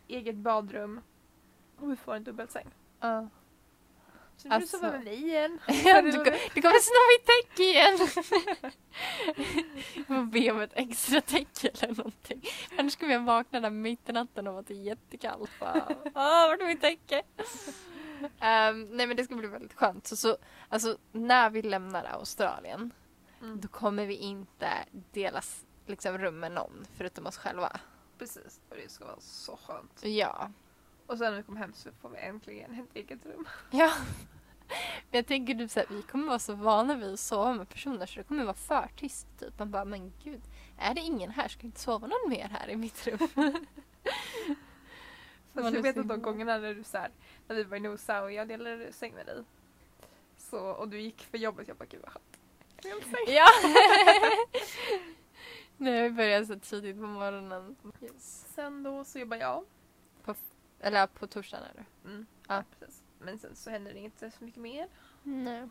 eget 0.08 0.36
badrum 0.36 1.01
och 1.80 1.91
vi 1.91 1.95
får 1.95 2.16
en 2.16 2.24
dubbelsäng. 2.24 2.68
Ja. 2.99 3.28
Så 4.38 4.47
nu 4.47 4.49
får 4.49 4.49
du 4.49 4.56
Alltså- 4.56 4.78
sova 4.78 4.91
med 4.91 5.03
mig 5.03 5.24
igen. 5.24 5.60
Ja, 5.68 6.01
du, 6.01 6.12
du 6.53 6.62
kommer 6.62 6.80
sno 6.80 7.01
mitt 7.12 7.26
täcke 7.26 7.64
igen! 7.64 7.97
Jag 9.95 10.08
får 10.08 10.26
be 10.26 10.51
om 10.51 10.60
ett 10.62 10.72
extra 10.74 11.22
täcke 11.22 11.70
eller 11.82 11.95
någonting. 11.95 12.41
Annars 12.78 12.93
skulle 12.93 13.14
jag 13.14 13.20
vakna 13.24 13.60
där 13.60 13.70
mitt 13.70 14.10
i 14.10 14.12
natten 14.12 14.47
och 14.47 14.60
att 14.60 14.68
det 14.68 14.74
är 14.74 14.84
jättekallt. 14.84 15.51
Bara, 15.60 15.86
Åh, 16.16 16.47
vart 16.49 16.62
är 16.62 16.66
mitt 16.68 16.82
täcke? 16.82 17.24
Ehm, 18.39 18.84
nej 18.84 19.08
men 19.08 19.18
det 19.18 19.24
ska 19.24 19.36
bli 19.36 19.47
väldigt 19.47 19.74
skönt. 19.74 20.08
Så, 20.08 20.16
så, 20.16 20.38
alltså, 20.70 20.97
när 21.12 21.49
vi 21.49 21.62
lämnar 21.62 22.03
Australien 22.03 22.91
Mm. 23.41 23.62
då 23.62 23.68
kommer 23.68 24.06
vi 24.06 24.16
inte 24.16 24.70
delas 25.12 25.66
liksom, 25.86 26.18
rum 26.18 26.39
med 26.39 26.51
någon 26.51 26.86
förutom 26.97 27.26
oss 27.28 27.38
själva. 27.38 27.80
Precis, 28.18 28.61
och 28.70 28.76
det 28.76 28.91
ska 28.91 29.05
vara 29.05 29.20
så 29.20 29.57
skönt. 29.57 30.03
Ja. 30.03 30.51
Och 31.05 31.18
sen 31.18 31.32
när 31.32 31.38
vi 31.38 31.43
kommer 31.43 31.59
hem 31.59 31.74
så 31.74 31.89
får 32.01 32.09
vi 32.09 32.18
äntligen 32.18 32.74
ett 32.80 32.95
eget 32.95 33.26
rum. 33.26 33.47
Ja. 33.72 33.93
Men 35.11 35.18
jag 35.18 35.28
tänker 35.28 35.55
typ 35.55 35.72
såhär, 35.72 35.88
vi 35.89 36.01
kommer 36.01 36.28
vara 36.28 36.39
så 36.39 36.53
vana 36.53 36.95
vid 36.95 37.13
att 37.13 37.20
sova 37.20 37.53
med 37.53 37.70
personer 37.70 38.05
så 38.05 38.20
det 38.20 38.24
kommer 38.24 38.43
vara 38.43 38.53
för 38.53 38.89
tyst 38.95 39.28
typ. 39.39 39.59
Man 39.59 39.72
bara, 39.72 39.86
men 39.86 40.13
gud, 40.24 40.41
är 40.80 40.93
det 40.93 41.01
ingen 41.01 41.32
här? 41.32 41.47
Ska 41.47 41.61
inte 41.63 41.80
sova 41.80 42.07
någon 42.07 42.30
mer 42.30 42.47
här 42.47 42.70
i 42.70 42.76
mitt 42.76 43.07
rum? 43.07 43.18
Fast 45.53 45.76
jag 45.76 45.82
vet 45.82 45.97
att 45.97 46.07
de 46.07 46.22
gångerna 46.22 46.57
när 46.57 46.74
du 46.74 46.84
så 46.84 46.97
här, 46.97 47.11
när 47.47 47.55
vi 47.55 47.63
var 47.63 47.78
i 47.78 47.80
Nosa 47.80 48.24
och 48.24 48.32
jag 48.32 48.47
delade 48.47 48.93
säng 48.93 49.13
med 49.13 49.26
dig. 49.26 49.43
Så, 50.38 50.59
och 50.59 50.88
du 50.88 50.99
gick 50.99 51.22
för 51.22 51.38
jobbet, 51.38 51.68
jag 51.68 51.78
bara 51.78 51.86
gud 51.86 52.01
vad 52.03 52.11
skönt. 52.11 52.38
Ja! 53.28 53.47
Nej, 55.78 56.03
vi 56.03 56.15
började 56.15 56.45
så 56.45 56.59
tidigt 56.59 56.95
på 56.95 57.01
morgonen. 57.07 57.76
Yes. 58.01 58.45
Sen 58.55 58.84
då 58.84 59.03
så 59.03 59.19
jobbar 59.19 59.38
jag. 59.38 59.65
Eller 60.80 61.07
på 61.07 61.28
torsdagen 61.28 61.65
är 61.65 61.73
det. 61.73 62.09
Mm. 62.09 62.26
Ja. 62.47 62.63
precis. 62.80 63.03
Men 63.19 63.39
sen 63.39 63.55
så 63.55 63.69
händer 63.69 63.93
det 63.93 63.99
inte 63.99 64.32
så 64.32 64.43
mycket 64.43 64.61
mer. 64.61 64.88
Nej. 65.23 65.69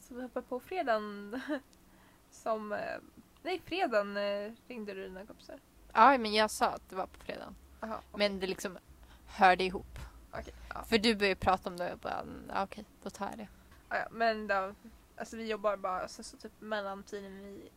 Så 0.00 0.14
vi 0.14 0.22
hoppar 0.22 0.42
på 0.42 0.60
fredagen. 0.60 1.40
Som, 2.30 2.72
eh, 2.72 2.98
nej 3.42 3.60
fredagen 3.64 4.16
eh, 4.16 4.52
ringde 4.68 4.94
du 4.94 5.02
dina 5.02 5.26
kompisar. 5.26 5.60
Ja, 5.92 6.18
men 6.18 6.32
jag 6.34 6.50
sa 6.50 6.66
att 6.66 6.88
det 6.90 6.96
var 6.96 7.06
på 7.06 7.20
fredagen. 7.20 7.54
Jaha, 7.80 8.00
Men 8.16 8.40
det 8.40 8.46
liksom 8.46 8.78
hörde 9.26 9.64
ihop. 9.64 9.98
okej. 10.32 10.54
Ja. 10.74 10.84
För 10.84 10.98
du 10.98 11.14
började 11.16 11.40
prata 11.40 11.70
om 11.70 11.76
det 11.76 11.84
och 11.84 11.90
jag 11.90 11.98
bara, 11.98 12.20
"Mm, 12.20 12.50
okej, 12.56 12.84
då 13.02 13.10
tar 13.10 13.28
jag 13.28 13.38
det. 13.38 13.48
Ja, 13.88 14.08
men 14.10 14.46
då, 14.46 14.74
alltså 15.16 15.36
vi 15.36 15.46
jobbar 15.50 15.76
bara 15.76 16.08
så, 16.08 16.22
så 16.22 16.36
typ 16.36 16.52
mellantiden 16.58 17.32
i 17.40 17.70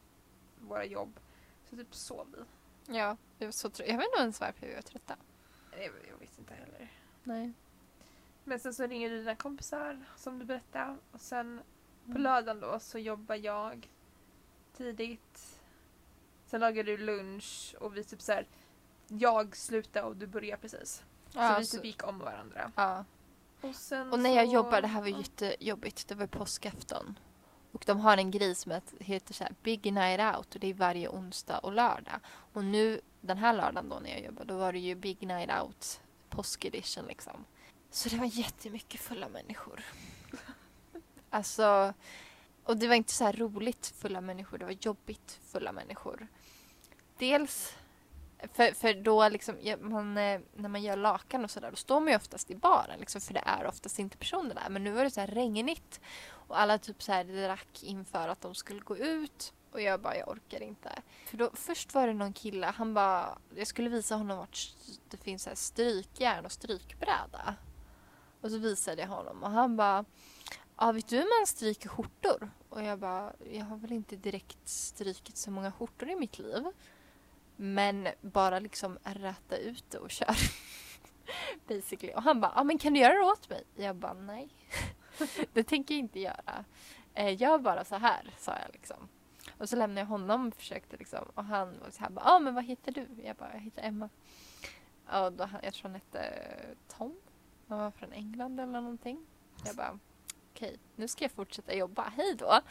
våra 0.59 0.85
jobb 0.85 1.19
så 1.71 1.75
typ 1.75 1.95
sov 1.95 2.27
vi. 2.37 2.97
Ja, 2.97 3.17
det 3.37 3.45
var 3.45 3.51
så 3.51 3.69
trött. 3.69 3.87
Jag 3.89 3.97
vet 3.97 4.05
inte 4.05 4.19
ens 4.21 4.39
varför 4.41 4.67
vi 4.67 4.75
var 4.75 4.81
trötta. 4.81 5.15
Jag, 5.71 5.81
jag 5.83 6.17
vet 6.19 6.37
inte 6.39 6.53
heller. 6.53 6.91
Nej. 7.23 7.53
Men 8.43 8.59
sen 8.59 8.73
så 8.73 8.87
ringer 8.87 9.09
du 9.09 9.17
dina 9.17 9.35
kompisar 9.35 10.03
som 10.17 10.39
du 10.39 10.45
berättade 10.45 10.97
och 11.11 11.21
sen 11.21 11.61
på 12.05 12.11
Mm. 12.11 12.21
lördagen 12.23 12.59
då 12.59 12.79
så 12.79 12.99
jobbar 12.99 13.35
jag 13.35 13.89
tidigt. 14.77 15.59
Sen 16.45 16.59
lagar 16.61 16.83
du 16.83 16.97
lunch 16.97 17.75
och 17.79 17.97
vi 17.97 18.03
typ 18.03 18.21
så 18.21 18.31
här. 18.31 18.47
Jag 19.07 19.55
slutar 19.55 20.03
och 20.03 20.15
du 20.15 20.27
börjar 20.27 20.57
precis. 20.57 21.03
Ja, 21.33 21.53
så 21.53 21.59
vi 21.59 21.65
så- 21.65 21.77
typ 21.77 21.85
gick 21.85 22.07
om 22.07 22.19
varandra. 22.19 22.71
ja. 22.75 23.05
Och, 23.61 23.75
sen 23.75 24.13
Och 24.13 24.19
när 24.19 24.35
jag 24.35 24.47
så- 24.47 24.53
jobbade, 24.53 24.81
det 24.81 24.87
här 24.87 25.01
var 25.01 25.07
ja. 25.07 25.17
jättejobbigt, 25.17 26.07
det 26.07 26.15
var 26.15 26.27
påskafton. 26.27 27.19
Och 27.71 27.83
de 27.85 27.99
har 27.99 28.17
en 28.17 28.31
grej 28.31 28.55
som 28.55 28.81
heter- 28.99 29.33
så 29.33 29.43
här 29.43 29.53
Big 29.63 29.93
Night 29.93 30.37
Out 30.37 30.55
och 30.55 30.59
det 30.59 30.67
är 30.67 30.73
varje 30.73 31.09
onsdag 31.09 31.57
och 31.57 31.73
lördag. 31.73 32.19
Och 32.25 32.63
nu 32.63 33.01
den 33.21 33.37
här 33.37 33.53
lördagen 33.53 33.89
då 33.89 33.99
när 33.99 34.09
jag 34.09 34.23
jobbade, 34.25 34.53
då 34.53 34.57
var 34.57 34.73
det 34.73 34.79
ju 34.79 34.95
Big 34.95 35.27
Night 35.27 35.49
Out 35.61 36.01
påskedition 36.29 37.05
liksom. 37.05 37.45
Så 37.91 38.09
det 38.09 38.15
var 38.15 38.25
jättemycket 38.25 39.01
fulla 39.01 39.29
människor. 39.29 39.83
Alltså, 41.33 41.93
och 42.63 42.77
det 42.77 42.87
var 42.87 42.95
inte 42.95 43.13
så 43.13 43.31
roligt 43.31 43.87
fulla 43.87 44.21
människor, 44.21 44.57
det 44.57 44.65
var 44.65 44.77
jobbigt 44.81 45.39
fulla 45.51 45.71
människor. 45.71 46.27
Dels 47.17 47.75
för, 48.53 48.73
för 48.73 48.93
då 48.93 49.29
liksom, 49.29 49.55
man, 49.81 50.17
eh, 50.17 50.39
när 50.55 50.69
man 50.69 50.83
gör 50.83 50.95
lakan 50.95 51.43
och 51.43 51.51
sådär, 51.51 51.69
då 51.69 51.75
står 51.75 51.99
man 51.99 52.09
ju 52.09 52.15
oftast 52.15 52.51
i 52.51 52.55
baren 52.55 52.99
liksom, 52.99 53.21
för 53.21 53.33
det 53.33 53.43
är 53.45 53.65
oftast 53.65 53.99
inte 53.99 54.17
personer 54.17 54.55
där. 54.55 54.69
Men 54.69 54.83
nu 54.83 54.91
var 54.91 55.03
det 55.03 55.11
så 55.11 55.19
här 55.19 55.27
regnigt 55.27 56.01
och 56.51 56.59
alla 56.59 56.77
typ 56.77 57.03
så 57.03 57.11
här 57.11 57.23
drack 57.23 57.83
inför 57.83 58.27
att 58.27 58.41
de 58.41 58.55
skulle 58.55 58.79
gå 58.79 58.97
ut. 58.97 59.53
Och 59.71 59.81
jag 59.81 60.01
bara, 60.01 60.17
jag 60.17 60.29
orkar 60.29 60.61
inte. 60.61 61.01
För 61.25 61.37
då, 61.37 61.51
först 61.53 61.93
var 61.93 62.07
det 62.07 62.13
någon 62.13 62.33
kille, 62.33 62.67
han 62.67 62.93
bara, 62.93 63.37
jag 63.55 63.67
skulle 63.67 63.89
visa 63.89 64.15
honom 64.15 64.37
vart 64.37 64.73
det 65.09 65.17
finns 65.17 65.43
så 65.43 65.49
här 65.49 65.55
strykjärn 65.55 66.45
och 66.45 66.51
strykbräda. 66.51 67.55
Och 68.41 68.51
så 68.51 68.57
visade 68.57 69.01
jag 69.01 69.09
honom 69.09 69.43
och 69.43 69.51
han 69.51 69.77
bara, 69.77 70.05
ja 70.77 70.91
vet 70.91 71.07
du 71.07 71.17
hur 71.17 71.39
man 71.39 71.47
stryker 71.47 71.89
skjortor? 71.89 72.51
Och 72.69 72.83
jag 72.83 72.99
bara, 72.99 73.33
jag 73.51 73.65
har 73.65 73.77
väl 73.77 73.91
inte 73.91 74.15
direkt 74.15 74.67
strykit 74.69 75.37
så 75.37 75.51
många 75.51 75.71
skjortor 75.71 76.09
i 76.09 76.15
mitt 76.15 76.39
liv. 76.39 76.63
Men 77.55 78.07
bara 78.21 78.59
liksom 78.59 78.97
räta 79.03 79.57
ut 79.57 79.85
det 79.89 79.97
och 79.97 80.11
kör. 80.11 80.35
Basically. 81.67 82.13
Och 82.13 82.23
han 82.23 82.41
bara, 82.41 82.53
ja 82.55 82.63
men 82.63 82.77
kan 82.77 82.93
du 82.93 82.99
göra 82.99 83.13
det 83.13 83.31
åt 83.31 83.49
mig? 83.49 83.63
Jag 83.75 83.95
bara, 83.95 84.13
nej. 84.13 84.49
det 85.53 85.63
tänker 85.63 85.95
jag 85.95 85.99
inte 85.99 86.19
göra. 86.19 86.65
Eh, 87.13 87.41
gör 87.41 87.57
bara 87.57 87.85
så 87.85 87.95
här, 87.95 88.33
sa 88.37 88.51
jag 88.51 88.73
liksom. 88.73 89.07
Och 89.57 89.69
så 89.69 89.75
lämnade 89.75 90.01
jag 90.01 90.07
honom 90.07 90.47
och 90.47 90.55
försökte 90.55 90.97
liksom. 90.97 91.25
Och 91.33 91.43
han 91.43 91.79
var 91.79 91.89
så 91.89 91.99
här, 91.99 92.11
ja 92.15 92.21
ah, 92.23 92.39
men 92.39 92.55
vad 92.55 92.63
heter 92.63 92.91
du? 92.91 93.07
Jag 93.23 93.35
bara, 93.35 93.53
jag 93.53 93.59
heter 93.59 93.83
Emma. 93.83 94.09
Och 95.05 95.33
då, 95.33 95.49
jag 95.63 95.73
tror 95.73 95.83
han 95.83 95.93
hette 95.93 96.45
Tom. 96.97 97.15
Han 97.67 97.79
var 97.79 97.91
från 97.91 98.11
England 98.11 98.59
eller 98.59 98.81
någonting. 98.81 99.25
Jag 99.65 99.75
bara, 99.75 99.99
okej, 100.51 100.79
nu 100.95 101.07
ska 101.07 101.23
jag 101.23 101.31
fortsätta 101.31 101.73
jobba. 101.73 102.13
Hej 102.17 102.35
då! 102.35 102.61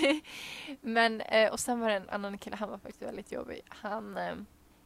Men, 0.80 1.20
eh, 1.20 1.52
och 1.52 1.60
sen 1.60 1.80
var 1.80 1.88
det 1.88 1.96
en 1.96 2.08
annan 2.08 2.38
kille, 2.38 2.56
han 2.56 2.70
var 2.70 2.78
faktiskt 2.78 3.02
väldigt 3.02 3.32
jobbig. 3.32 3.60
Han, 3.68 4.16
eh, 4.16 4.34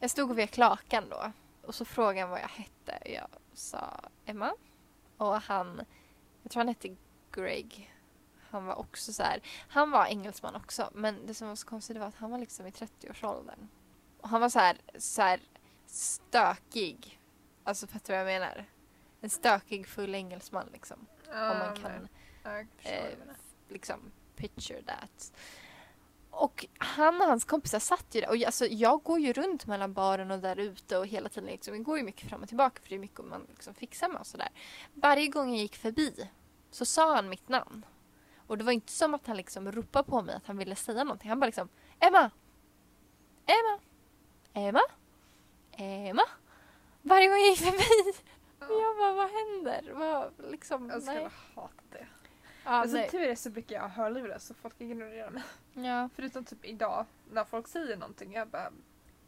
jag 0.01 0.11
stod 0.11 0.31
och 0.31 0.39
vek 0.39 0.57
lakan 0.57 1.05
då. 1.09 1.33
Och 1.63 1.75
så 1.75 1.85
frågade 1.85 2.21
han 2.21 2.31
vad 2.31 2.41
jag 2.41 2.49
hette. 2.49 3.11
Jag 3.11 3.29
sa 3.55 4.01
Emma. 4.25 4.55
Och 5.17 5.43
han, 5.43 5.81
jag 6.47 6.51
tror 6.51 6.61
han 6.61 6.69
hette 6.69 6.97
Greg. 7.33 7.95
Han 8.51 8.67
var 8.67 8.75
också 8.75 9.13
så 9.13 9.23
här, 9.23 9.41
han 9.69 9.91
var 9.91 10.07
engelsman 10.07 10.55
också. 10.55 10.91
Men 10.95 11.27
det 11.27 11.35
som 11.35 11.49
var 11.49 11.55
så 11.55 11.67
konstigt 11.67 11.97
var 11.97 12.07
att 12.07 12.15
han 12.15 12.31
var 12.31 12.39
liksom 12.39 12.67
i 12.67 12.71
30-årsåldern. 12.71 13.69
Och 14.21 14.29
han 14.29 14.41
var 14.41 14.49
så 14.49 14.59
här, 14.59 14.77
så 14.99 15.23
här 15.23 15.41
stökig. 15.87 17.21
Alltså 17.65 17.87
fattar 17.87 18.15
du 18.15 18.25
vad 18.25 18.35
jag 18.35 18.41
menar? 18.41 18.65
En 19.21 19.31
stökig 19.31 19.87
full 19.87 20.15
engelsman 20.15 20.69
liksom. 20.73 21.07
Ja, 21.33 21.53
om 21.53 21.59
man 21.59 21.77
kan 21.77 22.09
eh, 22.83 23.07
liksom 23.69 24.13
picture 24.37 24.83
that. 24.83 25.33
Och 26.39 26.67
han 26.79 27.21
och 27.21 27.27
hans 27.27 27.45
kompisar 27.45 27.79
satt 27.79 28.07
ju 28.15 28.21
där. 28.21 28.29
Och 28.29 28.37
jag- 28.37 28.47
alltså, 28.47 28.67
jag 28.67 29.03
går 29.03 29.19
ju 29.19 29.33
runt 29.33 29.67
mellan 29.67 29.93
baren 29.93 30.31
och 30.31 30.39
där 30.39 30.57
ute 30.59 30.99
och 30.99 31.07
hela 31.07 31.29
tiden 31.29 31.51
liksom, 31.51 31.75
jag 31.75 31.85
går 31.85 31.99
ju 31.99 32.05
mycket 32.05 32.29
fram 32.29 32.43
och 32.43 32.49
tillbaka 32.49 32.83
för 32.83 32.89
det 32.89 32.95
är 32.95 32.99
mycket 32.99 33.25
man 33.25 33.47
liksom 33.51 33.75
fixar 33.75 34.09
med 34.09 34.21
och 34.21 34.27
sådär. 34.27 34.49
Varje 34.95 35.27
gång 35.29 35.49
jag 35.51 35.59
gick 35.59 35.77
förbi 35.77 36.29
så 36.71 36.85
sa 36.85 37.15
han 37.15 37.29
mitt 37.29 37.49
namn. 37.49 37.87
Och 38.47 38.59
det 38.59 38.65
var 38.65 38.73
inte 38.73 38.93
som 38.93 39.15
att 39.15 39.27
han 39.27 39.37
liksom 39.37 39.73
ropade 39.73 40.05
på 40.11 40.23
mig 40.23 40.35
att 40.35 40.47
han 40.47 40.57
ville 40.59 40.77
säga 40.77 41.05
någonting. 41.05 41.29
Han 41.29 41.41
bara 41.41 41.47
liksom 41.47 41.69
Emma! 42.01 42.31
Emma! 43.47 43.79
Emma! 44.53 44.81
Emma! 45.73 46.23
Varje 47.03 47.29
gång 47.29 47.39
jag 47.39 47.49
gick 47.49 47.59
förbi. 47.59 48.19
Och 48.61 48.81
jag 48.83 48.97
bara, 48.97 49.13
vad 49.13 49.31
händer? 49.31 49.93
Vad, 49.95 50.33
liksom, 50.51 50.89
Jag 50.91 51.03
nej. 51.05 51.15
skulle 51.17 51.31
hata 51.55 51.83
det. 51.91 52.07
Ja, 52.67 52.79
men 52.81 52.89
som 52.89 52.99
nej. 53.01 53.11
tur 53.11 53.21
är 53.23 53.35
så 53.35 53.51
brukar 53.51 53.75
jag 53.77 53.83
ha 53.83 53.89
hörlurar 53.89 54.39
så 54.39 54.55
folk 54.55 54.81
ignorerar 54.81 55.31
mig. 55.31 55.43
Ja. 55.75 56.09
Förutom 56.17 56.45
typ 56.45 56.65
idag 56.65 57.07
när 57.33 57.45
folk 57.45 57.69
säger 57.69 57.97
någonting. 57.97 58.33
Jag 58.33 58.49
bara, 58.49 58.73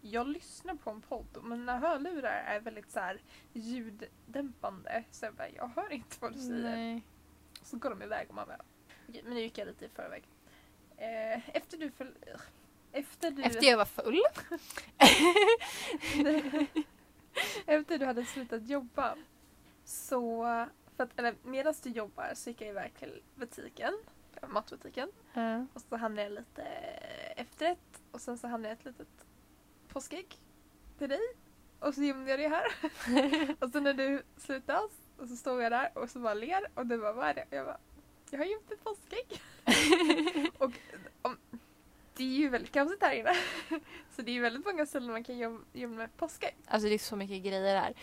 jag 0.01 0.29
lyssnar 0.29 0.75
på 0.75 0.91
en 0.91 1.01
podd 1.01 1.39
men 1.43 1.67
när 1.67 1.79
hörlurar 1.79 2.43
är 2.47 2.61
väldigt 2.61 2.91
så 2.91 3.01
här 3.01 3.21
ljuddämpande 3.53 5.05
så 5.11 5.25
jag 5.25 5.35
bara, 5.35 5.49
jag 5.49 5.69
hör 5.77 5.93
inte 5.93 6.17
vad 6.21 6.33
du 6.33 6.39
säger. 6.39 6.77
Nej. 6.77 7.03
Så 7.63 7.77
går 7.77 7.91
de 7.91 8.03
iväg 8.03 8.27
och 8.29 8.35
man 8.35 8.47
bara, 8.49 8.61
okej, 9.09 9.23
men 9.25 9.35
nu 9.35 9.41
gick 9.41 9.59
jag 9.59 9.67
lite 9.69 9.85
i 9.85 9.89
förväg. 9.89 10.23
Eh, 10.97 11.57
efter 11.57 11.79
du 11.79 11.91
föl- 11.91 12.15
efter 12.93 13.31
du, 13.31 13.43
Efter 13.43 13.63
jag 13.67 13.77
var 13.79 13.85
full. 13.85 14.21
efter 17.67 17.99
du 17.99 18.05
hade 18.07 18.25
slutat 18.25 18.69
jobba 18.69 19.15
så, 19.85 20.45
för 20.99 21.05
att, 21.05 21.19
eller 21.19 21.35
medan 21.43 21.75
du 21.83 21.91
jobbar 21.91 22.35
så 22.35 22.51
gick 22.51 22.61
jag 22.61 22.69
iväg 22.69 22.95
till 22.99 23.23
butiken, 23.35 23.95
matbutiken. 24.47 25.09
Ja. 25.35 25.67
Och 25.75 25.81
så 25.81 25.97
handlade 25.97 26.29
jag 26.29 26.33
lite 26.33 26.63
efterrätt 27.37 28.03
och 28.11 28.21
sen 28.21 28.39
så 28.39 28.49
handlade 28.49 28.73
jag 28.73 28.79
ett 28.79 28.85
litet 28.85 29.27
påskägg 29.89 30.37
till 30.99 31.09
dig. 31.09 31.21
Och 31.81 31.95
så 31.95 32.03
gömde 32.03 32.31
jag 32.31 32.41
det 32.41 32.49
här. 32.49 32.67
och 33.65 33.71
så 33.71 33.81
när 33.81 33.95
du 33.95 34.23
slutade 34.37 34.89
och 35.17 35.29
så 35.29 35.37
stod 35.37 35.63
jag 35.63 35.73
där 35.73 35.91
och 35.95 36.11
så 36.11 36.19
bara 36.19 36.35
ler 36.35 36.67
och 36.75 36.87
du 36.87 36.99
bara 36.99 37.13
vad 37.13 37.29
är 37.29 37.35
det? 37.35 37.45
Och 37.51 37.57
jag 37.57 37.67
bara 37.67 37.79
jag 38.31 38.39
har 38.39 38.45
gömt 38.45 38.71
ett 38.71 38.85
påskägg. 38.85 39.41
och 40.59 40.73
om, 41.23 41.37
det 42.17 42.25
är 42.25 42.39
ju 42.39 42.49
väldigt 42.49 42.73
kaosigt 42.73 43.03
här 43.03 43.13
inne. 43.15 43.35
så 44.17 44.23
det 44.23 44.31
är 44.31 44.35
ju 44.35 44.41
väldigt 44.41 44.67
många 44.67 44.87
ställen 44.87 45.13
man 45.13 45.25
kan 45.25 45.37
göm- 45.39 45.65
gömma 45.73 46.09
påskägg. 46.17 46.57
Alltså 46.67 46.89
det 46.89 46.95
är 46.95 46.99
så 46.99 47.17
mycket 47.17 47.43
grejer 47.45 47.77
här. 47.77 47.95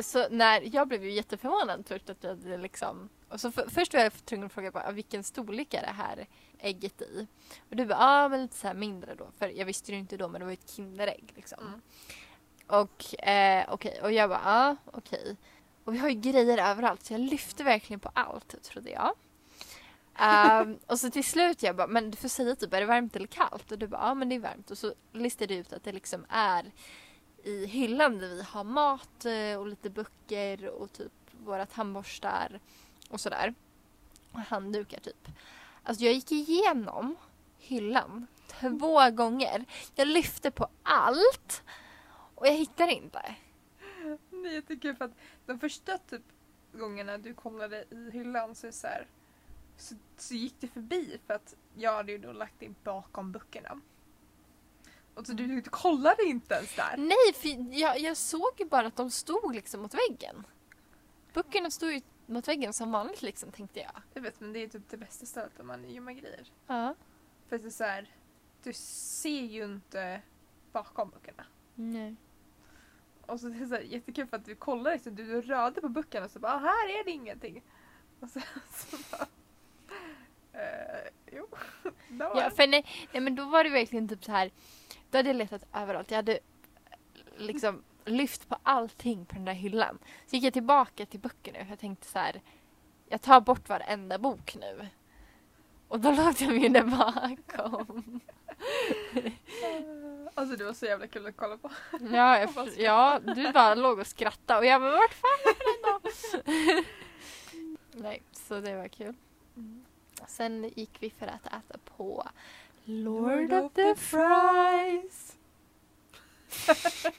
Så, 0.00 0.28
när, 0.28 0.74
jag 0.74 0.88
blev 0.88 1.04
ju 1.04 1.10
jätteförvånad 1.10 1.84
först 1.86 2.10
att 2.10 2.20
du 2.20 2.28
hade 2.28 2.56
liksom... 2.56 3.08
Och 3.28 3.40
så 3.40 3.52
för, 3.52 3.70
först 3.70 3.94
var 3.94 4.00
jag 4.00 4.24
tvungen 4.24 4.46
att 4.46 4.52
fråga 4.52 4.70
bara, 4.70 4.90
vilken 4.90 5.24
storlek 5.24 5.74
är 5.74 5.82
det 5.82 5.92
här 5.92 6.26
ägget 6.58 7.02
i? 7.02 7.26
Och 7.70 7.76
du 7.76 7.86
bara, 7.86 7.98
ja 7.98 8.24
ah, 8.24 8.28
men 8.28 8.42
lite 8.42 8.56
så 8.56 8.66
här 8.66 8.74
mindre 8.74 9.14
då. 9.14 9.30
För 9.38 9.48
jag 9.48 9.66
visste 9.66 9.92
ju 9.92 9.98
inte 9.98 10.16
då 10.16 10.28
men 10.28 10.40
det 10.40 10.44
var 10.44 10.50
ju 10.50 10.54
ett 10.54 10.70
Kinderägg 10.70 11.32
liksom. 11.36 11.66
Mm. 11.66 11.80
Och 12.66 13.24
eh, 13.28 13.64
okej, 13.68 14.00
och 14.02 14.12
jag 14.12 14.30
bara, 14.30 14.40
ja 14.44 14.70
ah, 14.70 14.76
okej. 14.92 15.36
Och 15.84 15.94
vi 15.94 15.98
har 15.98 16.08
ju 16.08 16.14
grejer 16.14 16.70
överallt 16.70 17.04
så 17.04 17.12
jag 17.12 17.20
lyfte 17.20 17.64
verkligen 17.64 18.00
på 18.00 18.10
allt 18.14 18.62
trodde 18.62 18.90
jag. 18.90 19.14
Ehm, 20.18 20.78
och 20.86 21.00
så 21.00 21.10
till 21.10 21.24
slut 21.24 21.62
jag 21.62 21.76
bara, 21.76 21.86
men 21.86 22.10
du 22.10 22.16
får 22.16 22.28
säga 22.28 22.56
typ 22.56 22.74
är 22.74 22.80
det 22.80 22.86
varmt 22.86 23.16
eller 23.16 23.26
kallt? 23.26 23.72
Och 23.72 23.78
du 23.78 23.86
bara, 23.86 24.00
ja 24.00 24.14
men 24.14 24.28
det 24.28 24.34
är 24.34 24.40
varmt. 24.40 24.70
Och 24.70 24.78
så 24.78 24.94
listade 25.12 25.54
jag 25.54 25.60
ut 25.60 25.72
att 25.72 25.84
det 25.84 25.92
liksom 25.92 26.26
är 26.28 26.72
i 27.42 27.66
hyllan 27.66 28.18
där 28.18 28.28
vi 28.28 28.42
har 28.42 28.64
mat 28.64 29.24
eh, 29.24 29.60
och 29.60 29.66
lite 29.66 29.90
böcker 29.90 30.68
och 30.68 30.92
typ 30.92 31.12
våra 31.44 31.66
tandborstar 31.66 32.60
och 33.10 33.20
sådär. 33.20 33.54
Och 34.32 34.40
handdukar 34.40 35.00
typ. 35.00 35.28
Alltså 35.82 36.04
jag 36.04 36.14
gick 36.14 36.32
igenom 36.32 37.16
hyllan 37.58 38.26
två 38.60 39.10
gånger. 39.10 39.64
Jag 39.94 40.08
lyfte 40.08 40.50
på 40.50 40.68
allt 40.82 41.62
och 42.34 42.46
jag 42.46 42.54
hittade 42.54 42.92
inte. 42.92 43.36
Det 44.30 44.48
är 44.48 44.52
jättekul 44.52 44.96
för 44.96 45.04
att 45.04 45.16
de 45.46 45.58
första 45.58 45.98
typ 45.98 46.22
gångerna 46.72 47.18
du 47.18 47.34
kollade 47.34 47.84
i 47.90 48.10
hyllan 48.12 48.54
så, 48.54 48.72
så, 48.72 48.86
här, 48.86 49.06
så, 49.76 49.94
så 50.16 50.34
gick 50.34 50.54
du 50.60 50.68
förbi 50.68 51.18
för 51.26 51.34
att 51.34 51.54
jag 51.74 51.92
hade 51.92 52.12
ju 52.12 52.18
då 52.18 52.32
lagt 52.32 52.54
det 52.58 52.84
bakom 52.84 53.32
böckerna. 53.32 53.80
Och 55.14 55.26
så 55.26 55.32
du, 55.32 55.46
du 55.46 55.62
kollade 55.70 56.22
inte 56.24 56.54
ens 56.54 56.76
där. 56.76 56.94
Nej, 56.98 57.32
för 57.34 57.78
jag, 57.80 58.00
jag 58.00 58.16
såg 58.16 58.50
ju 58.58 58.64
bara 58.64 58.86
att 58.86 58.96
de 58.96 59.10
stod 59.10 59.54
liksom 59.54 59.82
mot 59.82 59.94
väggen. 59.94 60.46
Böckerna 61.34 61.70
stod 61.70 61.92
ju 61.92 62.00
mot 62.26 62.48
väggen 62.48 62.72
som 62.72 62.92
vanligt 62.92 63.22
liksom 63.22 63.50
tänkte 63.52 63.80
jag. 63.80 63.92
Jag 64.14 64.22
vet 64.22 64.40
men 64.40 64.52
det 64.52 64.58
är 64.62 64.68
typ 64.68 64.82
det 64.90 64.96
bästa 64.96 65.26
stället 65.26 65.60
om 65.60 65.66
man 65.66 65.90
gömmer 65.90 66.12
grejer. 66.12 66.46
Ja. 66.66 66.94
För 67.48 67.56
att 67.56 67.62
det 67.62 67.68
är 67.68 67.70
så 67.70 67.84
här, 67.84 68.08
du 68.62 68.72
ser 68.72 69.42
ju 69.42 69.64
inte 69.64 70.20
bakom 70.72 71.10
böckerna. 71.10 71.44
Nej. 71.74 72.16
Och 73.26 73.40
så 73.40 73.46
är 73.46 73.50
det 73.50 73.66
så 73.66 73.74
här 73.74 73.82
jättekul 73.82 74.26
för 74.26 74.36
att 74.36 74.44
du 74.44 74.54
kollar 74.54 74.92
liksom, 74.92 75.14
du, 75.14 75.40
rörde 75.42 75.80
på 75.80 75.88
böckerna 75.88 76.24
och 76.26 76.30
så 76.32 76.38
bara 76.38 76.52
"Ah, 76.52 76.58
här 76.58 77.00
är 77.00 77.04
det 77.04 77.10
ingenting. 77.10 77.62
Och 78.20 78.28
sen 78.28 78.42
så 78.74 78.96
bara 79.10 79.26
eh, 80.62 81.08
jo, 81.32 81.48
Ja, 82.18 82.50
för 82.50 82.66
nej, 82.66 82.86
nej 83.12 83.22
men 83.22 83.34
då 83.34 83.44
var 83.44 83.64
det 83.64 83.70
verkligen 83.70 84.08
typ 84.08 84.24
så 84.24 84.32
här. 84.32 84.50
Då 85.12 85.18
hade 85.18 85.28
jag 85.28 85.36
letat 85.36 85.64
överallt. 85.74 86.10
Jag 86.10 86.18
hade 86.18 86.38
liksom 87.36 87.82
lyft 88.04 88.48
på 88.48 88.56
allting 88.62 89.26
på 89.26 89.34
den 89.34 89.44
där 89.44 89.52
hyllan. 89.52 89.98
Så 90.26 90.36
gick 90.36 90.44
jag 90.44 90.52
tillbaka 90.52 91.06
till 91.06 91.20
böckerna 91.20 91.58
för 91.58 91.70
jag 91.70 91.78
tänkte 91.78 92.06
så 92.06 92.18
här. 92.18 92.40
Jag 93.08 93.22
tar 93.22 93.40
bort 93.40 93.68
varenda 93.68 94.18
bok 94.18 94.56
nu. 94.60 94.88
Och 95.88 96.00
då 96.00 96.10
låg 96.10 96.34
de 96.34 96.44
ju 96.44 96.68
där 96.68 96.84
bakom. 96.84 98.20
Alltså 100.34 100.56
det 100.56 100.64
var 100.64 100.72
så 100.72 100.86
jävla 100.86 101.06
kul 101.06 101.26
att 101.26 101.36
kolla 101.36 101.56
på. 101.56 101.70
Ja, 102.12 102.38
jag, 102.56 102.68
ja, 102.76 103.20
du 103.34 103.52
bara 103.52 103.74
låg 103.74 103.98
och 103.98 104.06
skrattade 104.06 104.58
och 104.58 104.66
jag 104.66 104.80
bara 104.80 104.90
vart 104.90 105.14
fan 105.14 105.38
är 105.44 105.54
den 105.72 106.00
då? 106.74 106.82
Nej, 108.02 108.22
så 108.32 108.60
det 108.60 108.74
var 108.76 108.88
kul. 108.88 109.14
Sen 110.26 110.70
gick 110.76 110.96
vi 111.00 111.10
för 111.10 111.26
att 111.26 111.46
äta 111.46 111.78
på 111.96 112.28
Lord 112.84 113.52
of 113.52 113.72
the 113.72 113.94
Fries. 113.94 115.36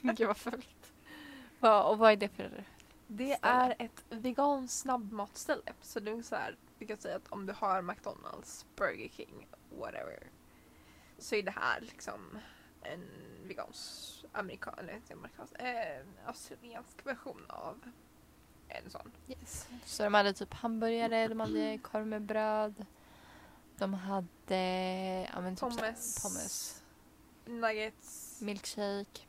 Gud 0.00 0.26
vad 0.26 0.36
fult. 0.36 0.92
Va, 1.60 1.82
och 1.82 1.98
vad 1.98 2.12
är 2.12 2.16
det 2.16 2.28
för... 2.28 2.64
Det 3.06 3.36
Ställe. 3.36 3.52
är 3.54 3.74
ett 3.78 4.04
veganskt 4.08 4.78
snabbmatställe. 4.78 5.72
Så 5.82 6.00
det 6.00 6.10
är 6.10 6.22
så 6.22 6.36
här, 6.36 6.56
vi 6.78 6.86
kan 6.86 6.96
säga 6.96 7.16
att 7.16 7.28
om 7.28 7.46
du 7.46 7.52
har 7.52 7.82
McDonalds, 7.82 8.66
Burger 8.76 9.08
King, 9.08 9.46
whatever. 9.78 10.18
Så 11.18 11.34
är 11.34 11.42
det 11.42 11.50
här 11.50 11.80
liksom 11.80 12.38
en 12.82 13.04
vegansk 13.48 14.24
amerikan, 14.32 14.74
eller 14.78 14.94
inte 14.94 15.14
amerikansk, 15.14 15.52
eh, 15.58 16.06
australiensk 16.26 17.06
version 17.06 17.44
av 17.48 17.80
en 18.68 18.90
sån. 18.90 19.12
Yes. 19.28 19.68
Så 19.84 20.02
de 20.02 20.14
hade 20.14 20.32
typ 20.32 20.54
hamburgare, 20.54 21.28
de 21.28 21.40
hade 21.40 21.78
korv 21.78 22.06
med 22.06 22.22
bröd. 22.22 22.86
De 23.78 23.94
hade 23.94 24.56
ja, 25.34 25.40
men 25.40 25.56
typ 25.56 25.60
Pommes. 25.60 26.22
pommes, 26.22 26.82
Nuggets. 27.46 28.40
milkshake, 28.40 29.20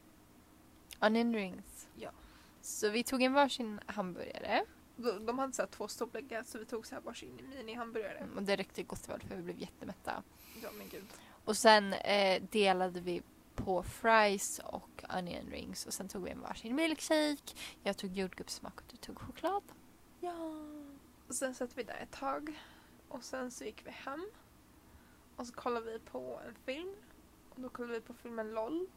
onion 1.02 1.34
rings. 1.36 1.88
Ja. 1.96 2.10
Så 2.62 2.90
vi 2.90 3.04
tog 3.04 3.22
en 3.22 3.34
varsin 3.34 3.80
hamburgare. 3.86 4.66
De, 4.96 5.26
de 5.26 5.40
hade 5.40 5.54
så 5.54 5.68
två 5.68 5.88
storlekar 5.88 6.44
så 6.44 6.58
vi 6.60 6.66
tog 6.66 6.88
så 6.88 6.96
här 6.96 7.02
varsin 7.02 7.40
mini-hamburgare. 7.56 8.28
Och 8.36 8.44
det 8.44 8.56
räckte 8.56 8.84
gott 8.84 9.10
väl 9.10 9.22
för 9.22 9.36
vi 9.36 9.42
blev 9.42 9.60
jättemätta. 9.60 10.24
Ja 10.64 10.70
men 10.78 10.90
gud. 10.90 11.06
Och 11.46 11.58
sen 11.58 11.94
eh, 11.94 12.44
delade 12.52 13.00
vi 13.02 13.22
på 13.56 13.84
fries 13.84 14.60
och 14.60 15.04
onion 15.18 15.50
rings 15.52 15.86
och 15.86 15.94
sen 15.94 16.08
tog 16.10 16.24
vi 16.24 16.30
en 16.32 16.42
varsin 16.42 16.76
milkshake. 16.76 17.54
Jag 17.84 17.98
tog 17.98 18.12
jordgubbssmak 18.18 18.78
och 18.78 18.84
du 18.92 18.98
tog 18.98 19.20
choklad. 19.20 19.64
Ja. 20.20 20.36
Och 21.28 21.36
sen 21.36 21.56
satt 21.56 21.78
vi 21.78 21.84
där 21.84 22.00
ett 22.04 22.12
tag. 22.20 22.60
Och 23.10 23.24
sen 23.24 23.52
så 23.52 23.64
gick 23.64 23.86
vi 23.88 23.92
hem. 23.92 24.30
Och 25.36 25.48
så 25.48 25.54
kollade 25.54 25.92
vi 25.92 26.00
på 26.00 26.40
en 26.48 26.56
film. 26.56 26.96
Och 27.50 27.62
då 27.62 27.70
kollade 27.70 27.94
vi 27.94 28.02
på 28.02 28.14
filmen 28.14 28.52
LOL. 28.54 28.88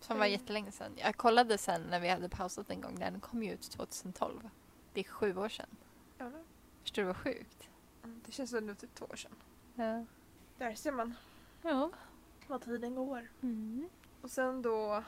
Som 0.00 0.18
var 0.18 0.26
Mm. 0.26 0.40
jättelänge 0.40 0.72
sedan. 0.72 0.92
Jag 0.96 1.16
kollade 1.16 1.58
sen 1.58 1.82
när 1.82 2.00
vi 2.00 2.08
hade 2.08 2.28
pausat 2.28 2.70
en 2.70 2.80
gång. 2.80 2.98
Den 2.98 3.20
kom 3.20 3.42
ju 3.42 3.52
ut 3.52 3.62
2012. 3.70 4.50
Det 4.92 5.00
är 5.00 5.04
sju 5.04 5.36
år 5.36 5.48
sedan. 5.48 5.68
Ja. 6.18 6.30
Förstår 6.82 7.02
du 7.02 7.06
vad 7.06 7.16
sjukt? 7.16 7.68
Mm, 8.04 8.20
Det 8.26 8.32
känns 8.32 8.50
som 8.50 8.66
det 8.66 8.74
typ 8.74 8.94
två 8.94 9.04
år 9.10 9.16
sedan. 9.16 9.34
Ja. 9.74 10.04
Där 10.58 10.74
ser 10.74 10.92
man 10.92 11.14
ja. 11.62 11.90
vad 12.46 12.62
tiden 12.62 12.94
går. 12.94 13.28
Mm. 13.42 13.88
Och 14.22 14.30
sen 14.30 14.62
då, 14.62 15.04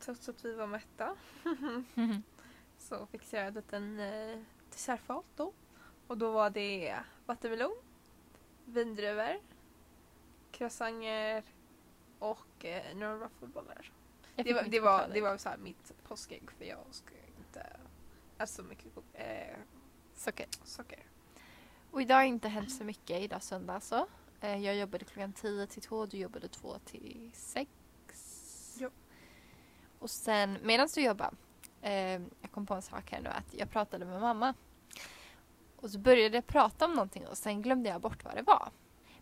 trots 0.00 0.28
att 0.28 0.44
vi 0.44 0.54
var 0.54 0.66
mätta, 0.66 1.16
så 2.78 3.06
fixade 3.06 3.42
jag 3.42 3.48
en 3.48 3.54
liten 3.54 4.00
eh, 4.00 4.38
dessertfat 4.70 5.24
då. 5.36 5.52
Och 6.06 6.18
då 6.18 6.30
var 6.32 6.50
det 6.50 6.98
vattenmelon, 7.26 7.76
vindruvor, 8.70 9.40
croissanter 10.52 11.42
och 12.18 12.64
eh, 12.64 12.96
några 12.96 13.16
vaffelbollar. 13.16 13.92
Jag 14.36 14.46
Det 14.46 14.52
var, 14.52 14.62
det 14.62 14.80
var, 14.80 15.08
det 15.14 15.20
var 15.20 15.36
så 15.36 15.50
mitt 15.58 15.92
påskägg 16.08 16.50
för 16.58 16.64
jag 16.64 16.78
ska 16.90 17.14
inte 17.38 17.60
äta 18.36 18.46
så 18.46 18.62
mycket 18.62 18.86
eh, 19.14 19.56
Socker. 20.14 20.46
socker. 20.64 21.02
Och 21.90 22.02
idag 22.02 22.16
har 22.16 22.22
inte 22.24 22.48
hänt 22.48 22.72
så 22.72 22.84
mycket. 22.84 23.20
Idag 23.20 23.42
söndag 23.42 23.74
alltså. 23.74 24.06
Eh, 24.40 24.56
Jag 24.56 24.76
jobbade 24.76 25.04
klockan 25.04 25.32
10 25.32 25.66
till 25.66 25.82
2. 25.82 26.06
Du 26.06 26.16
jobbade 26.16 26.48
2 26.48 26.78
till 26.78 27.30
6. 27.34 27.70
Jo. 28.80 28.90
Och 29.98 30.10
sen 30.10 30.58
medan 30.62 30.88
du 30.94 31.00
jobbade. 31.02 31.36
Eh, 31.82 32.12
jag 32.40 32.50
kom 32.52 32.66
på 32.66 32.74
en 32.74 32.82
sak 32.82 33.10
här 33.12 33.20
nu. 33.20 33.28
Att 33.28 33.54
jag 33.54 33.70
pratade 33.70 34.04
med 34.04 34.20
mamma. 34.20 34.54
Och 35.80 35.90
så 35.90 35.98
började 35.98 36.36
jag 36.36 36.46
prata 36.46 36.84
om 36.84 36.92
någonting 36.92 37.26
och 37.26 37.38
sen 37.38 37.62
glömde 37.62 37.88
jag 37.88 38.00
bort 38.00 38.24
vad 38.24 38.36
det 38.36 38.42
var. 38.42 38.70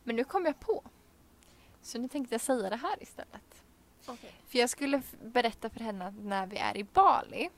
Men 0.05 0.17
nu 0.17 0.25
kom 0.25 0.45
jag 0.45 0.61
på. 0.61 0.83
Så 1.83 1.99
nu 1.99 2.09
tänkte 2.09 2.35
jag 2.35 2.41
säga 2.41 2.71
det 2.71 2.77
här 2.77 3.03
istället. 3.03 3.65
Okay. 4.03 4.31
För 4.47 4.59
jag 4.59 4.71
skulle 4.71 5.03
berätta 5.23 5.71
för 5.71 5.81
henne 5.81 6.11
när 6.11 6.47
vi 6.47 6.57
är 6.57 6.77
i 6.77 6.85
Bali 6.85 7.51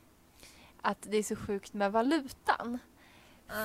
att 0.83 1.03
det 1.03 1.17
är 1.17 1.23
så 1.23 1.37
sjukt 1.37 1.73
med 1.73 1.93
valutan. 1.93 2.79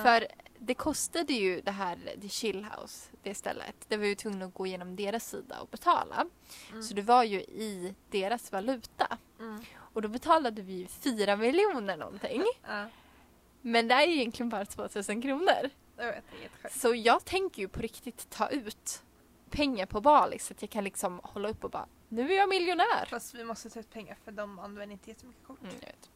För 0.02 0.26
det 0.58 0.74
kostade 0.74 1.32
ju 1.32 1.60
det 1.60 1.70
här, 1.70 1.98
det 2.16 2.28
Chillhouse, 2.28 3.10
det 3.22 3.34
stället. 3.34 3.74
Det 3.88 3.96
var 3.96 4.04
ju 4.04 4.14
tvungna 4.14 4.44
att 4.44 4.54
gå 4.54 4.66
igenom 4.66 4.96
deras 4.96 5.30
sida 5.30 5.60
och 5.60 5.68
betala. 5.68 6.26
Mm. 6.70 6.82
Så 6.82 6.94
det 6.94 7.02
var 7.02 7.24
ju 7.24 7.40
i 7.40 7.94
deras 8.10 8.52
valuta. 8.52 9.18
Mm. 9.40 9.60
Och 9.76 10.02
då 10.02 10.08
betalade 10.08 10.62
vi 10.62 10.86
4 10.86 11.36
miljoner 11.36 11.96
någonting. 11.96 12.42
Men 13.66 13.88
det 13.88 13.94
är 13.94 14.08
egentligen 14.08 14.48
bara 14.48 14.64
2000 14.64 15.22
kronor. 15.22 15.70
jag 15.96 16.06
vet, 16.06 16.24
det 16.30 16.44
är. 16.66 16.70
Så 16.70 16.94
jag 16.94 17.24
tänker 17.24 17.62
ju 17.62 17.68
på 17.68 17.80
riktigt 17.80 18.30
ta 18.30 18.48
ut 18.48 19.02
pengar 19.50 19.86
på 19.86 20.00
Bali 20.00 20.38
så 20.38 20.54
att 20.54 20.62
jag 20.62 20.70
kan 20.70 20.84
liksom 20.84 21.20
hålla 21.24 21.48
upp 21.48 21.64
och 21.64 21.70
bara 21.70 21.86
nu 22.08 22.32
är 22.32 22.36
jag 22.36 22.48
miljonär. 22.48 23.06
Fast 23.10 23.34
vi 23.34 23.44
måste 23.44 23.70
ta 23.70 23.80
ut 23.80 23.90
pengar 23.90 24.18
för 24.24 24.32
de 24.32 24.58
använder 24.58 24.92
inte 24.92 25.10
jättemycket 25.10 25.46
kort. 25.46 25.62
Mm, 25.62 25.74
jag 25.80 25.86
vet. 25.86 26.10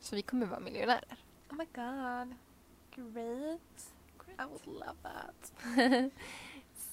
Så 0.00 0.16
vi 0.16 0.22
kommer 0.22 0.46
vara 0.46 0.60
miljonärer. 0.60 1.18
Oh 1.50 1.56
my 1.56 1.64
god. 1.64 2.34
Great. 2.94 3.92
I 4.38 4.42
would 4.48 4.66
love 4.66 4.96
that. 5.02 5.52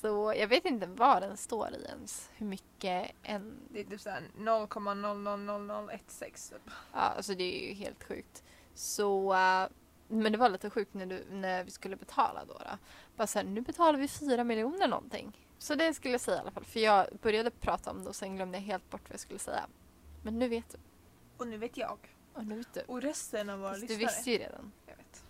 Så 0.01 0.33
jag 0.37 0.47
vet 0.47 0.65
inte 0.65 0.87
vad 0.87 1.21
den 1.21 1.37
står 1.37 1.73
i 1.73 1.85
ens. 1.85 2.29
Hur 2.33 2.45
mycket 2.45 3.11
en... 3.23 3.59
Det 3.69 3.79
är 3.79 3.83
typ 3.83 4.01
såhär 4.01 4.23
0,00016 4.37 6.49
typ. 6.49 6.61
Ja, 6.93 6.99
alltså 6.99 7.35
det 7.35 7.63
är 7.63 7.67
ju 7.69 7.73
helt 7.73 8.03
sjukt. 8.03 8.43
Så... 8.73 9.33
äh, 9.33 9.67
men 10.11 10.31
det 10.31 10.37
var 10.37 10.49
lite 10.49 10.69
sjukt 10.69 10.93
när, 10.93 11.05
du, 11.05 11.25
när 11.31 11.63
vi 11.63 11.71
skulle 11.71 11.95
betala 11.95 12.45
då. 12.45 12.53
då. 12.53 12.77
Bara 13.15 13.27
så 13.27 13.39
här, 13.39 13.45
nu 13.45 13.61
betalar 13.61 13.99
vi 13.99 14.07
fyra 14.07 14.43
miljoner 14.43 14.87
någonting. 14.87 15.47
Så 15.57 15.75
det 15.75 15.93
skulle 15.93 16.11
jag 16.13 16.21
säga 16.21 16.37
i 16.37 16.39
alla 16.39 16.51
fall. 16.51 16.65
För 16.65 16.79
jag 16.79 17.07
började 17.21 17.51
prata 17.51 17.91
om 17.91 18.03
det 18.03 18.09
och 18.09 18.15
sen 18.15 18.35
glömde 18.35 18.57
jag 18.57 18.65
helt 18.65 18.89
bort 18.89 19.01
vad 19.03 19.13
jag 19.13 19.19
skulle 19.19 19.39
säga. 19.39 19.65
Men 20.23 20.39
nu 20.39 20.47
vet 20.47 20.69
du. 20.69 20.77
Och 21.37 21.47
nu 21.47 21.57
vet 21.57 21.77
jag. 21.77 21.97
Och 22.33 22.45
nu 22.45 22.57
vet 22.57 22.73
du. 22.73 22.81
Och 22.81 23.01
resten 23.01 23.49
av 23.49 23.59
våra 23.59 23.69
Fast 23.69 23.81
du 23.81 23.87
lyssnare. 23.87 24.05
visste 24.15 24.31
ju 24.31 24.37
redan. 24.37 24.71
Jag 24.85 24.95
vet. 24.97 25.23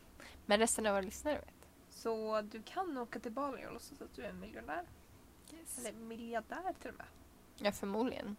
Men 0.46 0.60
resten 0.60 0.86
av 0.86 0.92
våra 0.94 1.02
lyssnare 1.02 1.36
vet. 1.36 1.70
Så 1.90 2.42
du 2.42 2.62
kan 2.64 2.98
åka 2.98 3.20
till 3.20 3.32
Bali 3.32 3.66
och 3.68 3.74
låtsas 3.74 4.02
att 4.02 4.16
du 4.16 4.24
är 4.24 4.30
en 4.30 4.40
miljonär. 4.40 4.84
Eller 5.78 5.94
miljardär 5.94 6.74
till 6.82 6.90
och 6.90 6.98
med. 6.98 7.06
Ja, 7.58 7.72
förmodligen. 7.72 8.36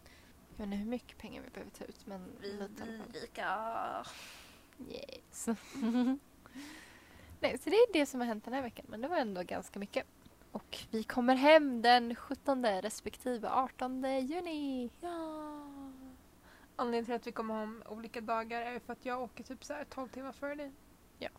Jag 0.48 0.56
vet 0.56 0.66
inte 0.66 0.76
hur 0.76 0.90
mycket 0.90 1.18
pengar 1.18 1.42
vi 1.42 1.50
behöver 1.50 1.70
ta 1.70 1.84
ut 1.84 2.06
men 2.06 2.26
Vi 2.40 2.52
lite 2.52 2.62
i 2.62 2.66
alla 2.82 2.98
fall. 2.98 3.08
blir 3.10 3.20
rika. 3.20 4.06
Yes. 4.88 5.46
Nej, 7.40 7.58
så 7.58 7.70
det 7.70 7.76
är 7.76 7.92
det 7.92 8.06
som 8.06 8.20
har 8.20 8.26
hänt 8.26 8.44
den 8.44 8.54
här 8.54 8.62
veckan. 8.62 8.86
Men 8.88 9.00
det 9.00 9.08
var 9.08 9.16
ändå 9.16 9.42
ganska 9.42 9.78
mycket. 9.78 10.06
Och 10.52 10.78
vi 10.90 11.02
kommer 11.02 11.34
hem 11.34 11.82
den 11.82 12.14
17 12.14 12.66
respektive 12.66 13.50
18 13.50 14.02
juni. 14.26 14.90
Ja. 15.00 15.62
Anledningen 16.76 17.04
till 17.04 17.14
att 17.14 17.26
vi 17.26 17.32
kommer 17.32 17.54
hem 17.54 17.82
olika 17.88 18.20
dagar 18.20 18.62
är 18.62 18.78
för 18.78 18.92
att 18.92 19.06
jag 19.06 19.22
åker 19.22 19.44
typ 19.44 19.64
så 19.64 19.72
här 19.72 19.84
12 19.84 20.08
timmar 20.08 20.32
före 20.32 20.54
dig. 20.54 20.72
Ja, 21.18 21.30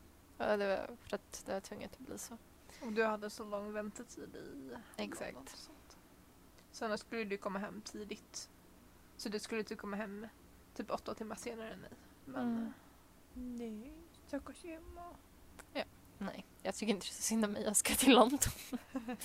det 0.58 0.68
var 0.68 0.96
för 1.08 1.16
att 1.16 1.44
det 1.46 1.54
var 1.54 1.60
tvunget 1.60 1.94
att 1.94 2.00
bli 2.00 2.18
så. 2.18 2.38
Och 2.82 2.94
du 2.94 3.04
hade 3.04 3.30
så 3.30 3.44
lång 3.44 3.74
väntetid 3.74 4.36
i 4.36 4.72
Exakt. 5.04 5.70
Så 6.72 6.86
annars 6.86 7.00
skulle 7.00 7.24
du 7.24 7.38
komma 7.38 7.60
hem 7.60 7.82
tidigt. 7.82 8.50
Så 9.18 9.30
du 9.30 9.40
skulle 9.40 9.64
typ 9.64 9.78
komma 9.78 9.98
hem 9.98 10.28
typ 10.76 10.92
åtta 10.92 11.14
timmar 11.14 11.36
senare 11.36 11.74
än 11.74 11.80
mig. 11.80 11.92
Men 12.26 12.44
Mm. 12.46 12.74
Nej, 13.36 13.92
stackars 14.34 14.66
Emma. 14.66 15.16
Nej, 16.18 16.46
jag 16.62 16.76
tycker 16.76 16.94
inte 16.94 17.06
det 17.06 17.10
är 17.10 17.14
så 17.14 17.22
synd 17.22 17.46
om 17.46 17.52
mig. 17.52 17.64
Jag 17.64 17.76
ska 17.76 17.96
till 17.96 18.14
London. 18.14 18.40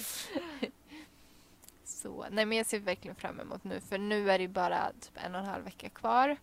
så, 1.85 2.27
nej 2.31 2.47
men 2.47 2.59
jag 2.59 2.67
ser 2.67 2.79
verkligen 2.79 3.15
fram 3.15 3.41
emot 3.41 3.65
nu. 3.65 3.81
För 3.81 3.99
nu 3.99 4.31
är 4.31 4.39
det 4.39 4.49
bara 4.49 4.93
typ 5.01 5.17
en 5.25 5.35
och 5.35 5.41
en 5.41 5.47
halv 5.47 5.65
vecka 5.65 5.89
kvar 5.89 6.37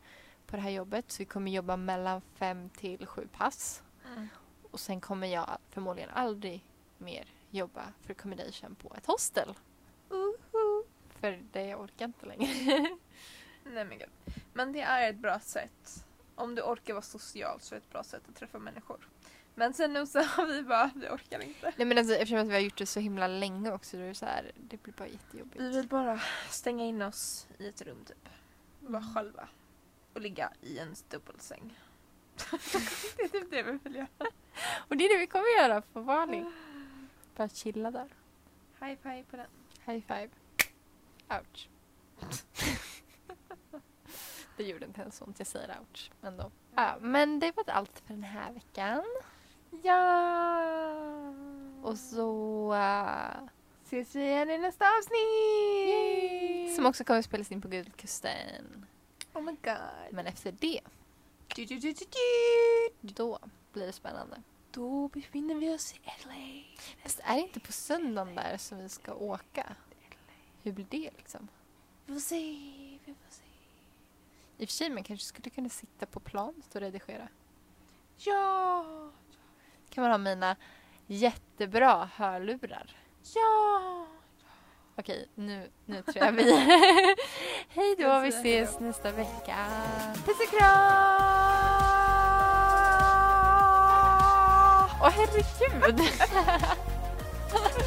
på 0.45 0.55
det 0.55 0.61
här 0.61 0.69
jobbet. 0.69 1.11
Så 1.11 1.17
vi 1.17 1.25
kommer 1.25 1.51
jobba 1.51 1.77
mellan 1.77 2.21
fem 2.35 2.69
till 2.69 3.05
sju 3.05 3.27
pass. 3.31 3.83
Mm. 4.05 4.27
Och 4.71 4.79
sen 4.79 5.01
kommer 5.01 5.27
jag 5.27 5.57
förmodligen 5.69 6.09
aldrig 6.09 6.63
mer 6.97 7.27
jobba 7.49 7.83
för 8.01 8.11
accommodation 8.11 8.75
på 8.75 8.95
ett 8.97 9.05
hostel. 9.05 9.53
För 11.19 11.43
det 11.51 11.75
orkar 11.75 11.93
jag 11.97 12.07
inte 12.07 12.25
längre. 12.25 12.47
Nej 13.63 13.85
men 13.85 13.97
gud. 13.97 14.09
Men 14.53 14.71
det 14.71 14.81
är 14.81 15.09
ett 15.09 15.17
bra 15.17 15.39
sätt. 15.39 16.05
Om 16.35 16.55
du 16.55 16.61
orkar 16.61 16.93
vara 16.93 17.01
social 17.01 17.59
så 17.61 17.75
är 17.75 17.79
det 17.79 17.85
ett 17.85 17.91
bra 17.91 18.03
sätt 18.03 18.21
att 18.29 18.35
träffa 18.35 18.59
människor. 18.59 19.09
Men 19.55 19.73
sen 19.73 19.93
nu 19.93 20.05
så 20.07 20.19
har 20.21 20.45
vi 20.47 20.61
bara, 20.63 20.91
vi 20.95 21.07
orkar 21.07 21.39
inte. 21.39 21.73
nej 21.77 21.87
men 21.87 21.97
alltså, 21.97 22.13
eftersom 22.13 22.39
att 22.39 22.47
vi 22.47 22.53
har 22.53 22.59
gjort 22.59 22.77
det 22.77 22.85
så 22.85 22.99
himla 22.99 23.27
länge 23.27 23.71
också. 23.71 23.97
Då 23.97 24.03
är 24.03 24.07
det, 24.07 24.15
så 24.15 24.25
här, 24.25 24.51
det 24.55 24.83
blir 24.83 24.93
bara 24.93 25.07
jättejobbigt. 25.07 25.61
Vi 25.61 25.69
vill 25.69 25.87
bara 25.87 26.21
stänga 26.49 26.85
in 26.85 27.01
oss 27.01 27.47
i 27.57 27.67
ett 27.67 27.81
rum 27.81 28.05
typ. 28.05 28.29
Vara 28.79 29.01
Mm. 29.03 29.13
själva. 29.13 29.47
Och 30.13 30.21
ligga 30.21 30.51
i 30.61 30.79
en 30.79 30.95
dubbelsäng. 31.09 31.79
det 33.17 33.23
är 33.23 33.27
typ 33.27 33.51
det 33.51 33.63
vi 33.63 33.79
vill 33.83 33.95
göra. 33.95 34.07
Och 34.87 34.97
det 34.97 35.05
är 35.05 35.09
det 35.09 35.17
vi 35.19 35.27
kommer 35.27 35.61
göra 35.61 35.81
på 35.81 36.01
Bali. 36.03 36.45
Bara 37.35 37.49
chilla 37.49 37.91
där. 37.91 38.07
High 38.79 39.01
five 39.01 39.23
på 39.23 39.37
den. 39.37 39.47
High 39.85 40.07
five. 40.07 40.29
Ouch. 41.29 41.69
det 44.57 44.63
gjorde 44.63 44.85
inte 44.85 45.01
ens 45.01 45.21
ont, 45.21 45.39
jag 45.39 45.47
säger 45.47 45.79
ouch 45.79 46.11
ändå. 46.21 46.51
Ja, 46.75 46.97
men 47.01 47.39
det 47.39 47.51
var 47.55 47.63
allt 47.69 47.99
för 48.05 48.13
den 48.13 48.23
här 48.23 48.51
veckan. 48.51 49.03
Ja! 49.83 51.33
Och 51.83 51.97
så... 51.99 52.73
eh, 52.73 53.49
ses 53.85 54.15
vi 54.15 54.23
igen 54.23 54.49
i 54.49 54.57
nästa 54.57 54.85
avsnitt! 54.97 56.75
som 56.75 56.85
också 56.85 57.03
kommer 57.03 57.21
spelas 57.21 57.51
in 57.51 57.61
på 57.61 57.67
Guldkusten. 57.67 58.85
Oh 59.33 59.41
my 59.41 59.51
god. 59.63 60.11
Men 60.11 60.27
efter 60.27 60.51
det, 60.51 60.81
Du, 61.55 61.65
du, 61.65 61.79
du, 61.79 61.93
då 63.01 63.39
blir 63.73 63.85
det 63.85 63.93
spännande. 63.93 64.41
Då 64.71 65.07
befinner 65.07 65.55
vi 65.55 65.75
oss 65.75 65.93
i 65.93 65.99
LA. 66.05 66.63
Fast 67.03 67.19
är 67.23 67.35
det 67.35 67.41
inte 67.41 67.59
på 67.59 67.71
söndagen 67.71 68.35
där 68.35 68.57
som 68.57 68.77
vi 68.77 68.89
ska 68.89 69.13
åka? 69.13 69.75
Hur 70.63 70.71
blir 70.71 70.85
det 70.89 71.09
liksom? 71.17 71.47
Vi 72.05 72.13
får 72.13 72.19
se. 72.21 72.71
I 74.57 74.65
och 74.65 74.69
för 74.69 74.73
sig, 74.73 74.89
man 74.89 75.03
kanske 75.03 75.25
skulle 75.25 75.49
kunna 75.49 75.69
sitta 75.69 76.05
på 76.05 76.19
planet 76.19 76.75
och 76.75 76.81
redigera. 76.81 77.27
Ja! 78.17 78.85
kan 79.89 80.01
man 80.01 80.11
ha 80.11 80.17
mina 80.17 80.55
jättebra 81.07 82.09
hörlurar. 82.15 82.95
Ja! 83.35 84.07
Okej, 84.95 85.27
nu, 85.35 85.69
nu 85.85 86.01
tror 86.01 86.25
jag 86.25 86.31
vi... 86.31 86.51
Hej 87.69 87.95
då, 87.99 88.19
vi 88.19 88.27
ses 88.27 88.79
nästa 88.79 89.11
vecka. 89.11 89.67
Puss 90.25 90.39
och 90.39 90.59
kram! 90.59 91.75
Åh 95.01 95.09
herregud! 95.09 95.99
Okej. 97.53 97.85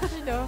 Hej 0.00 0.22
då. 0.26 0.46